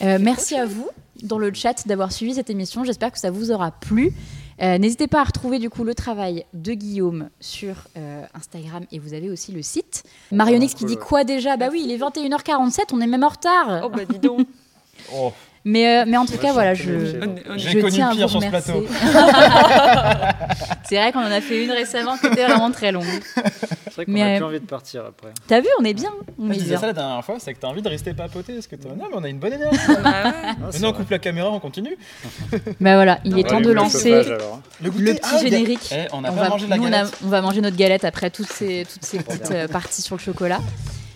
merci 0.00 0.56
à 0.56 0.66
vous 0.66 0.88
dans 1.22 1.38
le 1.38 1.52
chat 1.52 1.86
d'avoir 1.86 2.12
suivi 2.12 2.34
cette 2.34 2.50
émission. 2.50 2.84
J'espère 2.84 3.12
que 3.12 3.18
ça 3.18 3.30
vous 3.30 3.50
aura 3.50 3.70
plu. 3.70 4.12
Euh, 4.60 4.78
n'hésitez 4.78 5.06
pas 5.06 5.20
à 5.20 5.24
retrouver 5.24 5.58
du 5.58 5.70
coup 5.70 5.84
le 5.84 5.94
travail 5.94 6.44
de 6.52 6.72
Guillaume 6.72 7.28
sur 7.40 7.74
euh, 7.96 8.24
Instagram 8.34 8.84
et 8.90 8.98
vous 8.98 9.14
avez 9.14 9.30
aussi 9.30 9.52
le 9.52 9.62
site. 9.62 10.02
Marionix 10.32 10.74
qui 10.74 10.84
dit 10.84 10.96
quoi 10.96 11.24
déjà? 11.24 11.56
Bah 11.56 11.68
oui, 11.70 11.82
il 11.84 11.92
est 11.92 11.98
21h47, 12.02 12.80
on 12.92 13.00
est 13.00 13.06
même 13.06 13.24
en 13.24 13.28
retard. 13.28 13.82
Oh 13.84 13.88
bah 13.88 14.04
dis 14.04 14.18
donc. 14.18 14.46
oh. 15.14 15.32
Mais, 15.68 16.00
euh, 16.00 16.04
mais 16.08 16.16
en 16.16 16.24
tout 16.24 16.38
cas, 16.38 16.54
voilà, 16.54 16.72
je, 16.72 16.84
je 17.58 17.88
tiens 17.88 18.08
à 18.08 18.14
vous 18.14 18.26
remercier. 18.26 18.72
c'est 20.88 20.96
vrai 20.96 21.12
qu'on 21.12 21.18
en 21.18 21.30
a 21.30 21.42
fait 21.42 21.62
une 21.62 21.70
récemment 21.72 22.16
qui 22.16 22.26
était 22.26 22.46
vraiment 22.46 22.70
très 22.70 22.90
longue. 22.90 23.04
C'est 23.34 23.94
vrai 23.94 24.06
qu'on 24.06 24.18
a 24.18 24.36
plus 24.36 24.44
envie 24.44 24.60
de 24.60 24.64
partir 24.64 25.04
après. 25.04 25.28
T'as 25.46 25.60
vu, 25.60 25.68
on 25.78 25.84
est 25.84 25.92
bien. 25.92 26.10
On 26.38 26.50
est 26.50 26.56
bien. 26.56 26.78
ça 26.78 26.86
la 26.86 26.94
dernière 26.94 27.22
fois, 27.22 27.36
c'est 27.38 27.52
que 27.52 27.60
t'as 27.60 27.68
envie 27.68 27.82
de 27.82 27.88
rester 27.88 28.14
papoter. 28.14 28.54
Parce 28.54 28.66
que 28.66 28.76
non, 28.76 28.96
mais 28.96 29.14
on 29.14 29.22
a 29.22 29.28
une 29.28 29.38
bonne 29.38 29.52
énergie. 29.52 29.78
Bah 30.02 30.32
Maintenant, 30.58 30.88
on 30.88 30.92
coupe 30.94 31.10
la 31.10 31.18
caméra, 31.18 31.50
on 31.50 31.60
continue. 31.60 31.98
Bah 32.80 32.94
voilà, 32.94 33.18
il 33.24 33.38
est 33.38 33.44
temps 33.44 33.60
de 33.60 33.70
lancer 33.70 34.24
le, 34.80 34.90
petit 34.90 35.20
ah, 35.22 35.38
générique. 35.38 35.92
Eh, 35.92 36.06
on, 36.12 36.22
va, 36.22 37.40
manger 37.42 37.60
notre 37.60 37.76
galette 37.76 38.04
après 38.04 38.30
toutes 38.30 38.50
ces, 38.50 38.86
toutes 38.90 39.04
ces 39.04 39.18
petites 39.18 39.50
euh, 39.50 39.68
parties 39.68 40.00
sur 40.00 40.16
le 40.16 40.20
chocolat. 40.20 40.60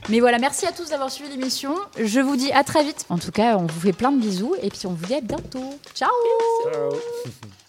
Mais 0.08 0.20
voilà, 0.20 0.38
merci 0.38 0.66
à 0.66 0.72
tous 0.72 0.90
d'avoir 0.90 1.10
suivi 1.10 1.30
l'émission. 1.30 1.74
Je 1.98 2.20
vous 2.20 2.36
dis 2.36 2.52
à 2.52 2.64
très 2.64 2.82
vite. 2.84 3.06
En 3.08 3.18
tout 3.18 3.30
cas, 3.30 3.56
on 3.56 3.66
vous 3.66 3.80
fait 3.80 3.92
plein 3.92 4.12
de 4.12 4.20
bisous 4.20 4.54
et 4.62 4.68
puis 4.68 4.86
on 4.86 4.92
vous 4.92 5.06
dit 5.06 5.14
à 5.14 5.20
bientôt. 5.20 5.78
Ciao. 5.94 6.10
Ciao. 6.64 6.92